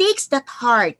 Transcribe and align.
takes 0.00 0.28
that 0.28 0.48
heart 0.48 0.96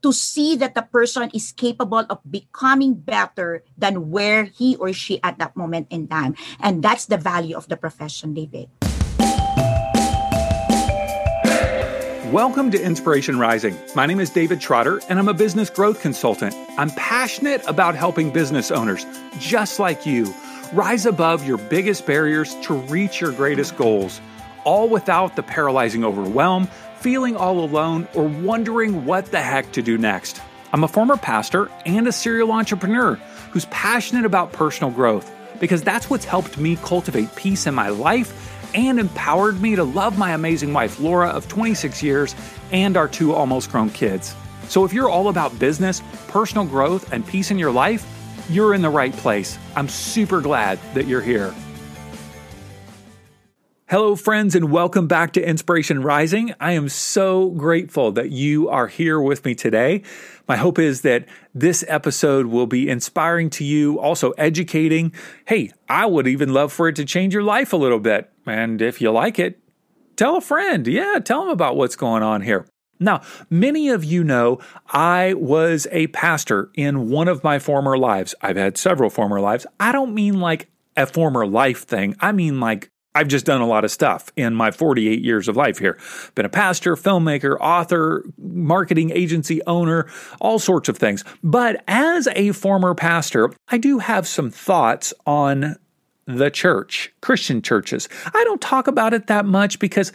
to 0.00 0.12
see 0.12 0.54
that 0.54 0.76
the 0.76 0.82
person 0.82 1.28
is 1.34 1.50
capable 1.50 2.06
of 2.08 2.20
becoming 2.30 2.94
better 2.94 3.64
than 3.76 4.10
where 4.14 4.44
he 4.44 4.76
or 4.76 4.92
she 4.92 5.20
at 5.24 5.38
that 5.38 5.56
moment 5.56 5.88
in 5.90 6.06
time. 6.06 6.36
And 6.60 6.80
that's 6.80 7.06
the 7.06 7.16
value 7.16 7.56
of 7.56 7.66
the 7.66 7.76
profession, 7.76 8.32
David. 8.32 8.70
Welcome 12.30 12.70
to 12.70 12.80
Inspiration 12.80 13.40
Rising. 13.40 13.76
My 13.96 14.06
name 14.06 14.20
is 14.20 14.30
David 14.30 14.60
Trotter, 14.60 15.00
and 15.08 15.18
I'm 15.18 15.28
a 15.28 15.34
business 15.34 15.68
growth 15.68 16.00
consultant. 16.00 16.54
I'm 16.78 16.90
passionate 16.90 17.62
about 17.66 17.96
helping 17.96 18.30
business 18.30 18.70
owners, 18.70 19.04
just 19.40 19.80
like 19.80 20.06
you, 20.06 20.32
rise 20.72 21.06
above 21.06 21.44
your 21.44 21.58
biggest 21.58 22.06
barriers 22.06 22.54
to 22.62 22.74
reach 22.74 23.20
your 23.20 23.32
greatest 23.32 23.76
goals, 23.76 24.20
all 24.62 24.88
without 24.88 25.34
the 25.34 25.42
paralyzing 25.42 26.04
overwhelm 26.04 26.68
feeling 27.04 27.36
all 27.36 27.62
alone, 27.62 28.08
or 28.14 28.24
wondering 28.24 29.04
what 29.04 29.26
the 29.26 29.38
heck 29.38 29.70
to 29.72 29.82
do 29.82 29.98
next. 29.98 30.40
I'm 30.72 30.84
a 30.84 30.88
former 30.88 31.18
pastor 31.18 31.70
and 31.84 32.08
a 32.08 32.12
serial 32.12 32.50
entrepreneur 32.50 33.16
who's 33.50 33.66
passionate 33.66 34.24
about 34.24 34.54
personal 34.54 34.90
growth 34.90 35.30
because 35.60 35.82
that's 35.82 36.08
what's 36.08 36.24
helped 36.24 36.56
me 36.56 36.76
cultivate 36.76 37.36
peace 37.36 37.66
in 37.66 37.74
my 37.74 37.90
life 37.90 38.32
and 38.74 38.98
empowered 38.98 39.60
me 39.60 39.76
to 39.76 39.84
love 39.84 40.16
my 40.16 40.30
amazing 40.30 40.72
wife, 40.72 40.98
Laura, 40.98 41.28
of 41.28 41.46
26 41.46 42.02
years, 42.02 42.34
and 42.72 42.96
our 42.96 43.06
two 43.06 43.34
almost 43.34 43.70
grown 43.70 43.90
kids. 43.90 44.34
So 44.68 44.86
if 44.86 44.94
you're 44.94 45.10
all 45.10 45.28
about 45.28 45.58
business, 45.58 46.02
personal 46.28 46.64
growth, 46.64 47.12
and 47.12 47.26
peace 47.26 47.50
in 47.50 47.58
your 47.58 47.70
life, 47.70 48.06
you're 48.48 48.72
in 48.72 48.80
the 48.80 48.88
right 48.88 49.12
place. 49.12 49.58
I'm 49.76 49.90
super 49.90 50.40
glad 50.40 50.78
that 50.94 51.06
you're 51.06 51.20
here. 51.20 51.54
Hello, 53.90 54.16
friends, 54.16 54.54
and 54.54 54.70
welcome 54.70 55.06
back 55.06 55.34
to 55.34 55.46
Inspiration 55.46 56.00
Rising. 56.00 56.54
I 56.58 56.72
am 56.72 56.88
so 56.88 57.50
grateful 57.50 58.12
that 58.12 58.30
you 58.30 58.66
are 58.70 58.86
here 58.86 59.20
with 59.20 59.44
me 59.44 59.54
today. 59.54 60.02
My 60.48 60.56
hope 60.56 60.78
is 60.78 61.02
that 61.02 61.26
this 61.54 61.84
episode 61.86 62.46
will 62.46 62.66
be 62.66 62.88
inspiring 62.88 63.50
to 63.50 63.62
you, 63.62 64.00
also 64.00 64.30
educating. 64.32 65.12
Hey, 65.44 65.70
I 65.86 66.06
would 66.06 66.26
even 66.26 66.54
love 66.54 66.72
for 66.72 66.88
it 66.88 66.96
to 66.96 67.04
change 67.04 67.34
your 67.34 67.42
life 67.42 67.74
a 67.74 67.76
little 67.76 67.98
bit. 67.98 68.32
And 68.46 68.80
if 68.80 69.02
you 69.02 69.10
like 69.10 69.38
it, 69.38 69.58
tell 70.16 70.38
a 70.38 70.40
friend. 70.40 70.86
Yeah, 70.86 71.18
tell 71.22 71.42
them 71.42 71.50
about 71.50 71.76
what's 71.76 71.94
going 71.94 72.22
on 72.22 72.40
here. 72.40 72.66
Now, 72.98 73.20
many 73.50 73.90
of 73.90 74.02
you 74.02 74.24
know 74.24 74.60
I 74.88 75.34
was 75.34 75.86
a 75.92 76.06
pastor 76.06 76.70
in 76.74 77.10
one 77.10 77.28
of 77.28 77.44
my 77.44 77.58
former 77.58 77.98
lives. 77.98 78.34
I've 78.40 78.56
had 78.56 78.78
several 78.78 79.10
former 79.10 79.40
lives. 79.40 79.66
I 79.78 79.92
don't 79.92 80.14
mean 80.14 80.40
like 80.40 80.70
a 80.96 81.06
former 81.06 81.46
life 81.46 81.82
thing, 81.82 82.16
I 82.20 82.32
mean 82.32 82.60
like 82.60 82.90
I've 83.14 83.28
just 83.28 83.46
done 83.46 83.60
a 83.60 83.66
lot 83.66 83.84
of 83.84 83.90
stuff 83.90 84.30
in 84.36 84.54
my 84.54 84.70
48 84.70 85.22
years 85.22 85.48
of 85.48 85.56
life 85.56 85.78
here. 85.78 85.98
Been 86.34 86.46
a 86.46 86.50
pastor, 86.50 86.96
filmmaker, 86.96 87.56
author, 87.60 88.24
marketing 88.38 89.10
agency 89.12 89.62
owner, 89.66 90.06
all 90.40 90.58
sorts 90.58 90.88
of 90.88 90.98
things. 90.98 91.24
But 91.42 91.82
as 91.86 92.28
a 92.34 92.52
former 92.52 92.94
pastor, 92.94 93.50
I 93.68 93.78
do 93.78 93.98
have 93.98 94.26
some 94.26 94.50
thoughts 94.50 95.14
on 95.26 95.76
the 96.26 96.50
church, 96.50 97.12
Christian 97.20 97.62
churches. 97.62 98.08
I 98.26 98.42
don't 98.44 98.60
talk 98.60 98.88
about 98.88 99.14
it 99.14 99.26
that 99.28 99.44
much 99.44 99.78
because 99.78 100.12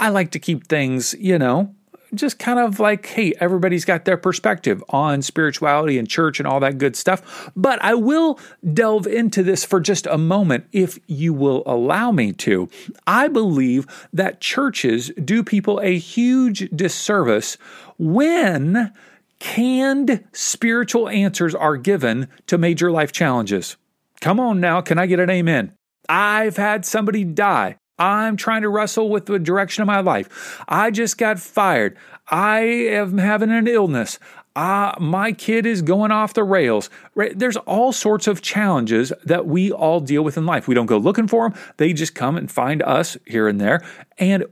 I 0.00 0.10
like 0.10 0.32
to 0.32 0.38
keep 0.38 0.66
things, 0.66 1.14
you 1.18 1.38
know, 1.38 1.74
just 2.14 2.38
kind 2.38 2.58
of 2.58 2.78
like, 2.78 3.06
hey, 3.06 3.32
everybody's 3.40 3.84
got 3.84 4.04
their 4.04 4.16
perspective 4.16 4.82
on 4.90 5.22
spirituality 5.22 5.98
and 5.98 6.08
church 6.08 6.38
and 6.38 6.46
all 6.46 6.60
that 6.60 6.78
good 6.78 6.96
stuff. 6.96 7.50
But 7.56 7.82
I 7.82 7.94
will 7.94 8.38
delve 8.72 9.06
into 9.06 9.42
this 9.42 9.64
for 9.64 9.80
just 9.80 10.06
a 10.06 10.18
moment 10.18 10.66
if 10.72 10.98
you 11.06 11.32
will 11.32 11.62
allow 11.66 12.12
me 12.12 12.32
to. 12.32 12.68
I 13.06 13.28
believe 13.28 13.86
that 14.12 14.40
churches 14.40 15.10
do 15.22 15.42
people 15.42 15.80
a 15.82 15.98
huge 15.98 16.70
disservice 16.70 17.56
when 17.98 18.92
canned 19.38 20.22
spiritual 20.32 21.08
answers 21.08 21.54
are 21.54 21.76
given 21.76 22.28
to 22.46 22.58
major 22.58 22.90
life 22.90 23.12
challenges. 23.12 23.76
Come 24.20 24.38
on 24.38 24.60
now, 24.60 24.80
can 24.80 24.98
I 24.98 25.06
get 25.06 25.18
an 25.18 25.30
amen? 25.30 25.72
I've 26.08 26.56
had 26.56 26.84
somebody 26.84 27.24
die 27.24 27.78
I'm 27.98 28.36
trying 28.36 28.62
to 28.62 28.68
wrestle 28.68 29.08
with 29.10 29.26
the 29.26 29.38
direction 29.38 29.82
of 29.82 29.86
my 29.86 30.00
life. 30.00 30.62
I 30.68 30.90
just 30.90 31.18
got 31.18 31.38
fired. 31.38 31.96
I 32.28 32.60
am 32.60 33.18
having 33.18 33.50
an 33.50 33.68
illness. 33.68 34.18
Uh, 34.54 34.94
my 35.00 35.32
kid 35.32 35.64
is 35.64 35.82
going 35.82 36.10
off 36.10 36.34
the 36.34 36.44
rails. 36.44 36.90
Right? 37.14 37.38
There's 37.38 37.56
all 37.58 37.92
sorts 37.92 38.26
of 38.26 38.42
challenges 38.42 39.12
that 39.24 39.46
we 39.46 39.72
all 39.72 40.00
deal 40.00 40.22
with 40.22 40.36
in 40.36 40.46
life. 40.46 40.68
We 40.68 40.74
don't 40.74 40.86
go 40.86 40.98
looking 40.98 41.28
for 41.28 41.48
them, 41.48 41.58
they 41.76 41.92
just 41.92 42.14
come 42.14 42.36
and 42.36 42.50
find 42.50 42.82
us 42.82 43.16
here 43.26 43.48
and 43.48 43.60
there. 43.60 43.84
And 44.18 44.44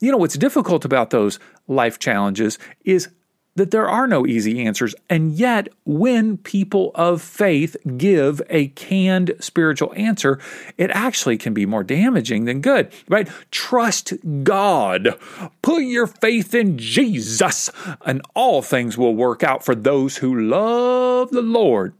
you 0.00 0.10
know 0.12 0.18
what's 0.18 0.36
difficult 0.36 0.84
about 0.84 1.10
those 1.10 1.38
life 1.68 1.98
challenges 1.98 2.58
is 2.84 3.08
that 3.56 3.70
there 3.70 3.88
are 3.88 4.06
no 4.06 4.26
easy 4.26 4.64
answers. 4.64 4.94
And 5.10 5.32
yet, 5.32 5.68
when 5.84 6.36
people 6.36 6.92
of 6.94 7.20
faith 7.20 7.76
give 7.96 8.40
a 8.48 8.68
canned 8.68 9.32
spiritual 9.40 9.92
answer, 9.96 10.38
it 10.78 10.90
actually 10.90 11.36
can 11.36 11.52
be 11.52 11.66
more 11.66 11.82
damaging 11.82 12.44
than 12.44 12.60
good, 12.60 12.92
right? 13.08 13.28
Trust 13.50 14.14
God. 14.44 15.18
Put 15.62 15.82
your 15.82 16.06
faith 16.06 16.54
in 16.54 16.78
Jesus, 16.78 17.70
and 18.04 18.22
all 18.34 18.62
things 18.62 18.96
will 18.96 19.14
work 19.14 19.42
out 19.42 19.64
for 19.64 19.74
those 19.74 20.18
who 20.18 20.38
love 20.38 21.30
the 21.30 21.42
Lord. 21.42 21.94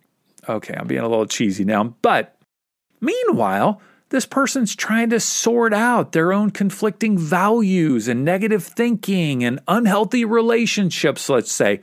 Okay, 0.49 0.75
I'm 0.79 0.87
being 0.87 1.01
a 1.01 1.09
little 1.09 1.27
cheesy 1.27 1.65
now, 1.65 1.95
but 2.03 2.37
meanwhile, 3.01 3.81
this 4.11 4.27
person's 4.27 4.77
trying 4.77 5.11
to 5.11 5.21
sort 5.21 5.75
out 5.75 6.13
their 6.13 6.33
own 6.33 6.51
conflicting 6.51 7.19
values 7.19 8.07
and 8.07 8.25
negative 8.25 8.65
thinking 8.65 9.43
and 9.43 9.61
unhealthy 9.67 10.25
relationships, 10.25 11.29
let's 11.29 11.51
say. 11.51 11.81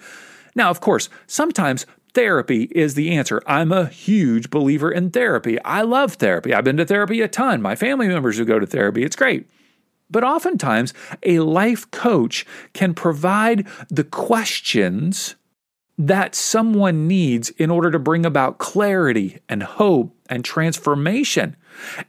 Now, 0.56 0.69
of 0.69 0.79
course, 0.79 1.09
sometimes 1.28 1.85
therapy 2.13 2.69
is 2.72 2.94
the 2.94 3.11
answer. 3.11 3.41
I'm 3.45 3.72
a 3.72 3.88
huge 3.88 4.50
believer 4.50 4.91
in 4.91 5.11
therapy. 5.11 5.61
I 5.63 5.81
love 5.81 6.13
therapy. 6.13 6.53
I've 6.53 6.63
been 6.63 6.78
to 6.78 6.85
therapy 6.85 7.22
a 7.22 7.28
ton. 7.28 7.61
My 7.61 7.75
family 7.75 8.07
members 8.07 8.38
who 8.38 8.45
go 8.45 8.59
to 8.59 8.67
therapy, 8.67 9.03
it's 9.03 9.16
great. 9.16 9.50
But 10.09 10.23
oftentimes, 10.23 10.94
a 11.23 11.40
life 11.40 11.90
coach 11.91 12.45
can 12.73 12.94
provide 12.94 13.67
the 13.90 14.03
questions 14.03 15.35
that 15.97 16.35
someone 16.35 17.07
needs 17.07 17.50
in 17.51 17.69
order 17.69 17.91
to 17.91 18.00
bring 18.00 18.25
about 18.25 18.57
clarity 18.57 19.40
and 19.50 19.63
hope 19.63 20.16
and 20.29 20.45
transformation. 20.45 21.55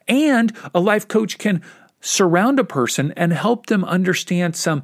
And 0.09 0.53
a 0.75 0.81
life 0.81 1.09
coach 1.09 1.39
can 1.39 1.63
surround 2.01 2.59
a 2.59 2.65
person 2.65 3.13
and 3.17 3.33
help 3.33 3.67
them 3.67 3.85
understand 3.85 4.57
some 4.57 4.83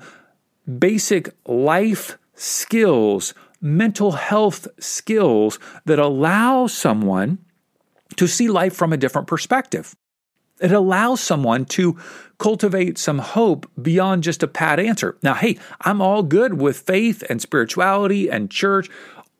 basic 0.78 1.30
life 1.46 2.18
skills, 2.34 3.34
mental 3.60 4.12
health 4.12 4.66
skills 4.78 5.58
that 5.84 5.98
allow 5.98 6.66
someone 6.66 7.38
to 8.16 8.26
see 8.26 8.48
life 8.48 8.74
from 8.74 8.92
a 8.92 8.96
different 8.96 9.28
perspective. 9.28 9.94
It 10.60 10.72
allows 10.72 11.20
someone 11.20 11.64
to 11.66 11.98
cultivate 12.38 12.98
some 12.98 13.18
hope 13.18 13.70
beyond 13.80 14.22
just 14.22 14.42
a 14.42 14.48
pat 14.48 14.78
answer. 14.78 15.16
Now, 15.22 15.34
hey, 15.34 15.58
I'm 15.80 16.00
all 16.00 16.22
good 16.22 16.60
with 16.60 16.80
faith 16.80 17.22
and 17.30 17.41
spirituality 17.41 18.30
and 18.30 18.50
church, 18.50 18.88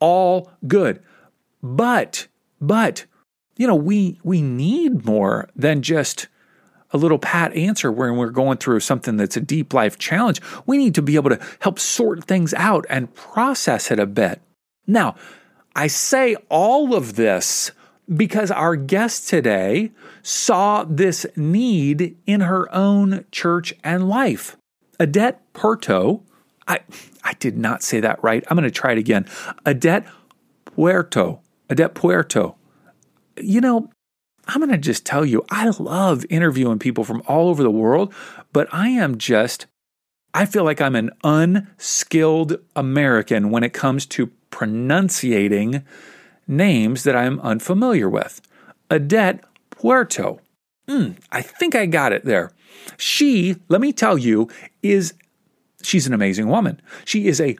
all 0.01 0.51
good. 0.67 1.03
But, 1.62 2.27
but, 2.61 3.05
you 3.60 3.66
know, 3.66 3.75
we 3.75 4.19
we 4.25 4.41
need 4.41 5.04
more 5.04 5.50
than 5.54 5.82
just 5.82 6.28
a 6.93 6.97
little 6.97 7.19
pat 7.19 7.53
answer 7.53 7.93
when 7.93 8.16
we're 8.16 8.31
going 8.31 8.56
through 8.56 8.81
something 8.81 9.19
that's 9.19 9.37
a 9.37 9.41
deep 9.41 9.75
life 9.75 9.98
challenge. 9.98 10.41
We 10.65 10.78
need 10.78 10.94
to 10.94 11.03
be 11.03 11.16
able 11.16 11.28
to 11.28 11.41
help 11.59 11.78
sort 11.78 12.25
things 12.25 12.54
out 12.54 12.87
and 12.88 13.15
process 13.15 13.91
it 13.91 14.00
a 14.00 14.06
bit. 14.06 14.41
Now, 14.87 15.15
I 15.76 15.88
say 15.88 16.37
all 16.48 16.94
of 16.94 17.16
this 17.16 17.72
because 18.09 18.50
our 18.50 18.76
guest 18.76 19.28
today 19.28 19.92
saw 20.22 20.84
this 20.84 21.27
need 21.37 22.16
in 22.27 22.41
her 22.41 22.75
own 22.75 23.27
church 23.31 23.75
and 23.84 24.09
life. 24.09 24.56
Adet 24.98 25.37
Puerto, 25.53 26.22
I, 26.66 26.81
I 27.22 27.34
did 27.34 27.59
not 27.59 27.82
say 27.82 28.00
that 28.00 28.25
right. 28.25 28.42
I'm 28.48 28.56
going 28.56 28.65
to 28.65 28.71
try 28.71 28.92
it 28.92 28.98
again. 28.98 29.27
Adet 29.66 30.06
Puerto, 30.65 31.41
Adet 31.68 31.92
Puerto. 31.92 32.56
You 33.41 33.60
know, 33.60 33.91
I'm 34.47 34.60
going 34.60 34.71
to 34.71 34.78
just 34.78 35.04
tell 35.04 35.25
you, 35.25 35.45
I 35.51 35.71
love 35.78 36.25
interviewing 36.31 36.78
people 36.78 37.04
from 37.04 37.22
all 37.27 37.48
over 37.48 37.63
the 37.63 37.71
world, 37.71 38.13
but 38.53 38.69
I 38.72 38.89
am 38.89 39.19
just, 39.19 39.66
I 40.34 40.47
feel 40.47 40.65
like 40.65 40.81
I'm 40.81 40.97
an 40.97 41.10
unskilled 41.22 42.57
American 42.75 43.51
when 43.51 43.63
it 43.63 43.72
comes 43.72 44.07
to 44.07 44.28
pronunciating 44.51 45.84
names 46.47 47.04
that 47.04 47.16
I'm 47.16 47.41
unfamiliar 47.41 48.09
with. 48.09 48.41
Adet 48.91 49.41
Puerto. 49.71 50.41
Mm, 50.89 51.16
I 51.31 51.42
think 51.42 51.75
I 51.75 51.87
got 51.87 52.13
it 52.13 52.25
there. 52.25 52.51
She, 52.97 53.57
let 53.69 53.81
me 53.81 53.92
tell 53.92 54.19
you, 54.19 54.48
is 54.83 55.15
she's 55.83 56.07
an 56.07 56.15
amazing 56.15 56.48
woman. 56.48 56.81
She 57.04 57.28
is 57.28 57.41
a 57.41 57.57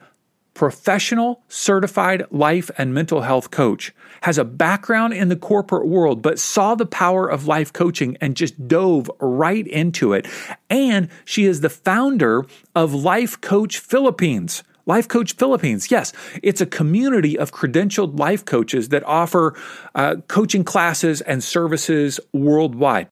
professional 0.53 1.43
certified 1.47 2.23
life 2.29 2.69
and 2.77 2.93
mental 2.93 3.21
health 3.21 3.51
coach, 3.51 3.93
has 4.23 4.37
a 4.37 4.45
background 4.45 5.13
in 5.13 5.29
the 5.29 5.35
corporate 5.35 5.87
world, 5.87 6.21
but 6.21 6.39
saw 6.39 6.75
the 6.75 6.85
power 6.85 7.27
of 7.27 7.47
life 7.47 7.71
coaching 7.73 8.17
and 8.21 8.35
just 8.35 8.67
dove 8.67 9.09
right 9.19 9.65
into 9.67 10.13
it. 10.13 10.27
And 10.69 11.09
she 11.25 11.45
is 11.45 11.61
the 11.61 11.69
founder 11.69 12.45
of 12.75 12.93
Life 12.93 13.41
Coach 13.41 13.79
Philippines 13.79 14.63
Life 14.85 15.07
Coach 15.07 15.33
Philippines. 15.33 15.91
Yes, 15.91 16.11
it's 16.41 16.61
a 16.61 16.65
community 16.65 17.37
of 17.37 17.51
credentialed 17.51 18.19
life 18.19 18.43
coaches 18.45 18.89
that 18.89 19.03
offer 19.03 19.55
uh, 19.95 20.15
coaching 20.27 20.63
classes 20.63 21.21
and 21.21 21.43
services 21.43 22.19
worldwide. 22.33 23.07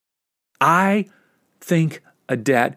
I 0.60 1.06
think 1.62 2.02
Adet 2.28 2.76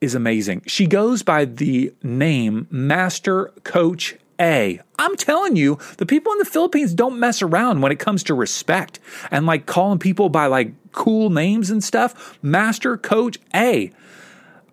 is 0.00 0.14
amazing. 0.14 0.62
She 0.66 0.86
goes 0.86 1.22
by 1.22 1.44
the 1.44 1.92
name 2.02 2.66
Master 2.70 3.52
Coach 3.64 4.16
A. 4.40 4.80
I'm 4.98 5.16
telling 5.16 5.56
you, 5.56 5.78
the 5.98 6.06
people 6.06 6.32
in 6.32 6.38
the 6.38 6.44
Philippines 6.44 6.94
don't 6.94 7.18
mess 7.18 7.42
around 7.42 7.80
when 7.80 7.92
it 7.92 7.98
comes 7.98 8.22
to 8.24 8.34
respect 8.34 8.98
and 9.30 9.46
like 9.46 9.66
calling 9.66 9.98
people 9.98 10.28
by 10.28 10.46
like 10.46 10.72
cool 10.92 11.30
names 11.30 11.70
and 11.70 11.82
stuff. 11.84 12.38
Master 12.42 12.96
Coach 12.96 13.38
A. 13.54 13.92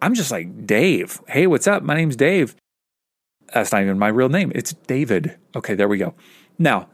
I'm 0.02 0.14
just 0.14 0.32
like, 0.32 0.66
Dave. 0.66 1.22
Hey, 1.28 1.48
what's 1.48 1.68
up? 1.68 1.84
My 1.84 1.96
name's 1.96 2.16
Dave. 2.16 2.56
That's 3.54 3.72
not 3.72 3.82
even 3.82 3.98
my 3.98 4.10
real 4.10 4.30
name. 4.30 4.52
It's 4.54 4.74
David. 4.74 5.38
Okay, 5.56 5.74
there 5.74 5.88
we 5.88 5.98
go. 5.98 6.14
Now, 6.60 6.90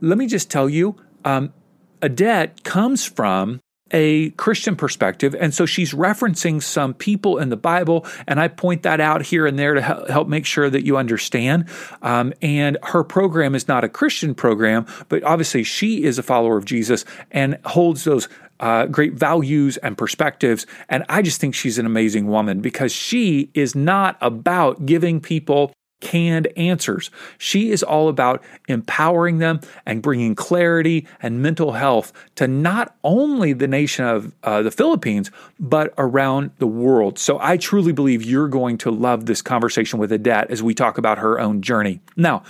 let 0.00 0.18
me 0.18 0.26
just 0.26 0.50
tell 0.50 0.68
you, 0.68 0.96
um, 1.24 1.52
Adet 2.00 2.62
comes 2.62 3.06
from 3.06 3.60
a 3.90 4.30
Christian 4.30 4.76
perspective. 4.76 5.34
And 5.38 5.54
so 5.54 5.66
she's 5.66 5.92
referencing 5.92 6.62
some 6.62 6.94
people 6.94 7.38
in 7.38 7.50
the 7.50 7.56
Bible. 7.56 8.06
And 8.26 8.40
I 8.40 8.48
point 8.48 8.82
that 8.82 9.00
out 9.00 9.22
here 9.22 9.46
and 9.46 9.58
there 9.58 9.74
to 9.74 9.82
help 9.82 10.26
make 10.26 10.46
sure 10.46 10.70
that 10.70 10.84
you 10.84 10.96
understand. 10.96 11.68
Um, 12.02 12.32
and 12.40 12.78
her 12.82 13.04
program 13.04 13.54
is 13.54 13.68
not 13.68 13.84
a 13.84 13.88
Christian 13.88 14.34
program, 14.34 14.86
but 15.08 15.22
obviously 15.22 15.64
she 15.64 16.02
is 16.02 16.18
a 16.18 16.22
follower 16.22 16.56
of 16.56 16.64
Jesus 16.64 17.04
and 17.30 17.58
holds 17.64 18.04
those 18.04 18.28
uh, 18.60 18.86
great 18.86 19.14
values 19.14 19.76
and 19.78 19.98
perspectives. 19.98 20.66
And 20.88 21.04
I 21.08 21.22
just 21.22 21.40
think 21.40 21.54
she's 21.54 21.78
an 21.78 21.86
amazing 21.86 22.26
woman 22.26 22.60
because 22.60 22.92
she 22.92 23.50
is 23.54 23.74
not 23.74 24.16
about 24.20 24.86
giving 24.86 25.20
people 25.20 25.72
canned 26.00 26.48
answers. 26.56 27.10
She 27.38 27.70
is 27.70 27.82
all 27.82 28.08
about 28.08 28.42
empowering 28.68 29.38
them 29.38 29.60
and 29.86 30.02
bringing 30.02 30.34
clarity 30.34 31.06
and 31.22 31.42
mental 31.42 31.72
health 31.72 32.12
to 32.36 32.46
not 32.46 32.96
only 33.02 33.52
the 33.52 33.68
nation 33.68 34.04
of 34.04 34.34
uh, 34.42 34.62
the 34.62 34.70
Philippines, 34.70 35.30
but 35.58 35.94
around 35.96 36.50
the 36.58 36.66
world. 36.66 37.18
So 37.18 37.38
I 37.40 37.56
truly 37.56 37.92
believe 37.92 38.22
you're 38.22 38.48
going 38.48 38.78
to 38.78 38.90
love 38.90 39.26
this 39.26 39.42
conversation 39.42 39.98
with 39.98 40.12
Adet 40.12 40.50
as 40.50 40.62
we 40.62 40.74
talk 40.74 40.98
about 40.98 41.18
her 41.18 41.40
own 41.40 41.62
journey. 41.62 42.00
Now, 42.16 42.42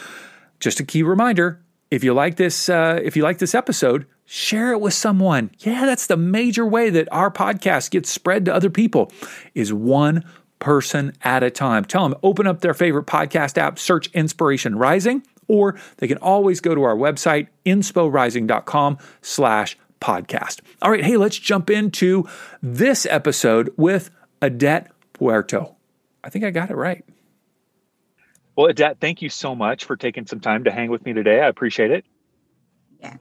just 0.61 0.81
a 0.81 0.85
key 0.85 1.03
reminder 1.03 1.61
if 1.91 2.03
you 2.03 2.13
like 2.13 2.37
this, 2.37 2.69
uh, 2.69 2.99
if 3.03 3.17
you 3.17 3.23
like 3.23 3.39
this 3.39 3.55
episode, 3.55 4.07
share 4.25 4.73
it 4.73 4.81
with 4.81 4.95
someone. 4.95 5.51
Yeah, 5.61 5.87
that's 5.87 6.07
the 6.07 6.17
major 6.17 6.67
way 6.67 6.91
that 6.91 7.09
our 7.13 7.31
podcast 7.31 7.91
gets 7.91 8.11
spread 8.11 8.45
to 8.47 8.55
other 8.55 8.71
people 8.71 9.13
is 9.55 9.73
one 9.73 10.25
person 10.65 11.13
at 11.21 11.43
a 11.43 11.51
time. 11.51 11.85
Tell 11.85 12.09
them, 12.09 12.19
open 12.23 12.47
up 12.47 12.63
their 12.63 12.73
favorite 12.73 13.05
podcast 13.05 13.59
app, 13.59 13.79
search 13.79 14.07
Inspiration 14.15 14.77
Rising, 14.77 15.23
or 15.47 15.79
they 15.99 16.09
can 16.09 16.17
always 16.17 16.63
go 16.63 16.75
to 16.75 16.83
our 16.85 16.97
website, 16.97 17.49
insporising.com 17.67 18.97
slash 19.21 19.77
podcast. 20.01 20.63
All 20.81 20.91
right, 20.91 21.05
hey, 21.05 21.19
let's 21.19 21.39
jump 21.39 21.69
into 21.69 22.27
this 22.63 23.05
episode 23.05 23.75
with 23.77 24.11
Adet 24.41 24.89
Puerto. 25.13 25.77
I 26.25 26.31
think 26.31 26.47
I 26.47 26.51
got 26.51 26.71
it 26.71 26.77
right. 26.77 27.05
Well, 28.57 28.69
Adet, 28.73 29.01
thank 29.01 29.21
you 29.21 29.29
so 29.29 29.55
much 29.55 29.85
for 29.85 29.97
taking 29.97 30.27
some 30.27 30.41
time 30.41 30.65
to 30.65 30.71
hang 30.71 30.91
with 30.91 31.05
me 31.05 31.13
today. 31.13 31.43
I 31.43 31.49
appreciate 31.49 31.91
it. 31.91 32.07
Yeah. 33.01 33.17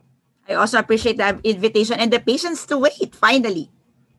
I 0.47 0.53
also 0.53 0.79
appreciate 0.79 1.17
the 1.17 1.41
invitation 1.43 1.99
and 1.99 2.13
the 2.13 2.21
patience 2.21 2.65
to 2.67 2.77
wait, 2.77 3.13
finally. 3.13 3.69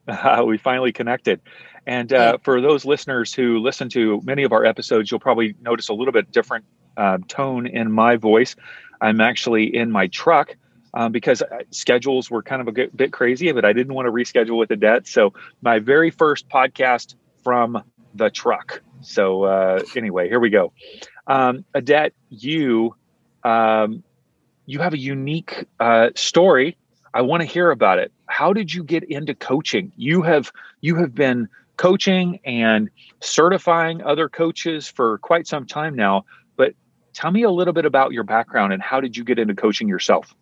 We 0.45 0.59
finally 0.59 0.91
connected. 0.91 1.41
And 1.87 2.11
uh, 2.11 2.37
for 2.43 2.61
those 2.61 2.85
listeners 2.85 3.33
who 3.33 3.59
listen 3.59 3.89
to 3.89 4.21
many 4.23 4.43
of 4.43 4.51
our 4.51 4.65
episodes, 4.65 5.11
you'll 5.11 5.19
probably 5.19 5.55
notice 5.61 5.89
a 5.89 5.93
little 5.93 6.11
bit 6.11 6.31
different 6.31 6.65
uh, 6.97 7.19
tone 7.27 7.67
in 7.67 7.91
my 7.91 8.15
voice. 8.15 8.55
I'm 9.01 9.21
actually 9.21 9.75
in 9.75 9.91
my 9.91 10.07
truck 10.07 10.55
um, 10.93 11.11
because 11.11 11.41
uh, 11.41 11.59
schedules 11.71 12.31
were 12.31 12.41
kind 12.41 12.61
of 12.61 12.67
a 12.67 12.87
bit 12.87 13.11
crazy, 13.11 13.51
but 13.51 13.65
I 13.65 13.73
didn't 13.73 13.93
want 13.93 14.07
to 14.07 14.11
reschedule 14.11 14.57
with 14.57 14.69
Adet. 14.69 15.07
So 15.07 15.33
my 15.61 15.79
very 15.79 16.09
first 16.09 16.49
podcast 16.49 17.15
from 17.43 17.83
the 18.15 18.29
truck. 18.29 18.81
So 19.01 19.43
uh, 19.43 19.83
anyway, 19.95 20.29
here 20.29 20.39
we 20.39 20.49
go. 20.49 20.71
Um, 21.27 21.65
Adet, 21.75 22.13
you 22.29 22.95
um, 23.43 24.03
you 24.65 24.79
have 24.79 24.93
a 24.93 24.97
unique 24.97 25.65
uh, 25.79 26.09
story. 26.15 26.77
I 27.13 27.21
want 27.21 27.41
to 27.41 27.47
hear 27.47 27.71
about 27.71 27.99
it. 27.99 28.11
How 28.25 28.53
did 28.53 28.73
you 28.73 28.83
get 28.83 29.03
into 29.03 29.35
coaching? 29.35 29.91
You 29.95 30.21
have 30.23 30.51
you 30.81 30.95
have 30.95 31.13
been 31.13 31.49
coaching 31.77 32.39
and 32.45 32.89
certifying 33.21 34.01
other 34.03 34.29
coaches 34.29 34.87
for 34.87 35.17
quite 35.19 35.47
some 35.47 35.65
time 35.65 35.95
now. 35.95 36.25
But 36.55 36.73
tell 37.13 37.31
me 37.31 37.43
a 37.43 37.51
little 37.51 37.73
bit 37.73 37.85
about 37.85 38.11
your 38.11 38.23
background 38.23 38.73
and 38.73 38.81
how 38.81 39.01
did 39.01 39.15
you 39.17 39.23
get 39.23 39.39
into 39.39 39.55
coaching 39.55 39.87
yourself? 39.87 40.33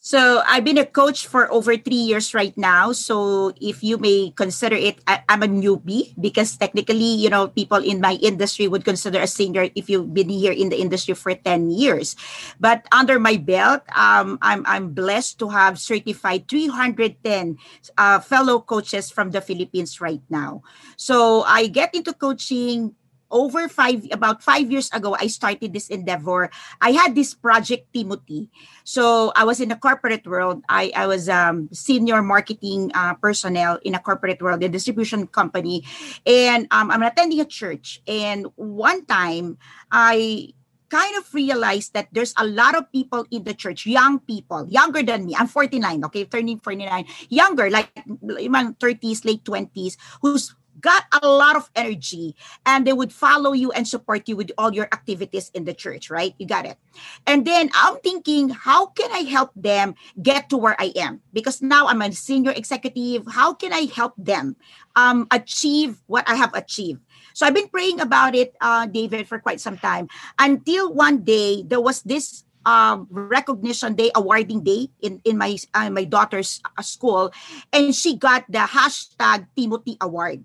So 0.00 0.40
I've 0.48 0.64
been 0.64 0.80
a 0.80 0.88
coach 0.88 1.28
for 1.28 1.44
over 1.52 1.76
three 1.76 2.00
years 2.08 2.32
right 2.32 2.56
now. 2.56 2.92
So 2.96 3.52
if 3.60 3.84
you 3.84 4.00
may 4.00 4.32
consider 4.34 4.74
it, 4.74 4.96
I, 5.06 5.20
am 5.28 5.42
a 5.42 5.46
newbie 5.46 6.16
because 6.16 6.56
technically, 6.56 7.20
you 7.20 7.28
know, 7.28 7.48
people 7.48 7.84
in 7.84 8.00
my 8.00 8.16
industry 8.16 8.66
would 8.66 8.86
consider 8.86 9.20
a 9.20 9.26
senior 9.26 9.68
if 9.74 9.90
you've 9.90 10.14
been 10.14 10.30
here 10.30 10.52
in 10.56 10.70
the 10.70 10.80
industry 10.80 11.12
for 11.12 11.34
10 11.34 11.68
years. 11.68 12.16
But 12.58 12.88
under 12.92 13.20
my 13.20 13.36
belt, 13.36 13.82
um, 13.94 14.38
I'm, 14.40 14.64
I'm 14.64 14.96
blessed 14.96 15.38
to 15.40 15.50
have 15.50 15.78
certified 15.78 16.48
310 16.48 17.58
uh, 17.98 18.20
fellow 18.20 18.58
coaches 18.58 19.10
from 19.10 19.32
the 19.32 19.42
Philippines 19.42 20.00
right 20.00 20.22
now. 20.30 20.62
So 20.96 21.42
I 21.42 21.66
get 21.66 21.94
into 21.94 22.14
coaching 22.14 22.96
over 23.30 23.68
five 23.68 24.06
about 24.12 24.42
five 24.42 24.70
years 24.70 24.90
ago 24.92 25.16
i 25.18 25.26
started 25.26 25.72
this 25.72 25.88
endeavor. 25.88 26.50
I 26.80 26.92
had 26.92 27.14
this 27.14 27.34
project 27.34 27.92
timothy. 27.94 28.50
So 28.84 29.32
i 29.36 29.44
was 29.44 29.60
in 29.60 29.68
the 29.70 29.76
corporate 29.76 30.26
world. 30.26 30.62
I, 30.68 30.92
I 30.94 31.06
was 31.06 31.28
um, 31.28 31.68
senior 31.72 32.22
marketing 32.22 32.90
uh, 32.94 33.14
personnel 33.14 33.78
in 33.82 33.94
a 33.94 34.00
corporate 34.00 34.42
world 34.42 34.62
a 34.62 34.68
distribution 34.68 35.26
company. 35.26 35.84
And 36.26 36.66
um, 36.70 36.90
i'm 36.90 37.02
attending 37.02 37.40
a 37.40 37.46
church. 37.46 38.02
And 38.06 38.46
one 38.56 39.06
time 39.06 39.58
i 39.90 40.52
kind 40.90 41.16
of 41.16 41.32
realized 41.32 41.94
that 41.94 42.10
there's 42.12 42.34
a 42.36 42.44
lot 42.44 42.74
of 42.74 42.90
people 42.90 43.24
in 43.30 43.46
the 43.46 43.54
church, 43.54 43.86
young 43.86 44.18
people, 44.18 44.66
younger 44.68 45.02
than 45.02 45.24
me. 45.24 45.34
I'm 45.38 45.46
49, 45.46 46.04
okay, 46.10 46.24
turning 46.26 46.58
49, 46.58 47.06
younger, 47.30 47.70
like 47.70 47.94
in 48.20 48.50
my 48.50 48.74
30s, 48.76 49.24
late 49.24 49.44
20s, 49.44 49.96
who's 50.20 50.54
got 50.80 51.04
a 51.22 51.28
lot 51.28 51.56
of 51.56 51.70
energy 51.74 52.34
and 52.66 52.86
they 52.86 52.92
would 52.92 53.12
follow 53.12 53.52
you 53.52 53.70
and 53.72 53.86
support 53.86 54.28
you 54.28 54.36
with 54.36 54.50
all 54.58 54.72
your 54.72 54.86
activities 54.92 55.50
in 55.54 55.64
the 55.64 55.74
church, 55.74 56.10
right? 56.10 56.34
You 56.38 56.46
got 56.46 56.66
it. 56.66 56.78
And 57.26 57.46
then 57.46 57.70
I'm 57.74 57.98
thinking, 58.00 58.50
how 58.50 58.86
can 58.86 59.10
I 59.12 59.28
help 59.28 59.50
them 59.54 59.94
get 60.22 60.48
to 60.50 60.56
where 60.56 60.76
I 60.78 60.92
am? 60.96 61.20
Because 61.32 61.62
now 61.62 61.86
I'm 61.86 62.02
a 62.02 62.12
senior 62.12 62.52
executive. 62.52 63.24
How 63.30 63.54
can 63.54 63.72
I 63.72 63.86
help 63.94 64.14
them 64.16 64.56
um, 64.96 65.26
achieve 65.30 66.00
what 66.06 66.28
I 66.28 66.34
have 66.34 66.54
achieved? 66.54 67.00
So 67.34 67.46
I've 67.46 67.54
been 67.54 67.68
praying 67.68 68.00
about 68.00 68.34
it, 68.34 68.54
uh, 68.60 68.86
David, 68.86 69.28
for 69.28 69.38
quite 69.38 69.60
some 69.60 69.78
time 69.78 70.08
until 70.38 70.92
one 70.92 71.22
day 71.22 71.62
there 71.62 71.80
was 71.80 72.02
this 72.02 72.44
um, 72.66 73.06
recognition 73.10 73.94
day, 73.94 74.10
awarding 74.14 74.62
day 74.62 74.88
in 75.00 75.20
in 75.24 75.38
my 75.38 75.56
uh, 75.74 75.90
my 75.90 76.04
daughter's 76.04 76.60
uh, 76.64 76.82
school, 76.82 77.32
and 77.72 77.94
she 77.94 78.16
got 78.16 78.44
the 78.48 78.64
hashtag 78.64 79.46
Timothy 79.56 79.96
Award. 80.00 80.44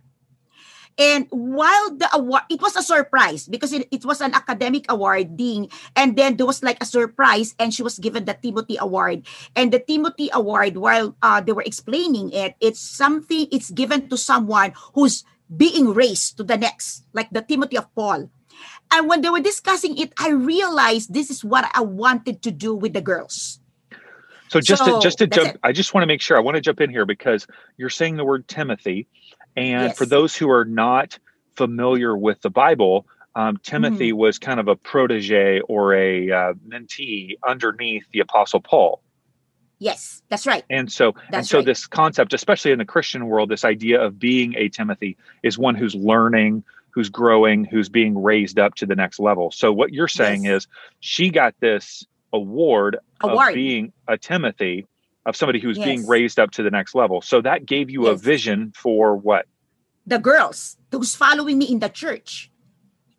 And 0.98 1.28
while 1.30 1.92
the 1.92 2.08
award, 2.14 2.44
it 2.50 2.62
was 2.62 2.76
a 2.76 2.82
surprise 2.82 3.48
because 3.48 3.74
it, 3.74 3.88
it 3.92 4.06
was 4.06 4.22
an 4.22 4.34
academic 4.34 4.86
awarding. 4.88 5.70
And 5.96 6.16
then 6.16 6.38
there 6.38 6.46
was 6.46 6.64
like 6.64 6.82
a 6.82 6.86
surprise, 6.86 7.54
and 7.60 7.74
she 7.74 7.84
was 7.84 8.00
given 8.00 8.24
the 8.24 8.34
Timothy 8.34 8.78
Award. 8.80 9.28
And 9.56 9.74
the 9.74 9.80
Timothy 9.80 10.30
Award, 10.32 10.78
while 10.78 11.16
uh, 11.22 11.42
they 11.42 11.52
were 11.52 11.68
explaining 11.68 12.32
it, 12.32 12.56
it's 12.62 12.80
something, 12.80 13.48
it's 13.52 13.72
given 13.72 14.08
to 14.08 14.18
someone 14.18 14.72
who's 14.94 15.26
being 15.56 15.94
raised 15.94 16.38
to 16.38 16.44
the 16.44 16.58
next, 16.58 17.04
like 17.14 17.30
the 17.30 17.42
Timothy 17.42 17.78
of 17.78 17.94
Paul. 17.94 18.30
And 18.92 19.10
when 19.10 19.22
they 19.22 19.30
were 19.30 19.42
discussing 19.42 19.98
it, 19.98 20.14
I 20.18 20.30
realized 20.30 21.14
this 21.14 21.30
is 21.30 21.44
what 21.44 21.70
I 21.74 21.82
wanted 21.82 22.42
to 22.44 22.52
do 22.52 22.74
with 22.74 22.94
the 22.94 23.02
girls. 23.02 23.60
So 24.48 24.62
just 24.62 24.86
so, 24.86 25.00
to, 25.00 25.04
just 25.04 25.18
to 25.18 25.28
jump, 25.28 25.56
it. 25.56 25.60
I 25.64 25.72
just 25.72 25.94
want 25.94 26.04
to 26.04 26.08
make 26.08 26.22
sure 26.22 26.38
I 26.38 26.40
want 26.40 26.56
to 26.56 26.62
jump 26.62 26.80
in 26.80 26.90
here 26.90 27.06
because 27.06 27.48
you're 27.78 27.90
saying 27.90 28.16
the 28.16 28.24
word 28.24 28.48
Timothy, 28.48 29.08
and 29.56 29.90
yes. 29.90 29.98
for 29.98 30.06
those 30.06 30.36
who 30.36 30.50
are 30.50 30.66
not 30.66 31.18
familiar 31.56 32.16
with 32.16 32.42
the 32.42 32.50
Bible, 32.50 33.06
um, 33.36 33.58
Timothy 33.58 34.10
mm-hmm. 34.10 34.20
was 34.20 34.40
kind 34.40 34.60
of 34.60 34.68
a 34.68 34.76
protege 34.76 35.60
or 35.62 35.94
a 35.94 36.32
uh, 36.32 36.54
mentee 36.68 37.36
underneath 37.46 38.06
the 38.12 38.20
Apostle 38.20 38.62
Paul. 38.62 39.02
Yes, 39.78 40.22
that's 40.30 40.48
right. 40.48 40.64
And 40.70 40.90
so, 40.90 41.14
that's 41.30 41.36
and 41.36 41.48
so 41.48 41.58
right. 41.58 41.66
this 41.66 41.86
concept, 41.86 42.34
especially 42.34 42.72
in 42.72 42.80
the 42.80 42.86
Christian 42.86 43.28
world, 43.28 43.50
this 43.50 43.66
idea 43.66 44.02
of 44.02 44.18
being 44.18 44.56
a 44.56 44.70
Timothy 44.70 45.18
is 45.44 45.58
one 45.58 45.76
who's 45.76 45.94
learning, 45.94 46.64
who's 46.92 47.10
growing, 47.10 47.66
who's 47.66 47.90
being 47.90 48.22
raised 48.22 48.58
up 48.58 48.76
to 48.76 48.86
the 48.86 48.96
next 48.96 49.20
level. 49.20 49.52
So, 49.52 49.74
what 49.74 49.92
you're 49.92 50.08
saying 50.08 50.46
yes. 50.46 50.64
is 50.64 50.68
she 51.02 51.30
got 51.30 51.56
this 51.60 52.06
award, 52.32 52.98
award, 53.22 53.50
of 53.50 53.54
being 53.54 53.92
a 54.08 54.18
Timothy 54.18 54.88
of 55.26 55.36
somebody 55.36 55.60
who's 55.60 55.78
yes. 55.78 55.86
being 55.86 56.08
raised 56.08 56.40
up 56.40 56.52
to 56.52 56.64
the 56.64 56.72
next 56.72 56.96
level. 56.96 57.22
So 57.22 57.42
that 57.42 57.66
gave 57.66 57.90
you 57.90 58.06
yes. 58.06 58.14
a 58.14 58.24
vision 58.24 58.74
for 58.76 59.16
what? 59.16 59.48
The 60.06 60.20
girls, 60.20 60.78
those 60.92 61.16
following 61.16 61.58
me 61.58 61.66
in 61.66 61.80
the 61.80 61.90
church. 61.90 62.52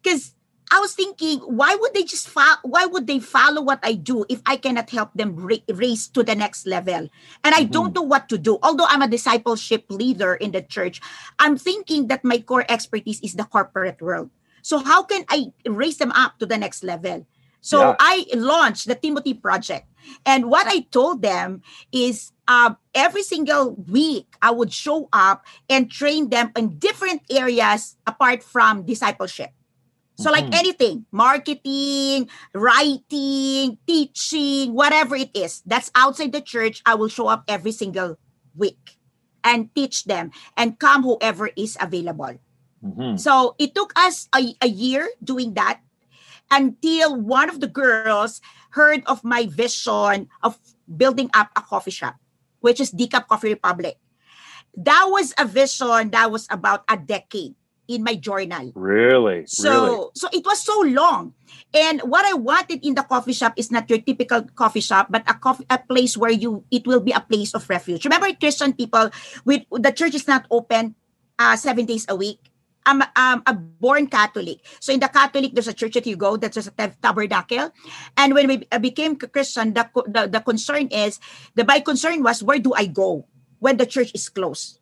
Because 0.02 0.34
I 0.70 0.78
was 0.80 0.94
thinking, 0.94 1.38
why 1.40 1.74
would 1.74 1.94
they 1.94 2.02
just 2.02 2.28
fo- 2.28 2.62
why 2.62 2.86
would 2.86 3.06
they 3.06 3.18
follow 3.18 3.62
what 3.62 3.78
I 3.82 3.94
do 3.94 4.24
if 4.28 4.42
I 4.46 4.56
cannot 4.56 4.90
help 4.90 5.14
them 5.14 5.34
ra- 5.34 5.62
raise 5.70 6.08
to 6.08 6.22
the 6.22 6.34
next 6.34 6.66
level? 6.66 7.10
And 7.42 7.54
I 7.54 7.62
mm-hmm. 7.62 7.70
don't 7.70 7.94
know 7.94 8.02
what 8.02 8.28
to 8.30 8.38
do. 8.38 8.58
Although 8.62 8.86
I'm 8.86 9.02
a 9.02 9.08
discipleship 9.08 9.86
leader 9.90 10.34
in 10.34 10.50
the 10.52 10.62
church, 10.62 11.00
I'm 11.38 11.56
thinking 11.56 12.08
that 12.08 12.24
my 12.24 12.38
core 12.38 12.66
expertise 12.68 13.20
is 13.20 13.34
the 13.34 13.44
corporate 13.44 14.02
world. 14.02 14.30
So 14.62 14.78
how 14.78 15.04
can 15.04 15.24
I 15.28 15.52
raise 15.66 15.98
them 15.98 16.10
up 16.12 16.38
to 16.38 16.46
the 16.46 16.58
next 16.58 16.82
level? 16.82 17.26
So 17.60 17.80
yeah. 17.80 17.96
I 17.98 18.26
launched 18.34 18.86
the 18.86 18.94
Timothy 18.94 19.34
Project. 19.34 19.86
And 20.24 20.50
what 20.50 20.66
I 20.68 20.86
told 20.90 21.22
them 21.22 21.62
is 21.90 22.32
uh, 22.46 22.74
every 22.94 23.22
single 23.22 23.74
week, 23.74 24.36
I 24.40 24.52
would 24.52 24.72
show 24.72 25.08
up 25.12 25.44
and 25.68 25.90
train 25.90 26.30
them 26.30 26.52
in 26.56 26.78
different 26.78 27.22
areas 27.30 27.96
apart 28.06 28.42
from 28.42 28.86
discipleship. 28.86 29.50
So, 30.16 30.30
mm-hmm. 30.30 30.48
like 30.48 30.54
anything, 30.54 31.04
marketing, 31.12 32.30
writing, 32.54 33.78
teaching, 33.86 34.72
whatever 34.72 35.14
it 35.16 35.30
is, 35.34 35.62
that's 35.66 35.90
outside 35.94 36.32
the 36.32 36.40
church, 36.40 36.82
I 36.86 36.94
will 36.94 37.08
show 37.08 37.28
up 37.28 37.44
every 37.48 37.72
single 37.72 38.16
week 38.54 38.96
and 39.44 39.68
teach 39.74 40.04
them 40.04 40.30
and 40.56 40.78
come 40.78 41.02
whoever 41.02 41.50
is 41.54 41.76
available. 41.80 42.40
Mm-hmm. 42.82 43.16
So 43.16 43.56
it 43.58 43.74
took 43.74 43.92
us 43.96 44.28
a, 44.34 44.54
a 44.62 44.68
year 44.68 45.08
doing 45.22 45.54
that 45.54 45.80
until 46.50 47.16
one 47.16 47.48
of 47.48 47.60
the 47.60 47.68
girls 47.68 48.40
heard 48.70 49.02
of 49.06 49.24
my 49.24 49.46
vision 49.46 50.28
of 50.42 50.58
building 50.86 51.30
up 51.34 51.50
a 51.56 51.62
coffee 51.62 51.90
shop, 51.90 52.16
which 52.60 52.80
is 52.80 52.90
D'Cup 52.90 53.28
Coffee 53.28 53.50
Republic. 53.50 53.98
That 54.76 55.08
was 55.08 55.32
a 55.38 55.46
vision 55.46 56.10
that 56.10 56.30
was 56.30 56.46
about 56.50 56.84
a 56.88 56.96
decade 56.96 57.54
in 57.88 58.02
my 58.02 58.14
journal. 58.14 58.72
Really? 58.74 59.46
So 59.46 59.70
really? 59.70 60.06
so 60.14 60.28
it 60.32 60.44
was 60.44 60.60
so 60.62 60.80
long. 60.82 61.34
And 61.72 62.02
what 62.02 62.26
I 62.26 62.34
wanted 62.34 62.84
in 62.84 62.94
the 62.94 63.02
coffee 63.02 63.32
shop 63.32 63.54
is 63.56 63.70
not 63.70 63.88
your 63.88 64.00
typical 64.00 64.42
coffee 64.54 64.84
shop, 64.84 65.08
but 65.10 65.22
a 65.26 65.34
coffee 65.34 65.66
a 65.70 65.78
place 65.78 66.16
where 66.16 66.30
you 66.30 66.64
it 66.70 66.86
will 66.86 67.00
be 67.00 67.12
a 67.12 67.22
place 67.22 67.54
of 67.54 67.68
refuge. 67.70 68.04
Remember 68.04 68.28
Christian 68.34 68.74
people 68.74 69.10
with 69.44 69.62
the 69.70 69.92
church 69.92 70.14
is 70.14 70.26
not 70.26 70.46
open 70.50 70.94
uh, 71.38 71.56
seven 71.56 71.86
days 71.86 72.04
a 72.08 72.16
week. 72.16 72.52
I'm, 72.86 73.02
I'm 73.16 73.42
a 73.46 73.52
born 73.52 74.06
Catholic. 74.06 74.62
So 74.80 74.94
in 74.94 75.00
the 75.00 75.08
Catholic, 75.08 75.52
there's 75.52 75.68
a 75.68 75.74
church 75.74 75.94
that 75.94 76.06
you 76.06 76.16
go, 76.16 76.36
that's 76.36 76.56
a 76.56 76.70
tabernacle. 76.70 77.74
And 78.16 78.32
when 78.32 78.46
we 78.46 78.56
became 78.80 79.16
Christian, 79.16 79.74
the, 79.74 79.90
the, 80.06 80.28
the 80.28 80.40
concern 80.40 80.86
is, 80.88 81.18
the 81.54 81.64
my 81.64 81.80
concern 81.80 82.22
was, 82.22 82.42
where 82.42 82.58
do 82.58 82.72
I 82.74 82.86
go 82.86 83.26
when 83.58 83.76
the 83.76 83.86
church 83.86 84.12
is 84.14 84.28
closed? 84.28 84.78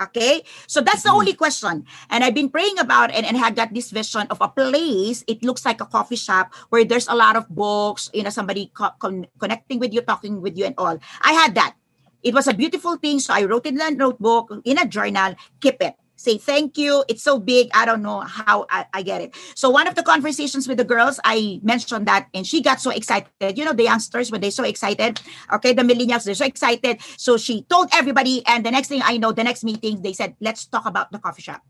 Okay, 0.00 0.42
so 0.66 0.80
that's 0.80 1.02
the 1.02 1.10
mm-hmm. 1.10 1.18
only 1.18 1.34
question. 1.34 1.86
And 2.10 2.24
I've 2.24 2.34
been 2.34 2.48
praying 2.48 2.78
about 2.80 3.14
it 3.14 3.22
and 3.22 3.36
I 3.36 3.50
got 3.50 3.72
this 3.72 3.90
vision 3.90 4.26
of 4.30 4.40
a 4.40 4.48
place. 4.48 5.22
It 5.28 5.44
looks 5.44 5.64
like 5.64 5.80
a 5.80 5.86
coffee 5.86 6.16
shop 6.16 6.54
where 6.70 6.84
there's 6.84 7.06
a 7.06 7.14
lot 7.14 7.36
of 7.36 7.48
books, 7.48 8.10
you 8.12 8.24
know, 8.24 8.30
somebody 8.30 8.72
co- 8.74 8.96
con- 8.98 9.28
connecting 9.38 9.78
with 9.78 9.94
you, 9.94 10.00
talking 10.00 10.40
with 10.40 10.58
you, 10.58 10.66
and 10.66 10.74
all. 10.76 10.98
I 11.22 11.34
had 11.34 11.54
that. 11.54 11.76
It 12.22 12.34
was 12.34 12.48
a 12.48 12.54
beautiful 12.54 12.96
thing. 12.96 13.20
So 13.20 13.34
I 13.34 13.44
wrote 13.44 13.66
it 13.66 13.74
in 13.74 13.80
a 13.80 13.90
notebook, 13.92 14.50
in 14.64 14.78
a 14.78 14.86
journal, 14.86 15.36
keep 15.60 15.78
it 15.80 15.94
say 16.22 16.38
thank 16.38 16.78
you. 16.78 17.04
It's 17.08 17.22
so 17.22 17.38
big. 17.38 17.68
I 17.74 17.84
don't 17.84 18.02
know 18.02 18.20
how 18.20 18.66
I, 18.70 18.86
I, 18.94 19.02
get 19.02 19.20
it. 19.20 19.34
So 19.54 19.70
one 19.70 19.86
of 19.86 19.94
the 19.94 20.02
conversations 20.02 20.68
with 20.68 20.78
the 20.78 20.84
girls, 20.84 21.20
I 21.24 21.60
mentioned 21.62 22.06
that, 22.06 22.28
and 22.32 22.46
she 22.46 22.62
got 22.62 22.80
so 22.80 22.90
excited. 22.90 23.58
You 23.58 23.64
know, 23.64 23.72
the 23.72 23.84
youngsters 23.84 24.30
when 24.30 24.40
they're 24.40 24.50
so 24.50 24.64
excited. 24.64 25.20
Okay, 25.52 25.72
the 25.72 25.82
millennials 25.82 26.24
they're 26.24 26.34
so 26.34 26.46
excited. 26.46 27.00
So 27.16 27.36
she 27.36 27.62
told 27.64 27.88
everybody, 27.92 28.42
and 28.46 28.64
the 28.64 28.70
next 28.70 28.88
thing 28.88 29.02
I 29.04 29.18
know, 29.18 29.32
the 29.32 29.44
next 29.44 29.64
meeting 29.64 30.02
they 30.02 30.12
said, 30.12 30.36
"Let's 30.40 30.66
talk 30.66 30.86
about 30.86 31.10
the 31.10 31.18
coffee 31.18 31.42
shop." 31.42 31.62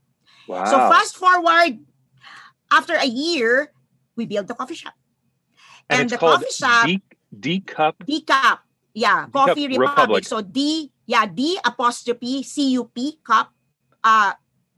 Wow. 0.47 0.65
So 0.67 0.77
fast 0.77 1.17
forward, 1.17 1.81
after 2.71 2.95
a 2.95 3.07
year, 3.07 3.73
we 4.17 4.27
built 4.27 4.47
the 4.47 4.55
coffee 4.55 4.77
shop, 4.77 4.95
and, 5.89 6.03
and 6.03 6.11
the 6.11 6.19
coffee 6.19 6.53
shop 6.53 6.87
D, 6.87 7.03
D 7.33 7.61
cup 7.61 7.97
D 8.05 8.23
cup. 8.23 8.61
Yeah, 8.95 9.25
D 9.25 9.33
Coffee 9.33 9.69
Republic. 9.69 9.89
Republic. 9.89 10.25
So 10.25 10.43
D, 10.43 10.93
yeah, 11.07 11.25
D 11.25 11.59
apostrophe 11.65 12.43
C 12.43 12.77
U 12.77 12.93
P 12.93 13.17
cup 13.25 13.49
uh, 14.05 14.33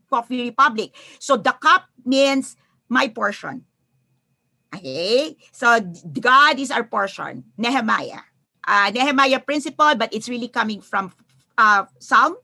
Coffee 0.09 0.43
Republic. 0.43 0.95
So 1.19 1.37
the 1.37 1.53
cup 1.53 1.85
means 2.05 2.57
my 2.89 3.09
portion. 3.09 3.65
Okay? 4.75 5.37
So 5.53 5.81
God 6.21 6.59
is 6.59 6.71
our 6.71 6.85
portion. 6.85 7.45
Nehemiah. 7.57 8.27
Uh, 8.67 8.91
Nehemiah 8.95 9.41
principle, 9.41 9.95
but 9.95 10.13
it's 10.13 10.29
really 10.29 10.49
coming 10.49 10.81
from 10.81 11.13
uh, 11.59 11.85
Psalm. 11.99 12.37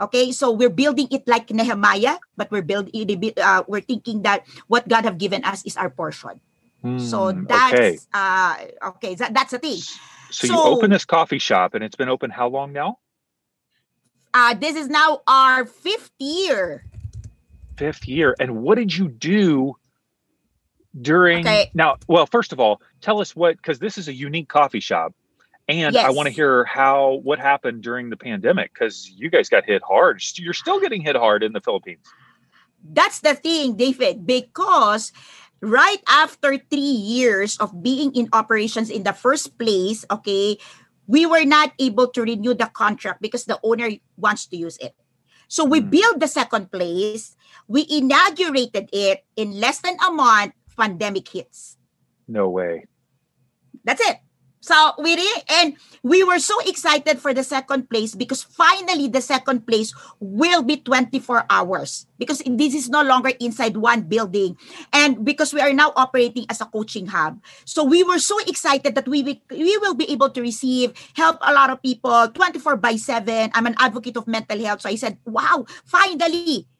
Okay, 0.00 0.32
so 0.32 0.50
we're 0.50 0.72
building 0.72 1.06
it 1.10 1.28
like 1.28 1.50
Nehemiah, 1.50 2.18
but 2.36 2.50
we're 2.50 2.66
building 2.66 2.90
uh, 3.36 3.62
we're 3.68 3.84
thinking 3.84 4.22
that 4.22 4.42
what 4.66 4.88
God 4.88 5.04
have 5.04 5.16
given 5.16 5.44
us 5.44 5.64
is 5.64 5.76
our 5.76 5.90
portion. 5.90 6.40
Mm, 6.82 6.98
so 6.98 7.30
that's 7.30 7.72
okay. 7.72 7.98
uh 8.12 8.56
okay, 8.96 9.14
that, 9.14 9.32
that's 9.32 9.52
the 9.52 9.60
thing. 9.62 9.78
So, 10.32 10.46
so 10.48 10.54
you 10.54 10.58
open 10.58 10.90
this 10.90 11.04
coffee 11.04 11.38
shop 11.38 11.74
and 11.74 11.84
it's 11.84 11.94
been 11.94 12.08
open 12.08 12.30
how 12.30 12.48
long 12.48 12.72
now? 12.72 12.98
Uh, 14.34 14.54
this 14.54 14.74
is 14.74 14.88
now 14.88 15.20
our 15.28 15.66
fifth 15.66 16.10
year. 16.18 16.84
Fifth 17.76 18.06
year. 18.06 18.34
And 18.38 18.62
what 18.62 18.76
did 18.76 18.94
you 18.94 19.08
do 19.08 19.76
during 21.00 21.46
okay. 21.46 21.70
now? 21.74 21.96
Well, 22.08 22.26
first 22.26 22.52
of 22.52 22.60
all, 22.60 22.80
tell 23.00 23.20
us 23.20 23.34
what 23.34 23.56
because 23.56 23.78
this 23.78 23.98
is 23.98 24.08
a 24.08 24.14
unique 24.14 24.48
coffee 24.48 24.80
shop. 24.80 25.14
And 25.68 25.94
yes. 25.94 26.04
I 26.04 26.10
want 26.10 26.26
to 26.26 26.32
hear 26.32 26.64
how 26.64 27.20
what 27.22 27.38
happened 27.38 27.82
during 27.82 28.10
the 28.10 28.16
pandemic 28.16 28.74
because 28.74 29.08
you 29.10 29.30
guys 29.30 29.48
got 29.48 29.64
hit 29.64 29.82
hard. 29.82 30.20
You're 30.36 30.52
still 30.52 30.80
getting 30.80 31.02
hit 31.02 31.16
hard 31.16 31.42
in 31.42 31.52
the 31.52 31.60
Philippines. 31.60 32.04
That's 32.82 33.20
the 33.20 33.34
thing, 33.34 33.76
David, 33.76 34.26
because 34.26 35.12
right 35.62 36.02
after 36.08 36.58
three 36.58 36.80
years 36.80 37.56
of 37.58 37.82
being 37.82 38.12
in 38.14 38.28
operations 38.32 38.90
in 38.90 39.04
the 39.04 39.12
first 39.12 39.56
place, 39.56 40.04
okay, 40.10 40.58
we 41.06 41.26
were 41.26 41.44
not 41.44 41.72
able 41.78 42.08
to 42.08 42.22
renew 42.22 42.54
the 42.54 42.66
contract 42.66 43.22
because 43.22 43.44
the 43.44 43.58
owner 43.62 43.90
wants 44.16 44.46
to 44.46 44.56
use 44.56 44.76
it. 44.78 44.94
So 45.52 45.68
we 45.68 45.84
mm. 45.84 45.92
built 45.92 46.16
the 46.16 46.32
second 46.32 46.72
place. 46.72 47.36
We 47.68 47.84
inaugurated 47.84 48.88
it 48.88 49.20
in 49.36 49.60
less 49.60 49.84
than 49.84 50.00
a 50.00 50.08
month. 50.08 50.56
Pandemic 50.80 51.28
hits. 51.28 51.76
No 52.24 52.48
way. 52.48 52.88
That's 53.84 54.00
it. 54.00 54.21
So 54.62 54.94
we 55.02 55.18
re- 55.18 55.42
and 55.58 55.74
we 56.06 56.22
were 56.22 56.38
so 56.38 56.54
excited 56.62 57.18
for 57.18 57.34
the 57.34 57.42
second 57.42 57.90
place 57.90 58.14
because 58.14 58.46
finally 58.46 59.10
the 59.10 59.20
second 59.20 59.66
place 59.66 59.90
will 60.22 60.62
be 60.62 60.78
24 60.78 61.50
hours 61.50 62.06
because 62.14 62.38
this 62.46 62.70
is 62.70 62.86
no 62.86 63.02
longer 63.02 63.34
inside 63.42 63.76
one 63.76 64.06
building 64.06 64.54
and 64.94 65.26
because 65.26 65.50
we 65.50 65.58
are 65.58 65.74
now 65.74 65.90
operating 65.98 66.46
as 66.46 66.62
a 66.62 66.70
coaching 66.70 67.10
hub. 67.10 67.42
So 67.66 67.82
we 67.82 68.06
were 68.06 68.22
so 68.22 68.38
excited 68.46 68.94
that 68.94 69.10
we 69.10 69.26
we, 69.26 69.42
we 69.50 69.74
will 69.82 69.98
be 69.98 70.06
able 70.14 70.30
to 70.30 70.40
receive 70.40 70.94
help 71.18 71.42
a 71.42 71.50
lot 71.52 71.74
of 71.74 71.82
people 71.82 72.30
24 72.30 72.78
by 72.78 72.94
7. 72.94 73.50
I'm 73.58 73.66
an 73.66 73.74
advocate 73.82 74.16
of 74.16 74.30
mental 74.30 74.62
health 74.62 74.86
so 74.86 74.88
I 74.88 74.94
said, 74.94 75.18
"Wow, 75.26 75.66
finally." 75.84 76.70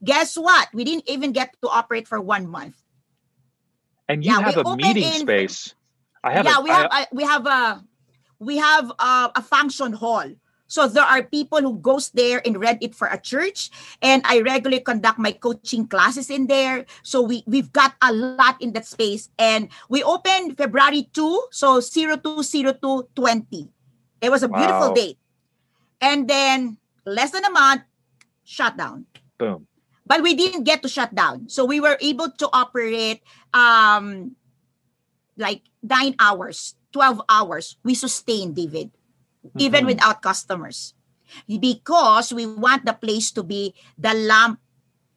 Guess 0.00 0.40
what? 0.40 0.72
We 0.72 0.84
didn't 0.88 1.04
even 1.12 1.36
get 1.36 1.52
to 1.60 1.68
operate 1.68 2.08
for 2.08 2.16
1 2.16 2.48
month. 2.48 2.72
And 4.08 4.24
you 4.24 4.32
yeah, 4.32 4.40
have 4.40 4.56
a 4.56 4.76
meeting 4.76 5.04
in, 5.04 5.28
space 5.28 5.76
I 6.22 6.32
have. 6.32 6.44
Yeah, 6.44 6.58
a, 6.58 6.62
we 6.62 6.70
have. 6.70 6.88
I, 6.90 7.06
we 7.12 7.24
have 7.24 7.46
a 7.46 7.84
we 8.38 8.56
have 8.56 8.90
a, 8.98 9.32
a 9.36 9.42
function 9.42 9.92
hall. 9.92 10.28
So 10.70 10.86
there 10.86 11.02
are 11.02 11.24
people 11.24 11.58
who 11.58 11.82
goes 11.82 12.10
there 12.14 12.40
and 12.46 12.54
rent 12.54 12.78
it 12.78 12.94
for 12.94 13.10
a 13.10 13.18
church, 13.18 13.74
and 14.02 14.22
I 14.24 14.38
regularly 14.40 14.78
conduct 14.78 15.18
my 15.18 15.32
coaching 15.32 15.88
classes 15.88 16.30
in 16.30 16.46
there. 16.46 16.86
So 17.02 17.22
we 17.22 17.42
we've 17.46 17.72
got 17.72 17.98
a 18.00 18.12
lot 18.12 18.54
in 18.62 18.72
that 18.78 18.86
space, 18.86 19.30
and 19.34 19.68
we 19.88 20.04
opened 20.04 20.56
February 20.56 21.10
two, 21.12 21.42
so 21.50 21.80
zero 21.80 22.16
two 22.16 22.44
zero 22.46 22.72
two 22.72 23.08
twenty. 23.16 23.66
It 24.22 24.30
was 24.30 24.44
a 24.44 24.48
wow. 24.48 24.58
beautiful 24.58 24.94
date, 24.94 25.18
and 26.00 26.30
then 26.30 26.78
less 27.04 27.32
than 27.32 27.44
a 27.44 27.50
month, 27.50 27.82
shut 28.44 28.76
down. 28.76 29.06
Boom. 29.38 29.66
But 30.06 30.22
we 30.22 30.34
didn't 30.34 30.64
get 30.64 30.82
to 30.82 30.88
shut 30.88 31.14
down, 31.14 31.48
so 31.48 31.64
we 31.64 31.80
were 31.80 31.98
able 32.00 32.30
to 32.30 32.46
operate 32.52 33.26
um 33.54 34.36
like 35.40 35.64
nine 35.82 36.14
hours, 36.20 36.76
12 36.92 37.22
hours, 37.28 37.76
we 37.82 37.94
sustain, 37.94 38.52
David, 38.52 38.92
mm-hmm. 39.40 39.60
even 39.60 39.86
without 39.86 40.22
customers. 40.22 40.94
Because 41.46 42.32
we 42.32 42.46
want 42.46 42.84
the 42.84 42.92
place 42.92 43.30
to 43.32 43.42
be 43.42 43.74
the 43.96 44.12
lamp 44.12 44.60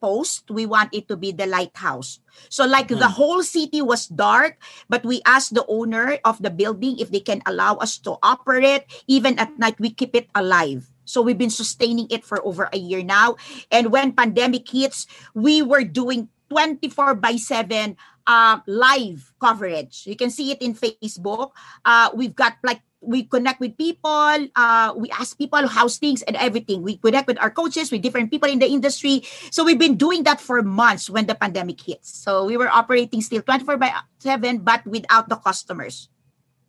post, 0.00 0.50
we 0.50 0.64
want 0.64 0.94
it 0.94 1.08
to 1.08 1.16
be 1.16 1.32
the 1.32 1.46
lighthouse. 1.46 2.20
So, 2.48 2.64
like 2.64 2.88
mm-hmm. 2.88 3.00
the 3.00 3.16
whole 3.18 3.42
city 3.42 3.82
was 3.82 4.06
dark, 4.06 4.56
but 4.88 5.04
we 5.04 5.20
asked 5.26 5.54
the 5.54 5.66
owner 5.66 6.18
of 6.24 6.40
the 6.40 6.50
building 6.50 6.98
if 6.98 7.10
they 7.10 7.20
can 7.20 7.42
allow 7.46 7.76
us 7.76 7.98
to 8.06 8.16
operate. 8.22 8.84
Even 9.06 9.38
at 9.38 9.58
night, 9.58 9.80
we 9.80 9.90
keep 9.90 10.14
it 10.14 10.28
alive. 10.34 10.88
So 11.04 11.20
we've 11.20 11.38
been 11.38 11.52
sustaining 11.52 12.08
it 12.10 12.24
for 12.24 12.44
over 12.44 12.68
a 12.72 12.80
year 12.80 13.04
now. 13.04 13.36
And 13.70 13.92
when 13.92 14.12
pandemic 14.12 14.68
hits, 14.68 15.06
we 15.34 15.60
were 15.60 15.84
doing 15.84 16.28
24 16.48 17.16
by 17.16 17.36
7 17.36 17.96
uh, 18.26 18.60
live 18.66 19.32
coverage. 19.40 20.06
You 20.06 20.16
can 20.16 20.30
see 20.30 20.50
it 20.50 20.62
in 20.62 20.74
Facebook. 20.74 21.52
Uh, 21.84 22.10
we've 22.14 22.34
got 22.34 22.56
like 22.62 22.80
we 23.06 23.24
connect 23.24 23.60
with 23.60 23.76
people. 23.76 24.48
Uh, 24.56 24.92
we 24.96 25.10
ask 25.10 25.36
people 25.36 25.66
how's 25.68 25.98
things 25.98 26.22
and 26.22 26.36
everything. 26.36 26.82
We 26.82 26.96
connect 26.96 27.26
with 27.26 27.40
our 27.40 27.50
coaches, 27.50 27.92
with 27.92 28.02
different 28.02 28.30
people 28.30 28.48
in 28.48 28.58
the 28.58 28.66
industry. 28.66 29.22
So 29.50 29.64
we've 29.64 29.78
been 29.78 29.96
doing 29.96 30.24
that 30.24 30.40
for 30.40 30.62
months 30.62 31.08
when 31.10 31.26
the 31.26 31.34
pandemic 31.34 31.80
hits. 31.80 32.16
So 32.16 32.44
we 32.44 32.56
were 32.56 32.68
operating 32.68 33.20
still 33.20 33.42
24 33.42 33.76
by 33.76 33.92
7, 34.18 34.58
but 34.58 34.86
without 34.86 35.28
the 35.28 35.36
customers. 35.36 36.08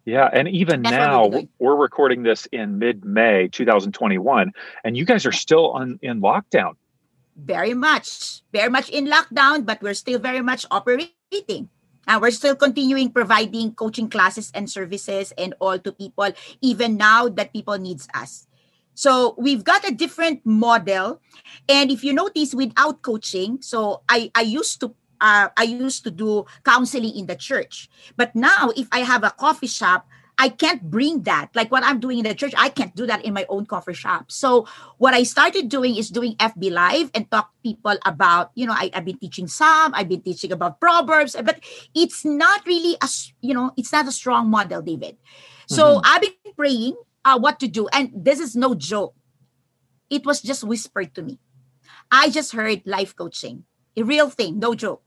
Yeah, 0.06 0.30
and 0.32 0.48
even 0.48 0.84
That's 0.84 0.96
now 0.96 1.26
we're, 1.26 1.50
we're 1.58 1.76
recording 1.76 2.22
this 2.22 2.46
in 2.52 2.78
mid-May 2.78 3.48
2021, 3.48 4.54
and 4.84 4.96
you 4.96 5.04
guys 5.04 5.26
are 5.26 5.32
still 5.32 5.72
on 5.72 5.98
in 6.04 6.22
lockdown. 6.22 6.78
Very 7.36 7.74
much, 7.74 8.42
very 8.54 8.70
much 8.70 8.90
in 8.90 9.08
lockdown, 9.08 9.66
but 9.66 9.82
we're 9.82 9.96
still 9.98 10.20
very 10.20 10.42
much 10.42 10.66
operating. 10.70 11.15
And 12.08 12.22
we're 12.22 12.32
still 12.32 12.56
continuing 12.56 13.12
providing 13.12 13.74
coaching 13.74 14.10
classes 14.10 14.52
and 14.54 14.70
services 14.70 15.34
and 15.38 15.56
all 15.60 15.80
to 15.80 15.92
people, 15.92 16.30
even 16.62 16.98
now 16.98 17.30
that 17.30 17.52
people 17.52 17.78
needs 17.78 18.08
us. 18.14 18.48
So 18.94 19.36
we've 19.38 19.64
got 19.64 19.88
a 19.88 19.94
different 19.94 20.46
model. 20.46 21.20
And 21.68 21.92
if 21.92 22.04
you 22.04 22.14
notice, 22.14 22.54
without 22.54 23.02
coaching, 23.02 23.62
so 23.62 24.04
I, 24.08 24.32
I 24.36 24.42
used 24.42 24.80
to 24.82 24.96
uh, 25.22 25.50
I 25.58 25.64
used 25.64 26.04
to 26.04 26.12
do 26.12 26.46
counseling 26.64 27.16
in 27.16 27.26
the 27.26 27.36
church. 27.36 27.90
But 28.18 28.36
now, 28.36 28.72
if 28.76 28.88
I 28.92 29.00
have 29.00 29.24
a 29.24 29.32
coffee 29.32 29.68
shop, 29.68 30.08
I 30.38 30.50
can't 30.50 30.84
bring 30.84 31.24
that. 31.24 31.50
Like 31.56 31.72
what 31.72 31.84
I'm 31.84 32.00
doing 32.00 32.20
in 32.20 32.26
the 32.26 32.36
church, 32.36 32.54
I 32.58 32.70
can't 32.70 32.96
do 32.96 33.06
that 33.06 33.24
in 33.24 33.34
my 33.34 33.46
own 33.50 33.66
coffee 33.66 33.94
shop. 33.94 34.32
So 34.32 34.68
what 34.98 35.14
I 35.14 35.24
started 35.24 35.70
doing 35.70 35.96
is 35.96 36.10
doing 36.10 36.36
FB 36.36 36.72
Live 36.72 37.12
and 37.14 37.30
talk 37.32 37.52
people 37.64 37.98
about, 38.06 38.52
you 38.56 38.66
know, 38.66 38.74
I, 38.74 38.92
have 38.94 39.06
been 39.06 39.18
teaching 39.18 39.48
some, 39.48 39.94
I've 39.96 40.10
been 40.10 40.22
teaching 40.22 40.52
about 40.52 40.80
Proverbs, 40.80 41.36
but 41.44 41.64
it's 41.94 42.26
not 42.26 42.66
really 42.66 42.98
a, 43.02 43.08
you 43.42 43.54
know, 43.54 43.72
it's 43.78 43.92
not 43.92 44.08
a 44.08 44.12
strong 44.12 44.50
model, 44.50 44.82
David. 44.82 45.18
So 45.68 45.98
mm-hmm. 45.98 46.02
I've 46.04 46.22
been 46.22 46.54
praying 46.56 46.96
uh, 47.24 47.40
what 47.40 47.60
to 47.62 47.68
do. 47.68 47.88
And 47.94 48.12
this 48.14 48.40
is 48.40 48.56
no 48.56 48.76
joke. 48.76 49.16
It 50.10 50.26
was 50.26 50.42
just 50.42 50.64
whispered 50.64 51.16
to 51.16 51.24
me. 51.24 51.40
I 52.12 52.30
just 52.30 52.52
heard 52.52 52.84
life 52.86 53.16
coaching, 53.16 53.66
a 53.98 54.04
real 54.04 54.30
thing, 54.30 54.60
no 54.60 54.76
joke. 54.76 55.02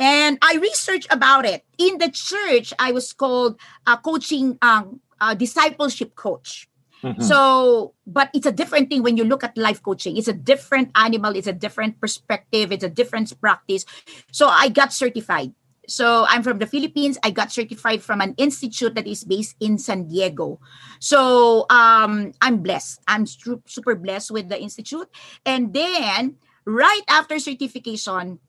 And 0.00 0.38
I 0.40 0.56
researched 0.56 1.12
about 1.12 1.44
it. 1.44 1.64
In 1.76 1.98
the 1.98 2.10
church, 2.10 2.72
I 2.78 2.90
was 2.90 3.12
called 3.12 3.60
a 3.86 3.98
coaching 3.98 4.56
um, 4.62 5.00
a 5.20 5.36
discipleship 5.36 6.16
coach. 6.16 6.66
Mm-hmm. 7.04 7.22
So, 7.22 7.94
but 8.06 8.28
it's 8.34 8.46
a 8.46 8.52
different 8.52 8.90
thing 8.90 9.02
when 9.02 9.16
you 9.16 9.24
look 9.24 9.44
at 9.44 9.56
life 9.56 9.82
coaching. 9.82 10.16
It's 10.16 10.28
a 10.28 10.36
different 10.36 10.90
animal, 10.94 11.36
it's 11.36 11.46
a 11.46 11.52
different 11.52 12.00
perspective, 12.00 12.72
it's 12.72 12.84
a 12.84 12.90
different 12.90 13.32
practice. 13.40 13.84
So, 14.32 14.48
I 14.48 14.68
got 14.68 14.92
certified. 14.92 15.52
So, 15.88 16.26
I'm 16.28 16.42
from 16.42 16.58
the 16.58 16.66
Philippines. 16.66 17.16
I 17.24 17.30
got 17.30 17.52
certified 17.52 18.02
from 18.02 18.20
an 18.20 18.34
institute 18.36 18.94
that 18.96 19.06
is 19.06 19.24
based 19.24 19.56
in 19.60 19.78
San 19.78 20.08
Diego. 20.08 20.60
So, 21.00 21.64
um, 21.70 22.32
I'm 22.42 22.58
blessed. 22.58 23.00
I'm 23.08 23.24
super 23.26 23.94
blessed 23.94 24.30
with 24.30 24.48
the 24.48 24.60
institute. 24.60 25.08
And 25.46 25.72
then, 25.72 26.36
right 26.66 27.04
after 27.08 27.38
certification, 27.38 28.40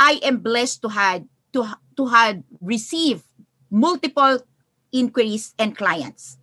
I 0.00 0.16
am 0.24 0.40
blessed 0.40 0.80
to 0.82 0.88
had 0.88 1.28
to 1.52 1.68
to 2.00 2.08
had 2.08 2.42
received 2.64 3.28
multiple 3.68 4.40
inquiries 4.90 5.52
and 5.60 5.76
clients. 5.76 6.40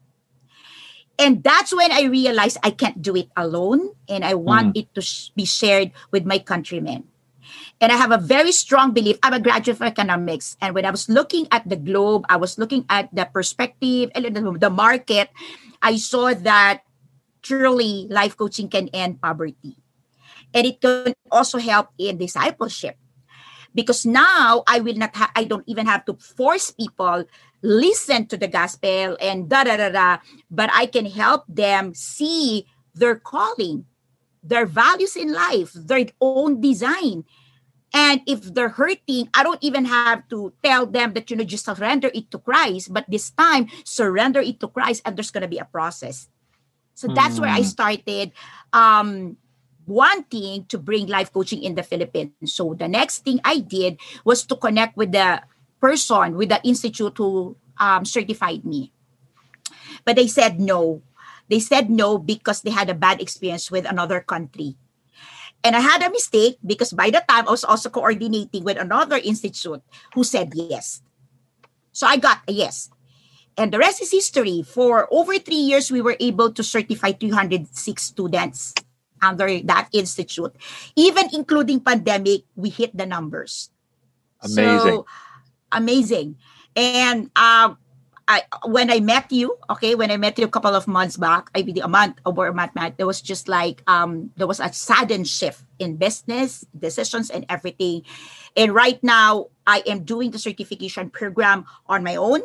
And 1.17 1.41
that's 1.41 1.73
when 1.73 1.91
I 1.91 2.05
realized 2.05 2.61
I 2.61 2.69
can't 2.69 3.01
do 3.01 3.17
it 3.17 3.33
alone 3.35 3.97
and 4.07 4.21
I 4.23 4.37
want 4.37 4.77
mm. 4.77 4.85
it 4.85 4.93
to 4.93 5.01
sh- 5.01 5.33
be 5.33 5.49
shared 5.49 5.89
with 6.13 6.29
my 6.29 6.37
countrymen. 6.37 7.09
And 7.81 7.91
I 7.91 7.97
have 7.97 8.13
a 8.13 8.21
very 8.21 8.53
strong 8.53 8.93
belief. 8.93 9.17
I'm 9.23 9.33
a 9.33 9.41
graduate 9.41 9.81
of 9.81 9.81
economics. 9.81 10.57
And 10.61 10.75
when 10.77 10.85
I 10.85 10.93
was 10.93 11.09
looking 11.09 11.47
at 11.49 11.65
the 11.67 11.75
globe, 11.75 12.25
I 12.29 12.37
was 12.37 12.61
looking 12.61 12.85
at 12.89 13.09
the 13.09 13.25
perspective, 13.25 14.13
the 14.13 14.69
market, 14.69 15.29
I 15.81 15.97
saw 15.97 16.33
that 16.33 16.85
truly 17.41 18.05
life 18.09 18.37
coaching 18.37 18.69
can 18.69 18.89
end 18.93 19.21
poverty. 19.21 19.77
And 20.53 20.67
it 20.67 20.81
can 20.81 21.13
also 21.31 21.57
help 21.57 21.89
in 21.97 22.17
discipleship 22.17 22.97
because 23.77 24.09
now 24.09 24.65
I 24.65 24.81
will 24.81 24.97
not 24.97 25.15
ha- 25.15 25.31
I 25.37 25.45
don't 25.45 25.63
even 25.69 25.85
have 25.85 26.01
to 26.09 26.17
force 26.17 26.73
people 26.73 27.29
listen 27.61 28.25
to 28.25 28.35
the 28.35 28.49
gospel 28.49 29.13
and 29.21 29.45
da 29.45 29.63
da 29.63 29.77
da 29.77 29.93
da 29.93 30.17
but 30.49 30.73
I 30.73 30.89
can 30.89 31.05
help 31.05 31.45
them 31.45 31.93
see 31.93 32.65
their 32.97 33.21
calling 33.21 33.85
their 34.41 34.65
values 34.65 35.13
in 35.13 35.29
life 35.29 35.77
their 35.77 36.09
own 36.19 36.59
design 36.59 37.21
and 37.93 38.21
if 38.25 38.41
they're 38.49 38.73
hurting 38.73 39.29
I 39.33 39.45
don't 39.45 39.61
even 39.61 39.85
have 39.85 40.25
to 40.33 40.53
tell 40.65 40.89
them 40.89 41.13
that 41.13 41.29
you 41.29 41.37
know 41.37 41.45
just 41.45 41.65
surrender 41.65 42.09
it 42.13 42.33
to 42.33 42.41
Christ 42.41 42.89
but 42.89 43.05
this 43.05 43.29
time 43.29 43.69
surrender 43.85 44.41
it 44.41 44.59
to 44.61 44.67
Christ 44.67 45.05
and 45.05 45.13
there's 45.13 45.31
going 45.31 45.45
to 45.45 45.53
be 45.53 45.61
a 45.61 45.69
process 45.69 46.29
so 46.97 47.05
that's 47.13 47.37
mm. 47.37 47.45
where 47.45 47.53
I 47.53 47.61
mm. 47.61 47.69
started 47.69 48.33
um 48.73 49.37
wanting 49.87 50.67
to 50.67 50.77
bring 50.77 51.07
life 51.07 51.31
coaching 51.31 51.63
in 51.63 51.73
the 51.73 51.81
Philippines. 51.81 52.35
So 52.53 52.75
the 52.75 52.87
next 52.87 53.23
thing 53.23 53.39
I 53.43 53.59
did 53.59 53.97
was 54.23 54.45
to 54.45 54.55
connect 54.55 54.99
with 54.99 55.13
the 55.13 55.41
person, 55.79 56.35
with 56.35 56.49
the 56.49 56.61
institute 56.63 57.17
who 57.17 57.55
um, 57.79 58.03
certified 58.03 58.65
me. 58.65 58.91
But 60.03 60.17
they 60.17 60.27
said 60.27 60.59
no. 60.59 61.01
They 61.49 61.59
said 61.59 61.89
no 61.89 62.19
because 62.19 62.61
they 62.61 62.71
had 62.71 62.89
a 62.89 62.93
bad 62.93 63.21
experience 63.21 63.71
with 63.71 63.87
another 63.87 64.19
country. 64.19 64.75
And 65.63 65.75
I 65.75 65.79
had 65.79 66.03
a 66.03 66.11
mistake 66.11 66.59
because 66.63 66.93
by 66.93 67.09
the 67.09 67.23
time 67.27 67.47
I 67.47 67.51
was 67.51 67.63
also 67.63 67.89
coordinating 67.89 68.63
with 68.63 68.77
another 68.77 69.17
institute 69.17 69.81
who 70.13 70.23
said 70.23 70.51
yes. 70.53 71.01
So 71.93 72.05
I 72.05 72.17
got 72.17 72.43
a 72.47 72.51
yes. 72.51 72.91
And 73.57 73.73
the 73.73 73.79
rest 73.79 74.03
is 74.03 74.11
history. 74.11 74.61
For 74.61 75.07
over 75.09 75.39
three 75.39 75.65
years, 75.65 75.89
we 75.89 75.99
were 75.99 76.15
able 76.19 76.51
to 76.53 76.61
certify 76.61 77.11
306 77.13 77.73
students 78.03 78.75
under 79.21 79.47
that 79.63 79.89
institute. 79.93 80.55
Even 80.95 81.29
including 81.33 81.79
pandemic, 81.79 82.43
we 82.55 82.69
hit 82.69 82.95
the 82.95 83.05
numbers. 83.05 83.69
Amazing. 84.41 84.79
So, 84.79 85.05
amazing. 85.71 86.37
And 86.75 87.31
um, 87.35 87.77
I, 88.27 88.43
when 88.65 88.91
I 88.91 88.99
met 88.99 89.31
you, 89.31 89.57
okay, 89.69 89.95
when 89.95 90.11
I 90.11 90.17
met 90.17 90.37
you 90.37 90.45
a 90.45 90.49
couple 90.49 90.75
of 90.75 90.87
months 90.87 91.15
back, 91.15 91.49
I 91.55 91.63
mean 91.63 91.81
a 91.81 91.87
month 91.87 92.19
over 92.25 92.45
a 92.47 92.53
month, 92.53 92.73
there 92.97 93.07
was 93.07 93.21
just 93.21 93.47
like 93.47 93.81
um 93.87 94.31
there 94.35 94.47
was 94.47 94.59
a 94.59 94.71
sudden 94.73 95.23
shift 95.23 95.63
in 95.79 95.95
business 95.95 96.65
decisions 96.77 97.29
and 97.29 97.45
everything. 97.47 98.03
And 98.55 98.75
right 98.75 99.01
now, 99.01 99.47
I 99.65 99.81
am 99.87 100.03
doing 100.03 100.31
the 100.31 100.39
certification 100.39 101.09
program 101.09 101.65
on 101.87 102.03
my 102.03 102.17
own. 102.17 102.41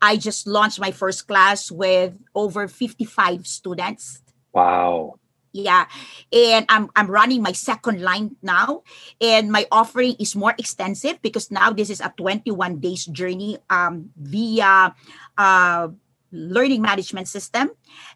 I 0.00 0.16
just 0.16 0.46
launched 0.46 0.78
my 0.78 0.92
first 0.92 1.26
class 1.26 1.72
with 1.72 2.20
over 2.34 2.68
55 2.68 3.46
students. 3.46 4.22
Wow 4.52 5.18
yeah. 5.56 5.86
And 6.32 6.66
i'm 6.68 6.90
i'm 6.94 7.08
running 7.08 7.40
my 7.40 7.52
second 7.52 8.02
line 8.02 8.36
now. 8.42 8.82
And 9.20 9.50
my 9.50 9.66
offering 9.72 10.16
is 10.20 10.36
more 10.36 10.54
extensive 10.58 11.20
because 11.22 11.50
now 11.50 11.72
this 11.72 11.88
is 11.88 12.00
a 12.00 12.12
21 12.16 12.78
days 12.78 13.06
journey 13.06 13.58
um 13.70 14.10
via 14.16 14.94
uh 15.38 15.88
learning 16.32 16.82
management 16.82 17.28
system. 17.28 17.70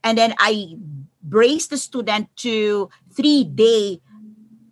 And 0.05 0.19
then 0.19 0.35
i 0.39 0.77
brace 1.23 1.67
the 1.69 1.79
student 1.79 2.29
to 2.45 2.91
three 3.13 3.45
day 3.45 4.01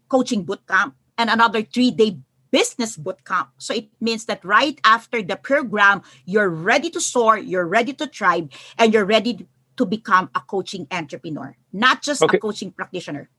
coaching 0.09 0.44
bootcamp 0.44 0.92
and 1.16 1.31
another 1.31 1.62
three 1.62 1.90
day 1.90 2.18
business 2.50 2.96
bootcamp. 2.96 3.48
So 3.59 3.74
it 3.74 3.88
means 4.00 4.24
that 4.26 4.44
right 4.44 4.81
after 4.85 5.22
the 5.22 5.37
program, 5.37 6.02
you're 6.24 6.48
ready 6.48 6.88
to 6.90 7.00
soar, 7.00 7.37
you're 7.37 7.66
ready 7.66 7.92
to 7.94 8.07
thrive, 8.07 8.48
and 8.78 8.92
you're 8.92 9.04
ready 9.04 9.46
to 9.78 9.86
become 9.86 10.30
a 10.34 10.40
coaching 10.40 10.86
entrepreneur, 10.90 11.56
not 11.72 12.02
just 12.02 12.22
okay. 12.22 12.36
a 12.36 12.40
coaching 12.40 12.70
practitioner. 12.70 13.30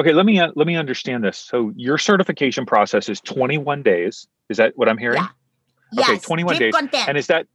Okay, 0.00 0.12
let 0.12 0.26
me 0.26 0.38
uh, 0.38 0.52
let 0.54 0.66
me 0.66 0.76
understand 0.76 1.24
this. 1.24 1.36
So 1.36 1.72
your 1.74 1.98
certification 1.98 2.66
process 2.66 3.08
is 3.08 3.20
21 3.20 3.82
days. 3.82 4.28
Is 4.48 4.58
that 4.58 4.76
what 4.76 4.88
I'm 4.88 4.98
hearing? 4.98 5.22
Yeah. 5.22 6.02
Okay, 6.02 6.12
yes. 6.12 6.22
21 6.22 6.56
drip 6.56 6.60
days. 6.60 6.74
Content. 6.74 7.08
And 7.08 7.18
is 7.18 7.26
that 7.28 7.46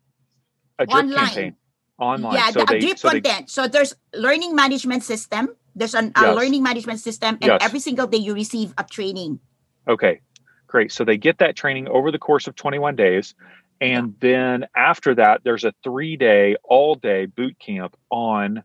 a 0.79 0.85
drip 0.85 1.03
Online. 1.03 1.25
campaign? 1.25 1.55
Online. 1.99 2.33
Yeah, 2.33 2.49
so 2.49 2.59
the, 2.59 2.65
they, 2.65 2.79
drip 2.79 2.97
so 2.97 3.09
content. 3.09 3.47
They... 3.47 3.51
So 3.51 3.67
there's 3.67 3.95
learning 4.13 4.55
management 4.55 5.03
system. 5.03 5.55
There's 5.75 5.95
an, 5.95 6.11
yes. 6.15 6.25
a 6.25 6.33
learning 6.35 6.63
management 6.63 6.99
system, 6.99 7.37
and 7.41 7.49
yes. 7.49 7.59
every 7.61 7.79
single 7.79 8.07
day 8.07 8.17
you 8.17 8.33
receive 8.33 8.73
a 8.77 8.83
training. 8.83 9.39
Okay, 9.87 10.21
great. 10.67 10.91
So 10.91 11.03
they 11.03 11.17
get 11.17 11.39
that 11.39 11.55
training 11.55 11.87
over 11.87 12.11
the 12.11 12.19
course 12.19 12.47
of 12.47 12.55
21 12.55 12.95
days, 12.95 13.33
and 13.81 14.15
then 14.19 14.67
after 14.75 15.15
that, 15.15 15.41
there's 15.43 15.63
a 15.63 15.73
three 15.83 16.17
day, 16.17 16.55
all 16.63 16.95
day 16.95 17.25
boot 17.25 17.57
camp 17.59 17.95
on 18.09 18.63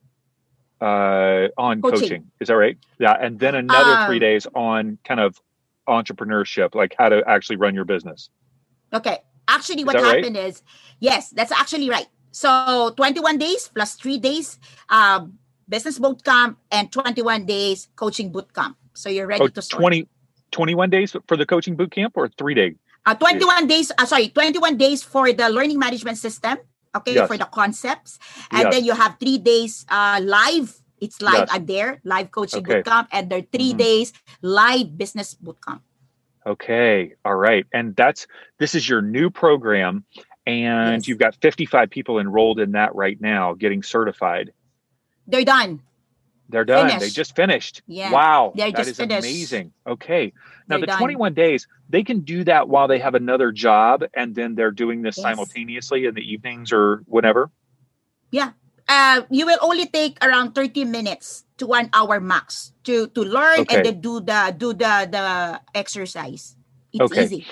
uh, 0.80 1.48
on 1.56 1.82
coaching. 1.82 2.00
coaching. 2.00 2.30
Is 2.40 2.48
that 2.48 2.54
right? 2.54 2.78
Yeah. 2.98 3.16
And 3.20 3.38
then 3.38 3.54
another 3.54 4.02
um, 4.02 4.06
three 4.06 4.18
days 4.18 4.46
on 4.54 4.98
kind 5.04 5.20
of 5.20 5.40
entrepreneurship, 5.88 6.74
like 6.74 6.94
how 6.98 7.08
to 7.08 7.22
actually 7.26 7.56
run 7.56 7.74
your 7.74 7.84
business. 7.84 8.30
Okay. 8.92 9.18
Actually, 9.48 9.84
what 9.84 9.96
happened 9.96 10.36
right? 10.36 10.44
is, 10.44 10.62
yes, 11.00 11.30
that's 11.30 11.52
actually 11.52 11.88
right. 11.88 12.06
So 12.30 12.92
21 12.96 13.38
days 13.38 13.70
plus 13.74 13.94
three 13.94 14.18
days 14.18 14.58
um, 14.90 15.38
business 15.68 15.98
boot 15.98 16.22
camp 16.22 16.58
and 16.70 16.92
21 16.92 17.46
days 17.46 17.88
coaching 17.96 18.30
boot 18.30 18.52
camp. 18.54 18.76
So 18.94 19.08
you're 19.08 19.26
ready 19.26 19.44
oh, 19.44 19.48
to 19.48 19.62
start. 19.62 19.80
20, 19.80 20.06
21 20.50 20.90
days 20.90 21.16
for 21.26 21.36
the 21.36 21.46
coaching 21.46 21.76
boot 21.76 21.90
camp 21.90 22.12
or 22.16 22.28
three 22.28 22.54
day 22.54 22.74
Uh, 23.06 23.14
21 23.14 23.66
days, 23.66 23.90
uh, 23.96 24.04
sorry, 24.04 24.28
21 24.28 24.76
days 24.76 25.02
for 25.02 25.32
the 25.32 25.48
learning 25.48 25.78
management 25.78 26.18
system, 26.18 26.58
okay, 26.94 27.14
Yes. 27.14 27.28
for 27.28 27.36
the 27.36 27.46
concepts. 27.46 28.18
And 28.50 28.68
Yes. 28.68 28.74
then 28.74 28.84
you 28.84 28.92
have 28.94 29.16
three 29.18 29.38
days 29.38 29.86
uh, 29.88 30.20
live. 30.22 30.76
It's 31.00 31.22
live 31.22 31.46
Yes. 31.48 31.54
at 31.54 31.66
there, 31.66 32.00
live 32.04 32.30
coaching 32.30 32.60
Okay. 32.66 32.82
bootcamp, 32.82 33.06
and 33.12 33.30
there 33.30 33.38
are 33.38 33.48
3 33.54 33.72
Mhm. 33.72 33.78
days 33.78 34.12
live 34.42 34.98
business 34.98 35.34
bootcamp. 35.40 35.80
Okay. 36.46 37.14
All 37.24 37.34
right. 37.36 37.66
And 37.72 37.94
that's 37.94 38.26
this 38.58 38.74
is 38.74 38.88
your 38.88 39.02
new 39.02 39.28
program 39.30 40.04
and 40.46 41.06
you've 41.06 41.18
got 41.18 41.36
55 41.42 41.90
people 41.90 42.18
enrolled 42.18 42.58
in 42.58 42.72
that 42.72 42.94
right 42.94 43.20
now 43.20 43.52
getting 43.52 43.82
certified. 43.82 44.52
They're 45.26 45.44
done. 45.44 45.82
They're 46.48 46.64
done. 46.64 46.98
They 46.98 47.10
just 47.10 47.36
finished. 47.36 47.82
Yeah. 47.86 48.10
Wow. 48.10 48.52
They're 48.56 48.72
that 48.72 48.88
is 48.88 48.96
finished. 48.96 49.20
amazing. 49.20 49.72
Okay. 49.86 50.32
Now 50.66 50.76
They're 50.76 50.80
the 50.80 50.86
done. 50.86 50.98
21 50.98 51.34
days, 51.34 51.66
they 51.90 52.02
can 52.02 52.20
do 52.20 52.44
that 52.44 52.68
while 52.68 52.88
they 52.88 52.98
have 52.98 53.14
another 53.14 53.52
job 53.52 54.04
and 54.14 54.34
then 54.34 54.54
they're 54.54 54.70
doing 54.72 55.02
this 55.02 55.16
Yes. 55.18 55.24
simultaneously 55.24 56.06
in 56.06 56.14
the 56.14 56.22
evenings 56.22 56.72
or 56.72 57.02
whatever. 57.06 57.50
Yeah. 58.30 58.52
uh, 58.88 59.20
you 59.28 59.44
will 59.44 59.58
only 59.60 59.84
take 59.84 60.16
around 60.24 60.54
30 60.54 60.84
minutes 60.84 61.44
to 61.58 61.66
one 61.66 61.90
hour 61.92 62.20
max 62.20 62.72
to 62.84 63.08
to 63.12 63.20
learn 63.20 63.60
Okay. 63.68 63.76
and 63.76 63.84
then 63.84 64.00
do 64.00 64.20
the 64.20 64.54
do 64.56 64.72
the 64.72 65.04
the 65.12 65.60
exercise. 65.76 66.56
It's 66.96 67.04
Okay. 67.12 67.24
easy. 67.24 67.46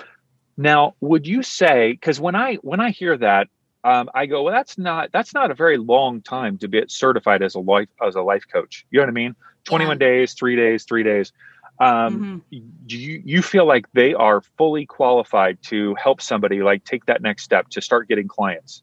Now, 0.57 0.97
would 1.05 1.27
you 1.27 1.43
say 1.45 1.93
because 1.93 2.17
when 2.19 2.33
I 2.35 2.57
when 2.65 2.81
I 2.81 2.89
hear 2.89 3.19
that, 3.21 3.49
um, 3.87 4.11
I 4.12 4.27
go, 4.27 4.42
well, 4.42 4.53
that's 4.53 4.77
not 4.77 5.12
that's 5.12 5.33
not 5.33 5.53
a 5.53 5.55
very 5.55 5.77
long 5.79 6.20
time 6.20 6.59
to 6.59 6.66
get 6.66 6.90
certified 6.90 7.40
as 7.40 7.55
a 7.55 7.61
life 7.61 7.88
as 8.05 8.16
a 8.16 8.20
life 8.20 8.44
coach. 8.53 8.85
You 8.90 8.99
know 8.99 9.05
what 9.05 9.11
I 9.11 9.12
mean? 9.12 9.37
Twenty 9.62 9.87
one 9.87 9.99
days, 9.99 10.35
three 10.35 10.57
days, 10.57 10.83
three 10.83 11.05
days. 11.05 11.33
Um, 11.79 12.42
Mhm. 12.51 12.66
Do 12.88 12.99
you 12.99 13.22
you 13.25 13.42
feel 13.42 13.64
like 13.64 13.87
they 13.92 14.12
are 14.12 14.42
fully 14.59 14.87
qualified 14.87 15.62
to 15.70 15.94
help 15.94 16.20
somebody 16.20 16.62
like 16.62 16.83
take 16.83 17.07
that 17.07 17.22
next 17.22 17.44
step 17.44 17.68
to 17.70 17.81
start 17.81 18.09
getting 18.09 18.27
clients? 18.27 18.83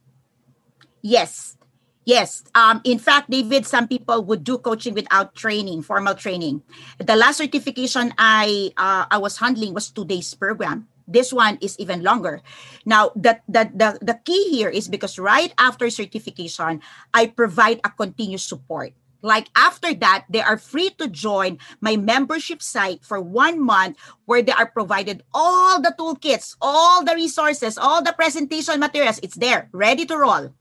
Yes. 1.01 1.57
Yes. 2.05 2.43
Um, 2.55 2.79
in 2.85 2.99
fact, 2.99 3.29
David, 3.29 3.65
some 3.65 3.87
people 3.87 4.23
would 4.23 4.43
do 4.43 4.57
coaching 4.57 4.93
without 4.93 5.35
training, 5.35 5.81
formal 5.83 6.15
training. 6.15 6.63
The 6.99 7.15
last 7.15 7.37
certification 7.43 8.13
I 8.17 8.71
uh, 8.77 9.05
I 9.11 9.17
was 9.17 9.35
handling 9.37 9.73
was 9.73 9.91
two 9.91 10.05
days 10.05 10.33
program. 10.33 10.87
This 11.07 11.33
one 11.33 11.57
is 11.61 11.77
even 11.79 12.03
longer. 12.03 12.41
Now, 12.85 13.11
the, 13.15 13.39
the, 13.47 13.69
the, 13.73 13.99
the 14.01 14.19
key 14.25 14.49
here 14.49 14.69
is 14.69 14.87
because 14.87 15.19
right 15.19 15.53
after 15.57 15.89
certification, 15.89 16.81
I 17.13 17.27
provide 17.27 17.81
a 17.83 17.89
continuous 17.89 18.43
support. 18.43 18.93
Like 19.23 19.47
after 19.55 19.93
that, 19.95 20.25
they 20.29 20.41
are 20.41 20.57
free 20.57 20.89
to 20.99 21.07
join 21.07 21.57
my 21.79 21.95
membership 21.95 22.61
site 22.61 23.05
for 23.05 23.21
one 23.21 23.59
month 23.59 23.97
where 24.25 24.41
they 24.41 24.51
are 24.51 24.67
provided 24.67 25.23
all 25.33 25.81
the 25.81 25.95
toolkits, 25.97 26.57
all 26.61 27.05
the 27.05 27.15
resources, 27.15 27.77
all 27.77 28.03
the 28.03 28.11
presentation 28.11 28.81
materials. 28.81 29.19
It's 29.23 29.35
there, 29.35 29.69
ready 29.71 30.05
to 30.07 30.17
roll. 30.17 30.53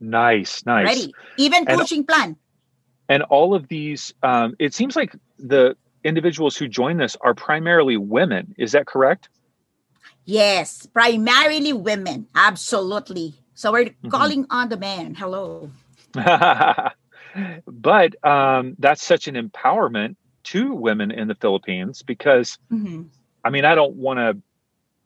Nice, 0.00 0.64
nice. 0.64 0.86
Ready. 0.86 1.14
Even 1.36 1.68
And- 1.68 1.78
coaching 1.78 2.04
plan. 2.04 2.36
And 3.10 3.22
all 3.24 3.54
of 3.54 3.68
these, 3.68 4.12
um, 4.22 4.54
it 4.58 4.74
seems 4.74 4.94
like 4.96 5.14
the 5.38 5.76
individuals 6.04 6.56
who 6.56 6.68
join 6.68 6.98
this 6.98 7.16
are 7.20 7.34
primarily 7.34 7.96
women. 7.96 8.54
Is 8.58 8.72
that 8.72 8.86
correct? 8.86 9.28
Yes, 10.28 10.84
primarily 10.84 11.72
women. 11.72 12.28
Absolutely. 12.34 13.34
So 13.54 13.72
we're 13.72 13.86
Mhm. 14.04 14.10
calling 14.10 14.46
on 14.50 14.68
the 14.68 14.76
man. 14.76 15.14
Hello. 15.14 15.70
but 17.66 18.24
um, 18.26 18.76
that's 18.78 19.02
such 19.02 19.26
an 19.26 19.36
empowerment 19.36 20.16
to 20.44 20.74
women 20.74 21.10
in 21.10 21.28
the 21.28 21.34
Philippines 21.34 22.02
because, 22.02 22.58
Mhm. 22.70 23.08
I 23.42 23.48
mean, 23.48 23.64
I 23.64 23.74
don't 23.74 23.96
want 23.96 24.18
to 24.18 24.36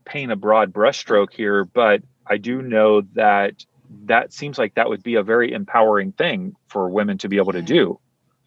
paint 0.05 0.33
a 0.33 0.37
broad 0.37 0.73
brushstroke 0.73 1.33
here, 1.33 1.65
but 1.65 2.03
I 2.27 2.37
do 2.39 2.61
know 2.61 3.03
that 3.15 3.65
that 4.07 4.33
seems 4.33 4.59
like 4.59 4.75
that 4.75 4.89
would 4.89 5.05
be 5.05 5.15
a 5.15 5.23
very 5.23 5.53
empowering 5.53 6.13
thing 6.13 6.57
for 6.67 6.89
women 6.89 7.19
to 7.19 7.29
be 7.29 7.37
able 7.37 7.53
to 7.53 7.63
do, 7.63 8.01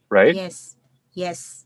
right? 0.09 0.35
Yes. 0.35 0.75
Yes. 1.13 1.64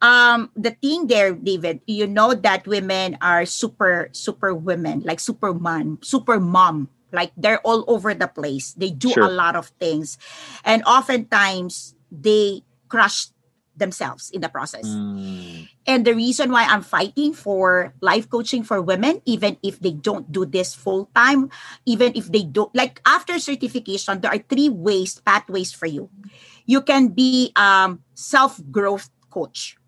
Um, 0.00 0.50
the 0.56 0.72
thing 0.72 1.06
there, 1.08 1.34
David, 1.34 1.80
you 1.86 2.06
know 2.06 2.32
that 2.34 2.66
women 2.66 3.18
are 3.20 3.44
super, 3.44 4.08
super 4.12 4.54
women, 4.54 5.00
like 5.04 5.20
superman, 5.20 5.98
super 6.00 6.40
mom. 6.40 6.88
Like 7.12 7.32
they're 7.36 7.60
all 7.66 7.84
over 7.88 8.14
the 8.14 8.28
place. 8.28 8.72
They 8.74 8.90
do 8.90 9.10
Sure. 9.10 9.24
a 9.24 9.28
lot 9.28 9.56
of 9.56 9.68
things. 9.80 10.16
And 10.64 10.82
oftentimes 10.84 11.94
they 12.10 12.62
crush 12.88 13.28
themselves 13.76 14.30
in 14.30 14.40
the 14.40 14.48
process. 14.48 14.84
Mm, 14.84 15.68
And 15.86 16.04
the 16.04 16.14
reason 16.14 16.52
why 16.52 16.64
I'm 16.68 16.82
fighting 16.82 17.32
for 17.32 17.94
life 18.00 18.28
coaching 18.28 18.62
for 18.62 18.80
women, 18.82 19.22
even 19.24 19.56
if 19.62 19.80
they 19.80 19.92
don't 19.92 20.30
do 20.30 20.44
this 20.44 20.74
full 20.74 21.08
time, 21.16 21.50
even 21.86 22.12
if 22.14 22.30
they 22.30 22.44
don't, 22.44 22.70
like 22.76 23.00
after 23.06 23.38
certification, 23.40 24.20
there 24.20 24.30
are 24.30 24.38
three 24.38 24.68
ways, 24.68 25.18
pathways 25.24 25.72
for 25.72 25.86
you. 25.86 26.10
You 26.66 26.82
can 26.82 27.08
be 27.08 27.52
um, 27.56 28.04
self 28.14 28.60
growth 28.70 29.08
coach. 29.30 29.79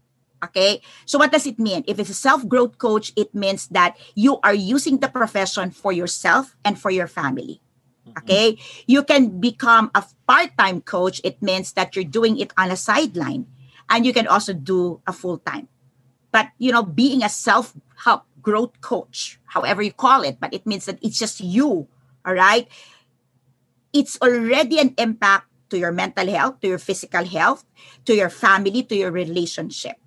Okay. 0.42 0.82
So 1.06 1.18
what 1.18 1.30
does 1.30 1.46
it 1.46 1.58
mean? 1.58 1.84
If 1.86 1.98
it's 1.98 2.10
a 2.10 2.18
self 2.18 2.46
growth 2.48 2.78
coach, 2.78 3.12
it 3.14 3.34
means 3.34 3.68
that 3.68 3.96
you 4.14 4.40
are 4.42 4.54
using 4.54 4.98
the 4.98 5.08
profession 5.08 5.70
for 5.70 5.92
yourself 5.92 6.56
and 6.64 6.78
for 6.78 6.90
your 6.90 7.06
family. 7.06 7.62
Mm-hmm. 8.02 8.18
Okay. 8.18 8.58
You 8.86 9.04
can 9.04 9.38
become 9.38 9.90
a 9.94 10.02
part 10.26 10.50
time 10.58 10.82
coach. 10.82 11.20
It 11.22 11.40
means 11.40 11.72
that 11.74 11.94
you're 11.94 12.08
doing 12.08 12.38
it 12.38 12.52
on 12.58 12.70
a 12.70 12.76
sideline 12.76 13.46
and 13.88 14.04
you 14.04 14.12
can 14.12 14.26
also 14.26 14.52
do 14.52 15.00
a 15.06 15.12
full 15.12 15.38
time. 15.38 15.68
But, 16.32 16.48
you 16.58 16.72
know, 16.72 16.82
being 16.82 17.22
a 17.22 17.28
self 17.28 17.74
help 18.02 18.24
growth 18.40 18.80
coach, 18.80 19.38
however 19.46 19.82
you 19.82 19.92
call 19.92 20.22
it, 20.22 20.40
but 20.40 20.52
it 20.52 20.66
means 20.66 20.86
that 20.86 20.98
it's 21.02 21.18
just 21.18 21.40
you. 21.40 21.86
All 22.26 22.34
right. 22.34 22.66
It's 23.92 24.18
already 24.18 24.80
an 24.80 24.94
impact 24.98 25.46
to 25.70 25.78
your 25.78 25.92
mental 25.92 26.26
health, 26.26 26.60
to 26.60 26.68
your 26.68 26.82
physical 26.82 27.24
health, 27.24 27.64
to 28.06 28.14
your 28.16 28.30
family, 28.30 28.82
to 28.82 28.96
your 28.96 29.12
relationship. 29.12 30.01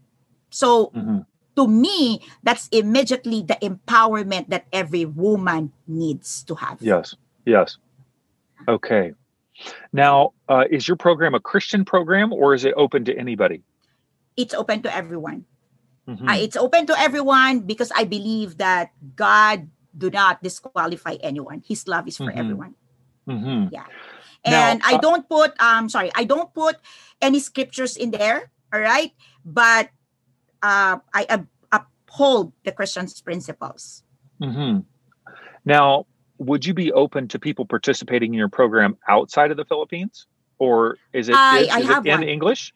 So, 0.56 0.96
mhm. 0.96 1.28
to 1.60 1.68
me, 1.68 2.24
that's 2.40 2.72
immediately 2.72 3.44
the 3.44 3.60
empowerment 3.60 4.48
that 4.56 4.72
every 4.72 5.04
woman 5.04 5.76
needs 5.84 6.48
to 6.48 6.56
have. 6.56 6.80
Yes, 6.80 7.12
yes. 7.44 7.76
Okay. 8.64 9.12
Now, 9.92 10.32
uh, 10.48 10.64
is 10.72 10.88
your 10.88 10.96
program 10.96 11.36
a 11.36 11.44
Christian 11.44 11.84
program 11.84 12.32
or 12.32 12.56
is 12.56 12.64
it 12.64 12.74
open 12.80 13.04
to 13.06 13.14
anybody? 13.20 13.68
It's 14.40 14.56
open 14.56 14.80
to 14.84 14.92
everyone. 14.92 15.44
Mhm. 16.08 16.24
Uh, 16.24 16.40
it's 16.40 16.56
open 16.56 16.88
to 16.88 16.96
everyone 16.96 17.68
because 17.68 17.92
I 17.92 18.08
believe 18.08 18.56
that 18.64 18.96
God 19.16 19.68
do 19.92 20.08
not 20.08 20.44
disqualify 20.44 21.20
anyone. 21.20 21.64
His 21.68 21.88
love 21.88 22.08
is 22.08 22.16
for 22.16 22.32
Mhm. 22.32 22.40
everyone. 22.40 22.74
Mhm. 23.28 23.72
Now, 23.72 23.92
Now, 24.46 24.70
And 24.70 24.78
I 24.86 24.96
uh, 24.96 25.04
don't 25.04 25.26
put 25.28 25.58
um 25.60 25.90
sorry, 25.90 26.14
I 26.14 26.24
don't 26.24 26.54
put 26.54 26.78
any 27.18 27.42
scriptures 27.42 27.98
in 27.98 28.12
there, 28.14 28.54
all 28.70 28.80
right? 28.80 29.10
But 29.42 29.90
uh 30.66 30.98
I 31.14 31.22
up- 31.30 31.52
uphold 31.70 32.58
the 32.66 32.74
Christian's 32.74 33.22
principles. 33.22 34.02
hmm 34.42 34.82
Now, 35.66 36.10
would 36.38 36.66
you 36.66 36.74
be 36.74 36.92
open 36.92 37.30
to 37.30 37.38
people 37.40 37.66
participating 37.66 38.34
in 38.34 38.38
your 38.38 38.50
program 38.50 38.98
outside 39.08 39.54
of 39.54 39.58
the 39.58 39.66
Philippines, 39.66 40.26
or 40.58 40.98
is 41.14 41.30
it 41.30 41.36
I- 41.38 41.70
is 41.70 41.76
I 41.78 41.80
it 41.86 41.90
have 41.94 42.04
in 42.06 42.20
one. 42.20 42.26
English? 42.26 42.74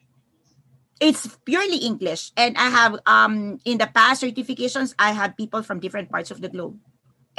It's 1.00 1.24
purely 1.48 1.80
English 1.80 2.36
and 2.36 2.60
I 2.60 2.68
have 2.68 3.00
um 3.08 3.56
in 3.64 3.80
the 3.80 3.88
past 3.88 4.20
certifications 4.20 4.92
I 5.00 5.16
have 5.16 5.40
people 5.40 5.64
from 5.64 5.80
different 5.80 6.12
parts 6.12 6.28
of 6.28 6.44
the 6.44 6.52
globe. 6.52 6.76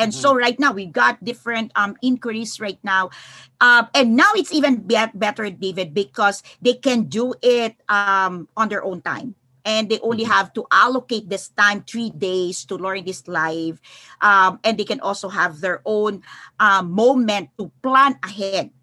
And 0.00 0.16
so 0.16 0.32
right 0.32 0.56
now 0.56 0.72
we 0.72 0.88
got 0.88 1.20
different 1.20 1.68
um 1.76 1.92
inquiries 2.00 2.56
right 2.56 2.80
now. 2.80 3.12
Um 3.60 3.92
and 3.92 4.16
now 4.16 4.32
it's 4.32 4.48
even 4.48 4.88
be- 4.88 5.12
better 5.12 5.52
David 5.52 5.92
because 5.92 6.40
they 6.64 6.80
can 6.80 7.04
do 7.12 7.36
it 7.44 7.76
um 7.92 8.48
on 8.56 8.72
their 8.72 8.80
own 8.80 9.04
time. 9.04 9.36
And 9.70 9.86
they 9.86 10.02
only 10.02 10.26
Mhm. 10.26 10.34
have 10.34 10.50
to 10.58 10.66
allocate 10.74 11.30
this 11.30 11.54
time 11.54 11.86
three 11.86 12.10
days 12.10 12.66
to 12.66 12.74
learn 12.74 13.06
this 13.06 13.22
live. 13.30 13.78
Um, 14.18 14.58
and 14.66 14.74
they 14.74 14.82
can 14.82 14.98
also 14.98 15.30
have 15.30 15.62
their 15.62 15.78
own 15.86 16.26
um, 16.58 16.90
moment 16.90 17.54
to 17.54 17.70
plan 17.78 18.18
ahead 18.26 18.74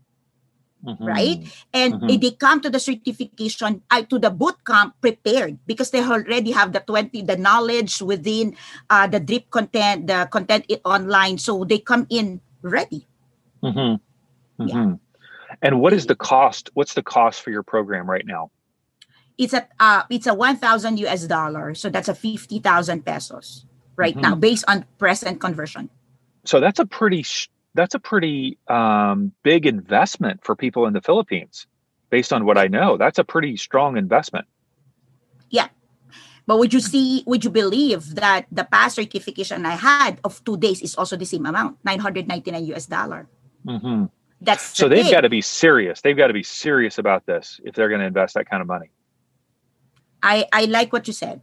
Mhm. 0.88 1.04
Right? 1.04 1.40
and 1.74 2.00
Mhm. 2.00 2.08
if 2.08 2.18
they 2.22 2.32
come 2.38 2.62
to 2.62 2.70
the 2.70 2.80
certification 2.80 3.82
uh, 3.92 4.06
to 4.08 4.22
the 4.22 4.30
boot 4.30 4.56
camp 4.64 4.96
prepared 5.02 5.58
because 5.68 5.92
they 5.92 6.00
already 6.00 6.56
have 6.56 6.72
the 6.72 6.80
20 6.80 7.26
the 7.26 7.36
knowledge 7.36 8.00
within 8.00 8.56
uh, 8.88 9.10
the 9.10 9.20
drip 9.20 9.50
content 9.52 10.08
the 10.08 10.30
content 10.32 10.64
online 10.86 11.42
so 11.42 11.66
they 11.66 11.82
come 11.82 12.06
in 12.08 12.40
ready 12.62 13.04
Mhm. 13.60 14.00
Yeah. 14.64 14.76
Mhm. 14.76 15.00
And 15.62 15.82
what 15.82 15.92
is 15.92 16.06
the 16.06 16.16
cost? 16.16 16.70
What's 16.74 16.94
the 16.94 17.04
cost 17.04 17.42
for 17.42 17.50
your 17.50 17.64
program 17.64 18.08
right 18.08 18.26
now? 18.26 18.54
It's 19.38 19.54
a 19.54 19.68
uh, 19.80 20.04
it's 20.10 20.28
a 20.28 20.34
1000 20.34 21.00
us 21.06 21.28
dollar 21.28 21.74
so 21.76 21.90
that's 21.90 22.10
a 22.10 22.16
50000 22.16 23.06
pesos 23.06 23.66
right 23.96 24.16
Mhm. 24.16 24.22
now 24.22 24.36
based 24.36 24.66
on 24.68 24.86
present 24.98 25.40
conversion 25.40 25.90
So 26.46 26.60
that's 26.60 26.80
a 26.80 26.86
pretty 26.86 27.24
sh- 27.24 27.50
that's 27.76 27.94
a 27.94 28.00
pretty 28.00 28.58
um, 28.68 29.34
big 29.44 29.66
investment 29.68 30.42
for 30.44 30.56
people 30.56 30.88
in 30.88 30.94
the 30.94 31.02
Philippines, 31.02 31.68
based 32.10 32.32
on 32.32 32.46
what 32.48 32.58
I 32.58 32.68
know. 32.68 32.98
That's 32.98 33.20
a 33.20 33.24
pretty 33.24 33.58
strong 33.58 33.98
investment. 33.98 34.48
Yeah 35.52 35.68
but 36.48 36.58
would 36.60 36.74
you 36.74 36.80
see, 36.80 37.24
would 37.28 37.44
you 37.44 37.52
believe 37.52 38.16
that 38.16 38.48
the 38.50 38.64
past 38.64 38.96
certification 38.96 39.66
I 39.66 39.76
had 39.76 40.18
of 40.24 40.42
two 40.46 40.56
days 40.56 40.82
is 40.82 40.96
also 40.96 41.18
the 41.18 41.26
same 41.26 41.46
amount, 41.46 41.78
999 41.84 42.66
US 42.74 42.86
dollar? 42.88 43.28
Mm-hmm. 43.68 44.06
That's 44.40 44.78
so 44.78 44.88
the 44.88 44.96
they've 44.96 45.12
got 45.12 45.22
to 45.22 45.30
be 45.30 45.42
serious. 45.42 46.00
They've 46.00 46.16
got 46.16 46.28
to 46.28 46.34
be 46.34 46.44
serious 46.44 46.98
about 46.98 47.26
this 47.26 47.60
if 47.66 47.76
they're 47.76 47.90
going 47.90 48.00
to 48.00 48.08
invest 48.08 48.36
that 48.36 48.50
kind 48.50 48.62
of 48.62 48.68
money. 48.68 48.92
I, 50.22 50.48
I 50.52 50.66
like 50.66 50.94
what 50.94 51.08
you 51.08 51.14
said. 51.14 51.42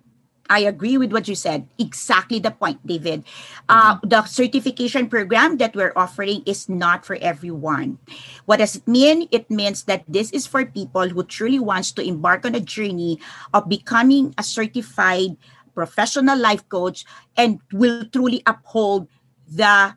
I 0.48 0.60
agree 0.68 0.98
with 0.98 1.12
what 1.12 1.26
you 1.26 1.34
said. 1.34 1.68
Exactly 1.78 2.38
the 2.38 2.50
point, 2.50 2.84
David. 2.86 3.24
Uh, 3.68 3.96
the 4.02 4.24
certification 4.24 5.08
program 5.08 5.56
that 5.56 5.74
we're 5.74 5.92
offering 5.96 6.42
is 6.44 6.68
not 6.68 7.06
for 7.06 7.16
everyone. 7.16 7.98
What 8.44 8.58
does 8.58 8.76
it 8.76 8.86
mean? 8.86 9.26
It 9.30 9.50
means 9.50 9.84
that 9.84 10.04
this 10.06 10.30
is 10.32 10.46
for 10.46 10.64
people 10.66 11.08
who 11.08 11.24
truly 11.24 11.58
wants 11.58 11.92
to 11.92 12.02
embark 12.02 12.44
on 12.44 12.54
a 12.54 12.60
journey 12.60 13.20
of 13.54 13.68
becoming 13.68 14.34
a 14.36 14.42
certified 14.42 15.36
professional 15.74 16.38
life 16.38 16.68
coach 16.68 17.04
and 17.36 17.60
will 17.72 18.04
truly 18.12 18.42
uphold 18.46 19.08
the 19.48 19.96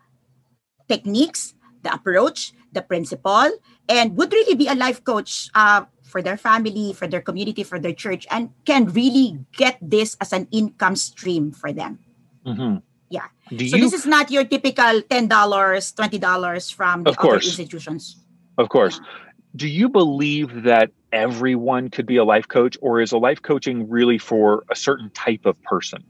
techniques, 0.88 1.56
the 1.84 1.94
approach, 1.94 2.54
the 2.72 2.82
principle, 2.82 3.52
and 3.90 4.18
would 4.18 4.32
really 4.32 4.56
be 4.56 4.68
a 4.68 4.76
life 4.76 5.04
coach 5.04 5.50
uh, 5.56 5.84
for 6.08 6.22
their 6.24 6.38
family, 6.38 6.94
for 6.94 7.06
their 7.08 7.22
community, 7.22 7.64
for 7.64 7.78
their 7.80 7.94
church, 7.94 8.26
and 8.32 8.50
can 8.66 8.88
really 8.96 9.38
get 9.56 9.78
this 9.82 10.16
as 10.22 10.32
an 10.32 10.48
income 10.52 10.96
stream 10.96 11.52
for 11.52 11.72
them. 11.76 12.00
Mm-hmm. 12.48 12.80
Yeah. 13.12 13.28
Do 13.52 13.68
So 13.68 13.76
you? 13.78 13.84
this 13.84 13.94
is 13.94 14.06
not 14.08 14.32
your 14.32 14.44
typical 14.44 15.02
ten 15.04 15.28
dollars, 15.28 15.92
twenty 15.92 16.18
dollars 16.18 16.72
from 16.72 17.04
the 17.04 17.12
Of 17.12 17.20
other 17.20 17.40
course. 17.40 17.46
institutions. 17.48 18.24
of 18.58 18.70
course. 18.70 19.00
Do 19.56 19.68
you 19.68 19.90
believe 19.90 20.64
that 20.64 20.92
everyone 21.12 21.90
could 21.90 22.06
be 22.06 22.18
a 22.18 22.24
life 22.26 22.48
coach, 22.48 22.78
or 22.82 23.02
is 23.02 23.12
a 23.12 23.18
life 23.18 23.42
coaching 23.42 23.90
really 23.90 24.18
for 24.18 24.64
a 24.70 24.76
certain 24.76 25.10
type 25.12 25.46
of 25.46 25.56
person? 25.64 26.04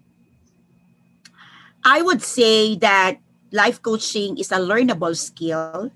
I 1.85 2.01
would 2.01 2.21
say 2.21 2.75
that 2.83 3.19
life 3.51 3.81
coaching 3.81 4.37
is 4.37 4.51
a 4.51 4.59
learnable 4.59 5.15
skill. 5.15 5.91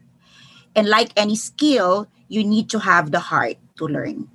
And 0.75 0.87
like 0.87 1.11
any 1.17 1.35
skill, 1.35 2.07
you 2.29 2.43
need 2.47 2.69
to 2.71 2.79
have 2.79 3.11
the 3.11 3.19
heart 3.19 3.57
to 3.82 3.89
learn. 3.89 4.30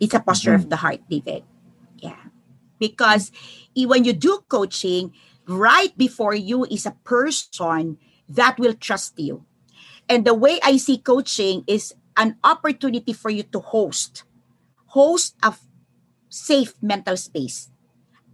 It's 0.00 0.16
a 0.16 0.20
posture 0.20 0.56
of 0.56 0.66
mm-hmm. 0.66 0.72
the 0.72 0.80
heart, 0.80 1.00
David. 1.08 1.44
Yeah. 2.00 2.32
Because 2.80 3.30
when 3.76 4.04
you 4.04 4.12
do 4.12 4.40
coaching, 4.48 5.12
right 5.46 5.92
before 5.96 6.34
you 6.34 6.64
is 6.64 6.88
a 6.88 6.96
person 7.04 8.00
that 8.28 8.58
will 8.58 8.74
trust 8.74 9.20
you. 9.20 9.44
And 10.08 10.24
the 10.24 10.34
way 10.34 10.58
I 10.64 10.76
see 10.76 10.98
coaching 10.98 11.64
is 11.66 11.94
an 12.16 12.36
opportunity 12.42 13.12
for 13.12 13.30
you 13.30 13.44
to 13.52 13.60
host, 13.60 14.24
host 14.96 15.36
a 15.42 15.52
safe 16.28 16.74
mental 16.80 17.16
space 17.16 17.70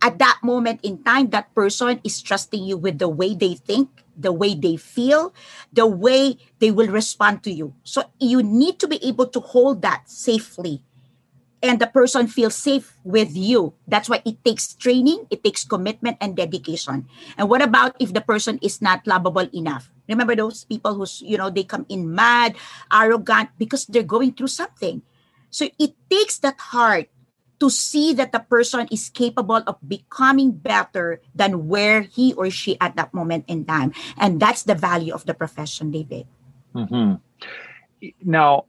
at 0.03 0.19
that 0.19 0.43
moment 0.43 0.81
in 0.83 0.99
time, 1.03 1.31
that 1.31 1.55
person 1.55 2.03
is 2.03 2.21
trusting 2.21 2.63
you 2.63 2.77
with 2.77 2.99
the 2.99 3.09
way 3.09 3.35
they 3.35 3.55
think, 3.55 4.02
the 4.17 4.33
way 4.33 4.55
they 4.55 4.77
feel, 4.77 5.35
the 5.73 5.87
way 5.87 6.39
they 6.59 6.71
will 6.71 6.89
respond 6.89 7.43
to 7.45 7.51
you. 7.51 7.75
So 7.85 8.05
you 8.21 8.43
need 8.43 8.79
to 8.81 8.89
be 8.89 9.03
able 9.05 9.27
to 9.29 9.41
hold 9.41 9.83
that 9.83 10.09
safely. 10.09 10.83
And 11.63 11.79
the 11.79 11.87
person 11.87 12.27
feels 12.27 12.57
safe 12.57 12.99
with 13.05 13.37
you. 13.37 13.75
That's 13.87 14.09
why 14.09 14.21
it 14.25 14.43
takes 14.45 14.75
training, 14.75 15.27
it 15.31 15.45
takes 15.45 15.65
commitment 15.65 16.19
and 16.21 16.35
dedication. 16.35 17.07
And 17.39 17.49
what 17.49 17.63
about 17.63 17.95
if 18.01 18.13
the 18.13 18.21
person 18.21 18.59
is 18.63 18.83
not 18.83 19.07
lovable 19.07 19.49
enough? 19.55 19.89
Remember 20.09 20.35
those 20.35 20.65
people 20.65 20.95
who's, 20.95 21.23
you 21.23 21.39
know, 21.39 21.51
they 21.51 21.63
come 21.63 21.87
in 21.89 22.13
mad, 22.13 22.57
arrogant 22.93 23.51
because 23.59 23.87
they're 23.87 24.03
going 24.03 24.35
through 24.35 24.51
something. 24.51 25.03
So 25.51 25.69
it 25.79 25.95
takes 26.11 26.39
that 26.41 26.59
heart 26.59 27.12
to 27.63 27.71
see 27.71 28.11
that 28.19 28.35
the 28.35 28.43
person 28.43 28.91
is 28.91 29.07
capable 29.09 29.63
of 29.63 29.79
becoming 29.87 30.51
better 30.51 31.23
than 31.31 31.71
where 31.71 32.03
he 32.03 32.35
or 32.35 32.51
she 32.51 32.75
at 32.83 32.99
that 32.99 33.15
moment 33.15 33.47
in 33.47 33.65
time. 33.65 33.95
And 34.19 34.43
that's 34.43 34.67
the 34.67 34.75
value 34.75 35.15
of 35.15 35.25
the 35.31 35.35
profession, 35.35 35.95
David. 35.95 36.27
hmm 36.75 37.23
Now, 38.19 38.67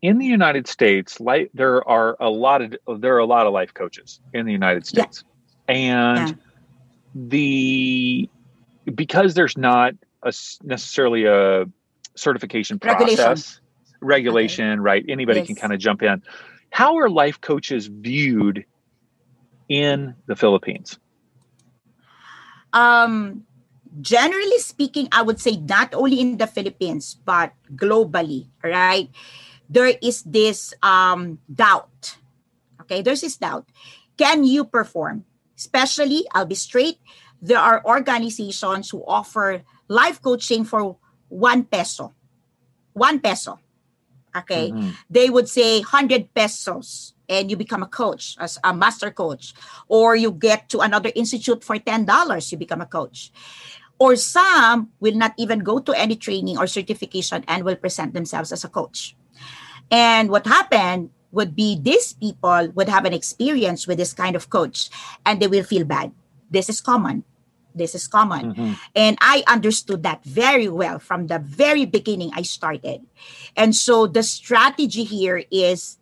in 0.00 0.22
the 0.22 0.30
United 0.30 0.70
States, 0.70 1.18
life, 1.18 1.50
there 1.58 1.82
are 1.82 2.16
a 2.22 2.30
lot 2.30 2.62
of 2.62 2.78
there 3.02 3.18
are 3.18 3.24
a 3.24 3.26
lot 3.26 3.50
of 3.50 3.52
life 3.52 3.74
coaches 3.74 4.22
in 4.32 4.46
the 4.46 4.54
United 4.54 4.86
Yeah. 4.86 5.10
States, 5.10 5.24
and 5.66 6.30
Yeah. 6.30 6.34
the 7.14 8.30
because 8.86 9.34
there's 9.34 9.58
not 9.58 9.98
a 10.22 10.32
necessarily 10.62 11.26
a 11.26 11.66
certification 12.14 12.78
Regulation. 12.78 13.16
process 13.18 13.60
regulation, 14.00 14.80
right? 14.80 15.04
Anybody 15.08 15.42
can 15.42 15.56
kind 15.56 15.72
of 15.72 15.78
jump 15.78 16.02
in. 16.02 16.22
How 16.70 16.96
are 16.98 17.10
life 17.10 17.40
coaches 17.40 17.86
viewed 17.86 18.64
in 19.68 20.14
the 20.26 20.36
Philippines? 20.36 20.98
Um, 22.72 23.44
generally 24.00 24.58
speaking, 24.58 25.08
I 25.12 25.22
would 25.22 25.40
say 25.40 25.56
not 25.56 25.94
only 25.94 26.20
in 26.20 26.38
the 26.38 26.46
Philippines, 26.46 27.18
but 27.24 27.52
globally, 27.74 28.48
right? 28.62 29.10
There 29.68 29.92
is 30.02 30.22
this 30.22 30.74
um, 30.82 31.38
doubt. 31.52 32.16
Okay, 32.82 33.02
there's 33.02 33.20
this 33.20 33.36
doubt. 33.36 33.68
Can 34.16 34.44
you 34.44 34.64
perform? 34.64 35.24
Especially, 35.56 36.24
I'll 36.32 36.46
be 36.46 36.54
straight, 36.54 36.98
there 37.42 37.58
are 37.58 37.84
organizations 37.84 38.90
who 38.90 39.04
offer 39.06 39.62
life 39.88 40.20
coaching 40.20 40.64
for 40.64 40.96
one 41.28 41.64
peso. 41.64 42.14
One 42.92 43.20
peso. 43.20 43.58
Okay. 44.36 44.70
Mhm. 44.70 44.94
they 45.10 45.30
would 45.30 45.48
say 45.48 45.82
100 45.82 46.34
pesos 46.34 47.14
and 47.28 47.50
you 47.50 47.56
become 47.56 47.82
a 47.82 47.90
coach 47.90 48.36
as 48.38 48.58
a 48.62 48.74
master 48.74 49.10
coach. 49.10 49.54
Or 49.88 50.14
you 50.14 50.30
get 50.30 50.68
to 50.70 50.80
another 50.80 51.10
institute 51.14 51.62
for 51.62 51.78
$10 51.78 52.50
you 52.50 52.58
become 52.58 52.80
a 52.80 52.86
coach. 52.86 53.30
Or 53.98 54.16
some 54.16 54.90
will 54.98 55.14
not 55.14 55.34
even 55.36 55.60
go 55.60 55.78
to 55.78 55.92
any 55.92 56.16
training 56.16 56.58
or 56.58 56.66
certification 56.66 57.44
and 57.46 57.64
will 57.64 57.76
present 57.76 58.14
themselves 58.14 58.50
as 58.50 58.64
a 58.64 58.70
coach. 58.70 59.14
And 59.90 60.30
what 60.30 60.46
happened 60.46 61.10
would 61.30 61.54
be 61.54 61.78
these 61.78 62.14
people 62.14 62.70
would 62.74 62.88
have 62.88 63.04
an 63.04 63.12
experience 63.12 63.86
with 63.86 63.98
this 63.98 64.12
kind 64.12 64.34
of 64.34 64.50
coach 64.50 64.90
and 65.26 65.38
they 65.38 65.46
will 65.46 65.62
feel 65.62 65.84
bad. 65.84 66.10
This 66.50 66.68
is 66.68 66.80
common 66.80 67.22
this 67.74 67.94
is 67.94 68.06
common 68.08 68.54
Mhm. 68.54 68.74
and 68.94 69.14
I 69.20 69.42
understood 69.46 70.02
that 70.02 70.24
very 70.24 70.68
well 70.68 70.98
from 70.98 71.26
the 71.28 71.38
very 71.38 71.86
beginning 71.86 72.30
I 72.34 72.42
started. 72.42 73.06
And 73.56 73.74
so 73.74 74.06
the 74.06 74.22
strategy 74.22 75.04
here 75.04 75.44
is 75.50 75.98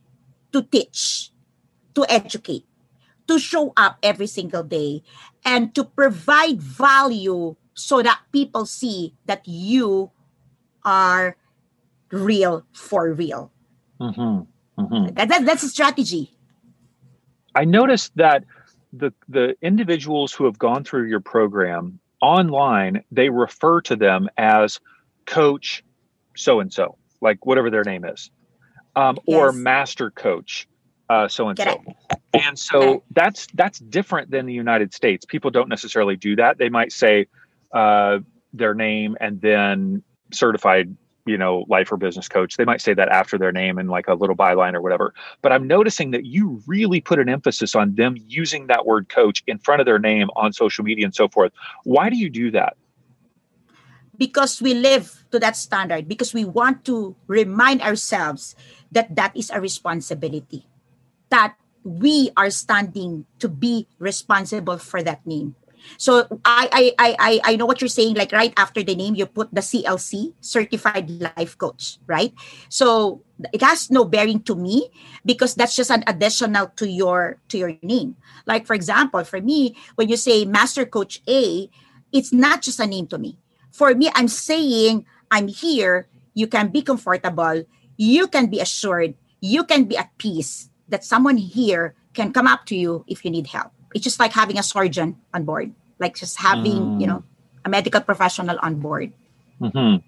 to 0.52 0.62
teach, 0.62 1.30
to 1.94 2.04
educate, 2.08 2.64
to 3.28 3.38
show 3.38 3.72
up 3.76 3.98
every 4.02 4.26
single 4.26 4.62
day, 4.62 5.02
and 5.44 5.74
to 5.74 5.84
provide 5.84 6.60
value 6.62 7.56
so 7.74 8.02
that 8.02 8.20
people 8.32 8.64
see 8.66 9.14
that 9.26 9.46
you 9.46 10.10
are 10.84 11.36
real 12.10 12.64
for 12.72 13.12
real. 13.12 13.52
Mhm. 14.00 14.46
Mhm. 14.78 15.14
That, 15.14 15.28
that- 15.28 15.44
that's 15.44 15.62
a 15.62 15.68
strategy. 15.68 16.32
I 17.54 17.64
noticed 17.64 18.14
that 18.16 18.44
the 18.92 19.12
the 19.28 19.56
individuals 19.62 20.32
who 20.32 20.44
have 20.44 20.58
gone 20.58 20.84
through 20.84 21.08
your 21.08 21.20
program 21.20 22.00
online, 22.20 23.04
they 23.10 23.28
refer 23.28 23.80
to 23.82 23.96
them 23.96 24.28
as 24.36 24.80
coach 25.26 25.84
so 26.36 26.60
and 26.60 26.72
so, 26.72 26.96
like 27.20 27.44
whatever 27.46 27.70
their 27.70 27.84
name 27.84 28.04
is, 28.04 28.30
um, 28.96 29.18
or 29.26 29.52
master 29.52 30.10
coach 30.10 30.68
so 31.28 31.48
and 31.48 31.58
so. 31.58 31.82
And 32.34 32.58
so 32.58 33.02
that's 33.10 33.46
that's 33.54 33.78
different 33.78 34.30
than 34.30 34.46
the 34.46 34.52
United 34.52 34.92
States. 34.92 35.24
People 35.24 35.50
don't 35.50 35.68
necessarily 35.68 36.16
do 36.16 36.36
that. 36.36 36.58
They 36.58 36.68
might 36.68 36.92
say 36.92 37.26
uh, 37.72 38.18
their 38.52 38.74
name 38.74 39.16
and 39.20 39.40
then 39.40 40.02
certified 40.32 40.94
you 41.28 41.38
know 41.38 41.64
life 41.68 41.92
or 41.92 41.96
business 41.96 42.28
coach 42.28 42.56
they 42.56 42.64
might 42.64 42.80
say 42.80 42.94
that 42.94 43.08
after 43.08 43.38
their 43.38 43.52
name 43.52 43.78
and 43.78 43.88
like 43.90 44.08
a 44.08 44.14
little 44.14 44.36
byline 44.36 44.74
or 44.74 44.80
whatever. 44.80 45.14
But 45.42 45.52
i'm 45.52 45.66
noticing 45.66 46.10
that 46.12 46.24
you 46.24 46.62
really 46.66 47.00
put 47.00 47.18
an 47.18 47.28
emphasis 47.28 47.74
on 47.74 47.94
them 47.94 48.16
using 48.26 48.66
that 48.66 48.86
word 48.86 49.08
coach 49.08 49.42
in 49.46 49.58
front 49.58 49.80
of 49.80 49.86
their 49.86 49.98
name 49.98 50.28
on 50.36 50.52
social 50.52 50.84
media 50.84 51.04
and 51.04 51.14
so 51.14 51.28
forth. 51.28 51.52
Why 51.84 52.10
do 52.10 52.16
you 52.16 52.30
do 52.30 52.50
that? 52.52 52.76
Because 54.16 54.60
we 54.60 54.74
live 54.74 55.24
to 55.30 55.38
that 55.38 55.56
standard 55.56 56.08
because 56.08 56.34
we 56.34 56.44
want 56.44 56.84
to 56.86 57.14
remind 57.28 57.82
ourselves 57.82 58.56
that 58.90 59.14
that 59.14 59.36
is 59.36 59.50
a 59.50 59.60
responsibility 59.60 60.66
that 61.30 61.54
we 61.84 62.30
are 62.36 62.50
standing 62.50 63.24
to 63.38 63.48
be 63.48 63.86
responsible 63.98 64.78
for 64.78 65.02
that 65.02 65.24
name 65.26 65.54
so 65.96 66.26
I, 66.44 66.94
I 66.98 67.14
i 67.18 67.40
i 67.44 67.56
know 67.56 67.66
what 67.66 67.80
you're 67.80 67.88
saying 67.88 68.16
like 68.16 68.32
right 68.32 68.52
after 68.56 68.82
the 68.82 68.94
name 68.94 69.14
you 69.14 69.26
put 69.26 69.52
the 69.54 69.60
clc 69.60 70.34
certified 70.40 71.10
life 71.10 71.56
coach 71.58 71.98
right 72.06 72.32
so 72.68 73.22
it 73.52 73.62
has 73.62 73.90
no 73.90 74.04
bearing 74.04 74.42
to 74.42 74.54
me 74.54 74.90
because 75.24 75.54
that's 75.54 75.76
just 75.76 75.90
an 75.90 76.04
additional 76.06 76.68
to 76.76 76.88
your 76.88 77.38
to 77.48 77.58
your 77.58 77.74
name 77.82 78.16
like 78.46 78.66
for 78.66 78.74
example 78.74 79.22
for 79.24 79.40
me 79.40 79.76
when 79.94 80.08
you 80.08 80.16
say 80.16 80.44
master 80.44 80.84
coach 80.84 81.22
a 81.28 81.70
it's 82.12 82.32
not 82.32 82.62
just 82.62 82.80
a 82.80 82.86
name 82.86 83.06
to 83.06 83.18
me 83.18 83.38
for 83.78 83.94
me, 83.94 84.10
I'm 84.14 84.26
saying 84.26 85.06
I'm 85.30 85.46
here. 85.46 86.08
You 86.34 86.50
can 86.50 86.74
be 86.74 86.82
comfortable. 86.82 87.62
You 87.96 88.26
can 88.26 88.50
be 88.50 88.58
assured. 88.58 89.14
You 89.40 89.62
can 89.62 89.84
be 89.84 89.96
at 89.96 90.10
peace 90.18 90.70
that 90.88 91.04
someone 91.04 91.36
here 91.36 91.94
can 92.14 92.32
come 92.32 92.46
up 92.50 92.66
to 92.66 92.76
you 92.76 93.04
if 93.06 93.24
you 93.24 93.30
need 93.30 93.46
help. 93.46 93.70
It's 93.94 94.04
just 94.04 94.20
like 94.20 94.32
having 94.32 94.58
a 94.58 94.62
surgeon 94.62 95.16
on 95.32 95.44
board, 95.44 95.72
like 95.98 96.16
just 96.16 96.38
having, 96.38 96.74
mm. 96.74 97.00
you 97.00 97.06
know, 97.06 97.24
a 97.64 97.68
medical 97.68 98.00
professional 98.00 98.58
on 98.60 98.80
board. 98.80 99.12
Mm-hmm. 99.60 100.04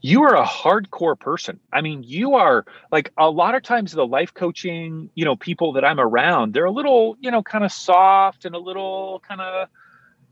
You 0.00 0.22
are 0.22 0.36
a 0.36 0.44
hardcore 0.44 1.18
person. 1.18 1.58
I 1.72 1.80
mean, 1.80 2.02
you 2.02 2.34
are 2.34 2.64
like 2.92 3.12
a 3.16 3.30
lot 3.30 3.54
of 3.54 3.62
times 3.62 3.92
the 3.92 4.06
life 4.06 4.32
coaching, 4.32 5.10
you 5.14 5.24
know, 5.24 5.36
people 5.36 5.72
that 5.74 5.84
I'm 5.84 5.98
around, 5.98 6.54
they're 6.54 6.66
a 6.66 6.70
little, 6.70 7.16
you 7.20 7.30
know, 7.30 7.42
kind 7.42 7.64
of 7.64 7.72
soft 7.72 8.44
and 8.44 8.54
a 8.54 8.58
little 8.58 9.22
kind 9.26 9.40
of, 9.40 9.68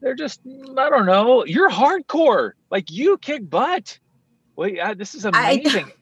they're 0.01 0.15
just, 0.15 0.41
I 0.47 0.91
don't 0.91 1.07
know. 1.07 1.45
You're 1.45 1.71
hardcore. 1.71 2.53
Like 2.71 2.91
you 2.91 3.19
kick 3.19 3.49
butt. 3.49 3.99
Well, 4.55 4.69
yeah, 4.69 4.95
this 4.95 5.15
is 5.15 5.25
amazing. 5.25 5.87
I, 5.87 5.95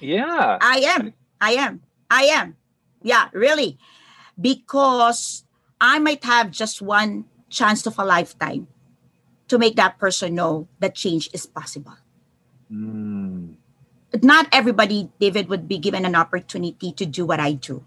yeah. 0.00 0.58
I 0.60 0.76
am. 0.96 1.12
I 1.40 1.52
am. 1.52 1.82
I 2.10 2.22
am. 2.24 2.56
Yeah, 3.02 3.28
really. 3.32 3.78
Because 4.40 5.43
I 5.80 5.98
might 5.98 6.24
have 6.24 6.50
just 6.50 6.80
one 6.80 7.26
chance 7.50 7.86
of 7.86 7.98
a 7.98 8.04
lifetime 8.04 8.68
to 9.48 9.58
make 9.58 9.76
that 9.76 9.98
person 9.98 10.34
know 10.34 10.68
that 10.80 10.94
change 10.94 11.30
is 11.32 11.46
possible. 11.46 11.96
Mm. 12.70 13.56
Not 14.22 14.48
everybody, 14.52 15.10
David, 15.20 15.48
would 15.48 15.68
be 15.68 15.78
given 15.78 16.04
an 16.04 16.14
opportunity 16.14 16.92
to 16.92 17.04
do 17.06 17.26
what 17.26 17.40
I 17.40 17.52
do. 17.52 17.84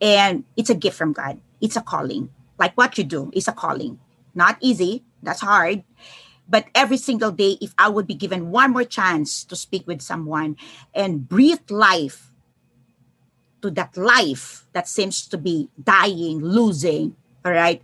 And 0.00 0.44
it's 0.56 0.70
a 0.70 0.74
gift 0.74 0.96
from 0.96 1.12
God. 1.12 1.40
It's 1.60 1.76
a 1.76 1.82
calling. 1.82 2.30
Like 2.58 2.74
what 2.74 2.96
you 2.96 3.04
do 3.04 3.30
is 3.34 3.48
a 3.48 3.52
calling. 3.52 4.00
Not 4.34 4.56
easy. 4.60 5.04
That's 5.22 5.40
hard. 5.40 5.84
But 6.48 6.66
every 6.74 6.96
single 6.96 7.30
day, 7.30 7.58
if 7.60 7.74
I 7.78 7.88
would 7.88 8.06
be 8.06 8.14
given 8.14 8.50
one 8.50 8.72
more 8.72 8.84
chance 8.84 9.44
to 9.44 9.54
speak 9.54 9.86
with 9.86 10.02
someone 10.02 10.56
and 10.94 11.28
breathe 11.28 11.70
life 11.70 12.29
to 13.62 13.70
that 13.72 13.96
life 13.96 14.66
that 14.72 14.88
seems 14.88 15.26
to 15.28 15.38
be 15.38 15.68
dying, 15.82 16.40
losing, 16.40 17.16
all 17.44 17.52
right, 17.52 17.82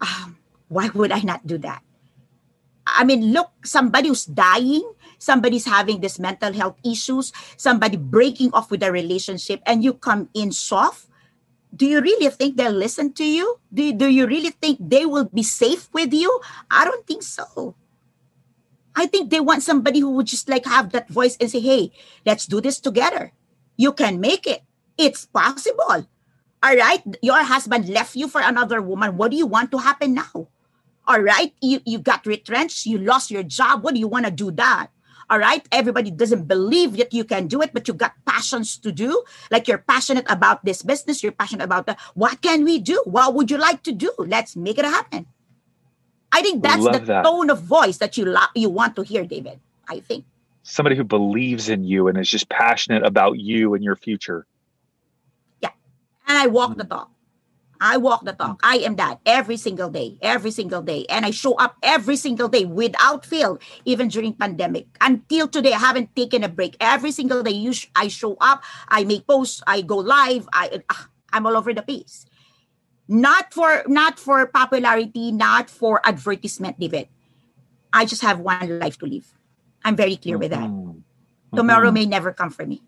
um, 0.00 0.36
why 0.68 0.88
would 0.94 1.12
I 1.12 1.20
not 1.20 1.46
do 1.46 1.58
that? 1.58 1.82
I 2.86 3.04
mean, 3.04 3.32
look, 3.32 3.50
somebody 3.64 4.08
who's 4.08 4.26
dying, 4.26 4.84
somebody's 5.18 5.64
having 5.64 6.00
this 6.00 6.18
mental 6.18 6.52
health 6.52 6.76
issues, 6.84 7.32
somebody 7.56 7.96
breaking 7.96 8.52
off 8.52 8.70
with 8.70 8.82
a 8.82 8.92
relationship, 8.92 9.62
and 9.66 9.82
you 9.82 9.94
come 9.94 10.28
in 10.34 10.52
soft. 10.52 11.08
Do 11.74 11.86
you 11.86 12.00
really 12.00 12.28
think 12.30 12.56
they'll 12.56 12.70
listen 12.70 13.12
to 13.14 13.24
you? 13.24 13.58
Do, 13.72 13.92
do 13.92 14.06
you 14.06 14.26
really 14.26 14.50
think 14.50 14.78
they 14.80 15.06
will 15.06 15.24
be 15.24 15.42
safe 15.42 15.88
with 15.92 16.12
you? 16.12 16.40
I 16.70 16.84
don't 16.84 17.06
think 17.06 17.22
so. 17.22 17.74
I 18.94 19.06
think 19.06 19.30
they 19.30 19.40
want 19.40 19.62
somebody 19.62 19.98
who 19.98 20.10
would 20.12 20.26
just 20.26 20.48
like 20.48 20.66
have 20.66 20.92
that 20.92 21.08
voice 21.08 21.36
and 21.40 21.50
say, 21.50 21.60
hey, 21.60 21.90
let's 22.24 22.46
do 22.46 22.60
this 22.60 22.78
together. 22.78 23.32
You 23.76 23.92
can 23.92 24.20
make 24.20 24.46
it. 24.46 24.62
It's 24.96 25.26
possible. 25.26 26.06
All 26.62 26.76
right. 26.76 27.02
Your 27.20 27.42
husband 27.42 27.88
left 27.88 28.16
you 28.16 28.28
for 28.28 28.40
another 28.40 28.80
woman. 28.80 29.16
What 29.16 29.30
do 29.30 29.36
you 29.36 29.46
want 29.46 29.70
to 29.72 29.78
happen 29.78 30.14
now? 30.14 30.48
All 31.06 31.20
right. 31.20 31.52
You, 31.60 31.80
you 31.84 31.98
got 31.98 32.24
retrenched. 32.26 32.86
You 32.86 32.98
lost 32.98 33.30
your 33.30 33.42
job. 33.42 33.82
What 33.84 33.94
do 33.94 34.00
you 34.00 34.08
want 34.08 34.24
to 34.24 34.30
do 34.30 34.50
that? 34.52 34.88
All 35.28 35.38
right. 35.38 35.66
Everybody 35.72 36.10
doesn't 36.10 36.48
believe 36.48 36.96
that 36.96 37.12
you 37.12 37.24
can 37.24 37.48
do 37.48 37.60
it, 37.60 37.72
but 37.74 37.88
you 37.88 37.94
got 37.94 38.12
passions 38.24 38.78
to 38.78 38.92
do. 38.92 39.22
Like 39.50 39.68
you're 39.68 39.78
passionate 39.78 40.24
about 40.30 40.64
this 40.64 40.82
business. 40.82 41.22
You're 41.22 41.32
passionate 41.32 41.64
about 41.64 41.86
that. 41.86 42.00
What 42.14 42.40
can 42.40 42.64
we 42.64 42.78
do? 42.78 43.02
What 43.04 43.34
would 43.34 43.50
you 43.50 43.58
like 43.58 43.82
to 43.84 43.92
do? 43.92 44.12
Let's 44.18 44.56
make 44.56 44.78
it 44.78 44.84
happen. 44.84 45.26
I 46.32 46.42
think 46.42 46.62
that's 46.62 46.82
Love 46.82 46.94
the 46.94 47.00
that. 47.00 47.24
tone 47.24 47.48
of 47.50 47.62
voice 47.62 47.98
that 47.98 48.16
you 48.16 48.24
lo- 48.24 48.52
you 48.54 48.68
want 48.68 48.96
to 48.96 49.02
hear, 49.02 49.24
David. 49.24 49.60
I 49.88 50.00
think 50.00 50.24
somebody 50.64 50.96
who 50.96 51.04
believes 51.04 51.68
in 51.68 51.84
you 51.84 52.08
and 52.08 52.18
is 52.18 52.28
just 52.28 52.48
passionate 52.48 53.04
about 53.04 53.38
you 53.38 53.74
and 53.74 53.84
your 53.84 53.96
future. 53.96 54.46
And 56.26 56.38
I 56.38 56.46
walk 56.46 56.72
mm. 56.72 56.78
the 56.78 56.84
talk. 56.84 57.10
I 57.80 57.98
walk 57.98 58.24
the 58.24 58.32
talk. 58.32 58.60
I 58.62 58.78
am 58.78 58.96
that 58.96 59.20
every 59.26 59.56
single 59.56 59.90
day, 59.90 60.16
every 60.22 60.50
single 60.50 60.80
day. 60.80 61.04
And 61.10 61.26
I 61.26 61.30
show 61.30 61.54
up 61.54 61.76
every 61.82 62.16
single 62.16 62.48
day 62.48 62.64
without 62.64 63.26
fail, 63.26 63.58
even 63.84 64.08
during 64.08 64.32
pandemic. 64.32 64.86
Until 65.00 65.48
today, 65.48 65.72
I 65.72 65.78
haven't 65.78 66.14
taken 66.16 66.44
a 66.44 66.48
break. 66.48 66.76
Every 66.80 67.10
single 67.12 67.42
day, 67.42 67.52
you 67.52 67.74
sh- 67.74 67.90
I 67.94 68.08
show 68.08 68.36
up, 68.40 68.62
I 68.88 69.04
make 69.04 69.26
posts, 69.26 69.60
I 69.66 69.82
go 69.82 69.98
live, 69.98 70.48
I, 70.52 70.80
uh, 70.88 70.94
I'm 71.32 71.46
all 71.46 71.56
over 71.56 71.74
the 71.74 71.82
place. 71.82 72.24
Not 73.06 73.52
for 73.52 73.84
not 73.86 74.18
for 74.18 74.46
popularity, 74.46 75.30
not 75.30 75.68
for 75.68 76.00
advertisement, 76.08 76.80
David. 76.80 77.08
I 77.92 78.06
just 78.06 78.22
have 78.22 78.40
one 78.40 78.78
life 78.78 78.96
to 79.00 79.06
live. 79.06 79.28
I'm 79.84 79.94
very 79.94 80.16
clear 80.16 80.36
mm-hmm. 80.36 80.40
with 80.40 80.50
that. 80.52 80.70
Mm-hmm. 80.70 81.56
Tomorrow 81.56 81.88
mm-hmm. 81.88 81.94
may 81.94 82.06
never 82.06 82.32
come 82.32 82.48
for 82.48 82.64
me. 82.64 82.80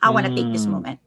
I 0.00 0.10
want 0.10 0.26
to 0.26 0.34
take 0.34 0.52
this 0.52 0.64
mm. 0.64 0.70
moment. 0.70 1.00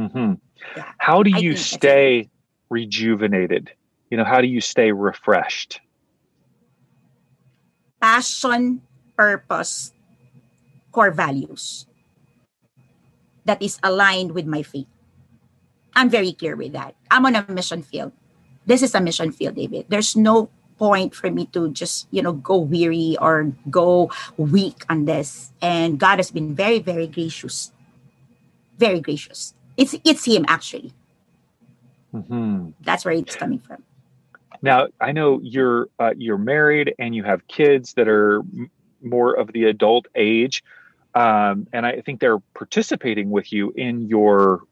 Mm-hmm. 0.00 0.40
Yeah, 0.76 0.88
How 0.96 1.22
do 1.22 1.28
you 1.28 1.56
stay 1.56 2.30
rejuvenated? 2.70 3.70
You 4.08 4.16
know, 4.16 4.24
how 4.24 4.40
do 4.40 4.48
you 4.48 4.60
stay 4.60 4.92
refreshed? 4.92 5.80
Passion, 8.00 8.80
purpose, 9.14 9.92
core 10.90 11.10
values 11.10 11.84
that 13.44 13.60
is 13.60 13.78
aligned 13.82 14.32
with 14.32 14.46
my 14.46 14.62
faith. 14.62 14.88
I'm 15.94 16.08
very 16.08 16.32
clear 16.32 16.56
with 16.56 16.72
that. 16.72 16.96
I'm 17.10 17.26
on 17.26 17.36
a 17.36 17.44
mission 17.52 17.82
field. 17.82 18.12
This 18.64 18.82
is 18.82 18.94
a 18.94 19.00
mission 19.00 19.32
field, 19.32 19.56
David. 19.56 19.86
There's 19.88 20.16
no 20.16 20.48
point 20.78 21.14
for 21.14 21.30
me 21.30 21.44
to 21.52 21.68
just, 21.72 22.08
you 22.10 22.22
know, 22.22 22.32
go 22.32 22.56
weary 22.56 23.18
or 23.20 23.52
go 23.68 24.10
weak 24.38 24.80
on 24.88 25.04
this. 25.04 25.52
And 25.60 26.00
God 26.00 26.16
has 26.18 26.30
been 26.30 26.54
very, 26.54 26.78
very 26.78 27.06
gracious. 27.06 27.72
Very 28.78 29.00
gracious. 29.00 29.52
It's 29.80 29.96
it's 30.04 30.26
him 30.26 30.44
actually. 30.46 30.92
Mm-hmm. 32.12 32.70
That's 32.82 33.04
where 33.04 33.14
it's 33.14 33.34
coming 33.34 33.60
from. 33.60 33.82
Now, 34.60 34.88
I 35.00 35.12
know 35.12 35.40
you're 35.42 35.88
uh, 35.98 36.12
you're 36.18 36.36
married 36.36 36.94
and 36.98 37.14
you 37.14 37.24
have 37.24 37.48
kids 37.48 37.94
that 37.94 38.06
are 38.06 38.40
m- 38.40 38.70
more 39.02 39.32
of 39.32 39.52
the 39.54 39.64
adult 39.64 40.06
age, 40.14 40.62
um, 41.14 41.66
and 41.72 41.86
I 41.86 42.02
think 42.02 42.20
they're 42.20 42.40
participating 42.54 43.30
with 43.30 43.54
you 43.54 43.72
in 43.74 44.02
your 44.02 44.64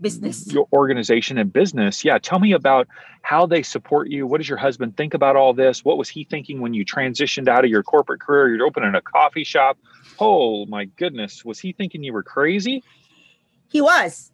business, 0.00 0.50
your 0.50 0.68
organization 0.72 1.36
and 1.36 1.52
business. 1.52 2.02
Yeah, 2.02 2.16
tell 2.16 2.38
me 2.38 2.52
about 2.52 2.88
how 3.20 3.44
they 3.44 3.62
support 3.62 4.08
you. 4.08 4.26
What 4.26 4.38
does 4.38 4.48
your 4.48 4.56
husband 4.56 4.96
think 4.96 5.12
about 5.12 5.36
all 5.36 5.52
this? 5.52 5.84
What 5.84 5.98
was 5.98 6.08
he 6.08 6.24
thinking 6.24 6.62
when 6.62 6.72
you 6.72 6.82
transitioned 6.86 7.46
out 7.46 7.62
of 7.62 7.70
your 7.70 7.82
corporate 7.82 8.22
career? 8.22 8.56
You're 8.56 8.66
opening 8.66 8.94
a 8.94 9.02
coffee 9.02 9.44
shop. 9.44 9.76
Oh 10.18 10.64
my 10.64 10.86
goodness, 10.86 11.44
was 11.44 11.58
he 11.58 11.72
thinking 11.72 12.02
you 12.02 12.14
were 12.14 12.22
crazy? 12.22 12.82
He 13.68 13.82
was. 13.82 14.32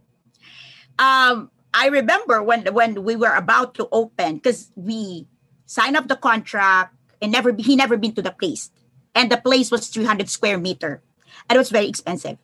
Um, 0.98 1.50
I 1.74 1.88
remember 1.88 2.42
when 2.42 2.66
when 2.74 3.04
we 3.04 3.16
were 3.16 3.34
about 3.34 3.74
to 3.76 3.88
open 3.92 4.36
because 4.36 4.70
we 4.76 5.26
signed 5.64 5.96
up 5.96 6.08
the 6.08 6.16
contract 6.16 6.94
and 7.20 7.32
never 7.32 7.54
he 7.56 7.76
never 7.76 7.96
been 7.96 8.14
to 8.14 8.22
the 8.22 8.32
place, 8.32 8.70
and 9.14 9.30
the 9.30 9.40
place 9.40 9.70
was 9.70 9.88
300 9.88 10.28
square 10.28 10.58
meter, 10.58 11.02
and 11.48 11.56
it 11.56 11.58
was 11.58 11.70
very 11.70 11.88
expensive. 11.88 12.36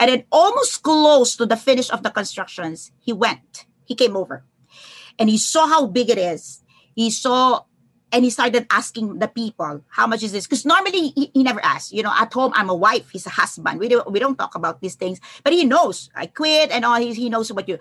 And 0.00 0.10
then 0.10 0.24
almost 0.32 0.82
close 0.82 1.36
to 1.36 1.46
the 1.46 1.56
finish 1.56 1.90
of 1.90 2.02
the 2.02 2.10
constructions, 2.10 2.90
he 2.98 3.12
went. 3.12 3.66
He 3.84 3.94
came 3.94 4.16
over, 4.16 4.44
and 5.18 5.28
he 5.28 5.38
saw 5.38 5.66
how 5.66 5.86
big 5.86 6.08
it 6.08 6.18
is. 6.18 6.62
He 6.94 7.10
saw 7.10 7.64
and 8.12 8.24
he 8.24 8.30
started 8.30 8.66
asking 8.68 9.18
the 9.18 9.26
people 9.26 9.82
how 9.88 10.06
much 10.06 10.22
is 10.22 10.32
this? 10.32 10.46
Because 10.46 10.66
normally 10.66 11.08
he, 11.16 11.32
he, 11.32 11.42
never 11.42 11.64
asks. 11.64 11.92
You 11.92 12.04
know 12.04 12.12
at 12.12 12.32
home 12.32 12.52
i'm 12.54 12.68
a 12.68 12.76
wife 12.76 13.10
he's 13.10 13.26
a 13.26 13.30
husband. 13.30 13.80
We 13.80 13.88
don't 13.88 14.12
we 14.12 14.20
don't 14.20 14.36
talk 14.36 14.54
about 14.54 14.80
these 14.80 14.94
things 14.94 15.18
but 15.42 15.52
he 15.52 15.64
knows. 15.64 16.10
I 16.14 16.26
quit 16.26 16.70
and 16.70 16.84
all 16.84 17.00
he, 17.00 17.14
he 17.14 17.30
knows 17.30 17.50
about 17.50 17.68
you. 17.68 17.78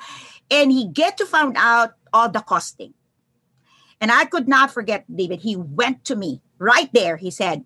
And 0.49 0.71
he 0.71 0.87
get 0.87 1.17
to 1.17 1.25
find 1.25 1.55
out 1.59 1.93
all 2.13 2.29
the 2.29 2.39
costing. 2.39 2.93
And 3.99 4.11
i 4.11 4.25
could 4.25 4.47
not 4.47 4.71
forget 4.71 5.05
david 5.13 5.41
he 5.41 5.55
went 5.55 6.05
to 6.05 6.15
me 6.15 6.41
right 6.57 6.89
there. 6.93 7.17
He 7.17 7.29
said 7.29 7.65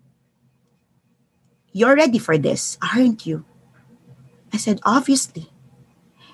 you're 1.72 1.94
ready 1.94 2.18
for 2.18 2.36
this 2.36 2.76
aren't 2.82 3.24
you? 3.24 3.46
I 4.52 4.58
said 4.58 4.80
obviously. 4.82 5.48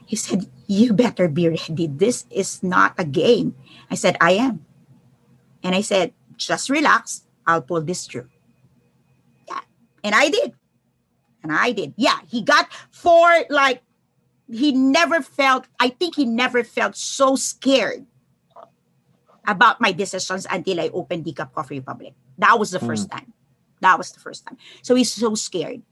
He 0.06 0.16
said 0.16 0.48
you 0.66 0.92
better 0.92 1.28
be 1.28 1.48
ready. 1.48 1.86
This 1.86 2.24
is 2.30 2.62
not 2.62 2.94
a 2.96 3.04
game. 3.04 3.54
I 3.90 3.94
said 3.94 4.16
i 4.20 4.32
am. 4.32 4.64
And 5.62 5.74
i 5.76 5.80
said 5.80 6.12
just 6.36 6.70
relax. 6.70 7.24
I'll 7.46 7.62
pull 7.62 7.82
this 7.82 8.06
through. 8.06 8.28
Yeah. 9.48 9.60
And 10.04 10.14
I 10.14 10.28
did. 10.30 10.54
And 11.42 11.52
I 11.52 11.72
did. 11.72 11.94
Yeah. 11.96 12.18
He 12.28 12.42
got 12.42 12.72
four, 12.90 13.44
like, 13.50 13.82
he 14.50 14.72
never 14.72 15.22
felt, 15.22 15.66
I 15.80 15.88
think 15.88 16.16
he 16.16 16.24
never 16.24 16.62
felt 16.62 16.96
so 16.96 17.36
scared 17.36 18.06
about 19.46 19.80
my 19.80 19.92
decisions 19.92 20.46
until 20.50 20.80
I 20.80 20.88
opened 20.92 21.24
D'Cup 21.24 21.54
Coffee 21.54 21.76
Republic. 21.76 22.14
That 22.38 22.58
was 22.58 22.70
the 22.70 22.78
mm. 22.78 22.86
first 22.86 23.10
time. 23.10 23.32
That 23.80 23.98
was 23.98 24.12
the 24.12 24.20
first 24.20 24.46
time. 24.46 24.56
So 24.82 24.94
he's 24.94 25.10
so 25.10 25.34
scared. 25.34 25.82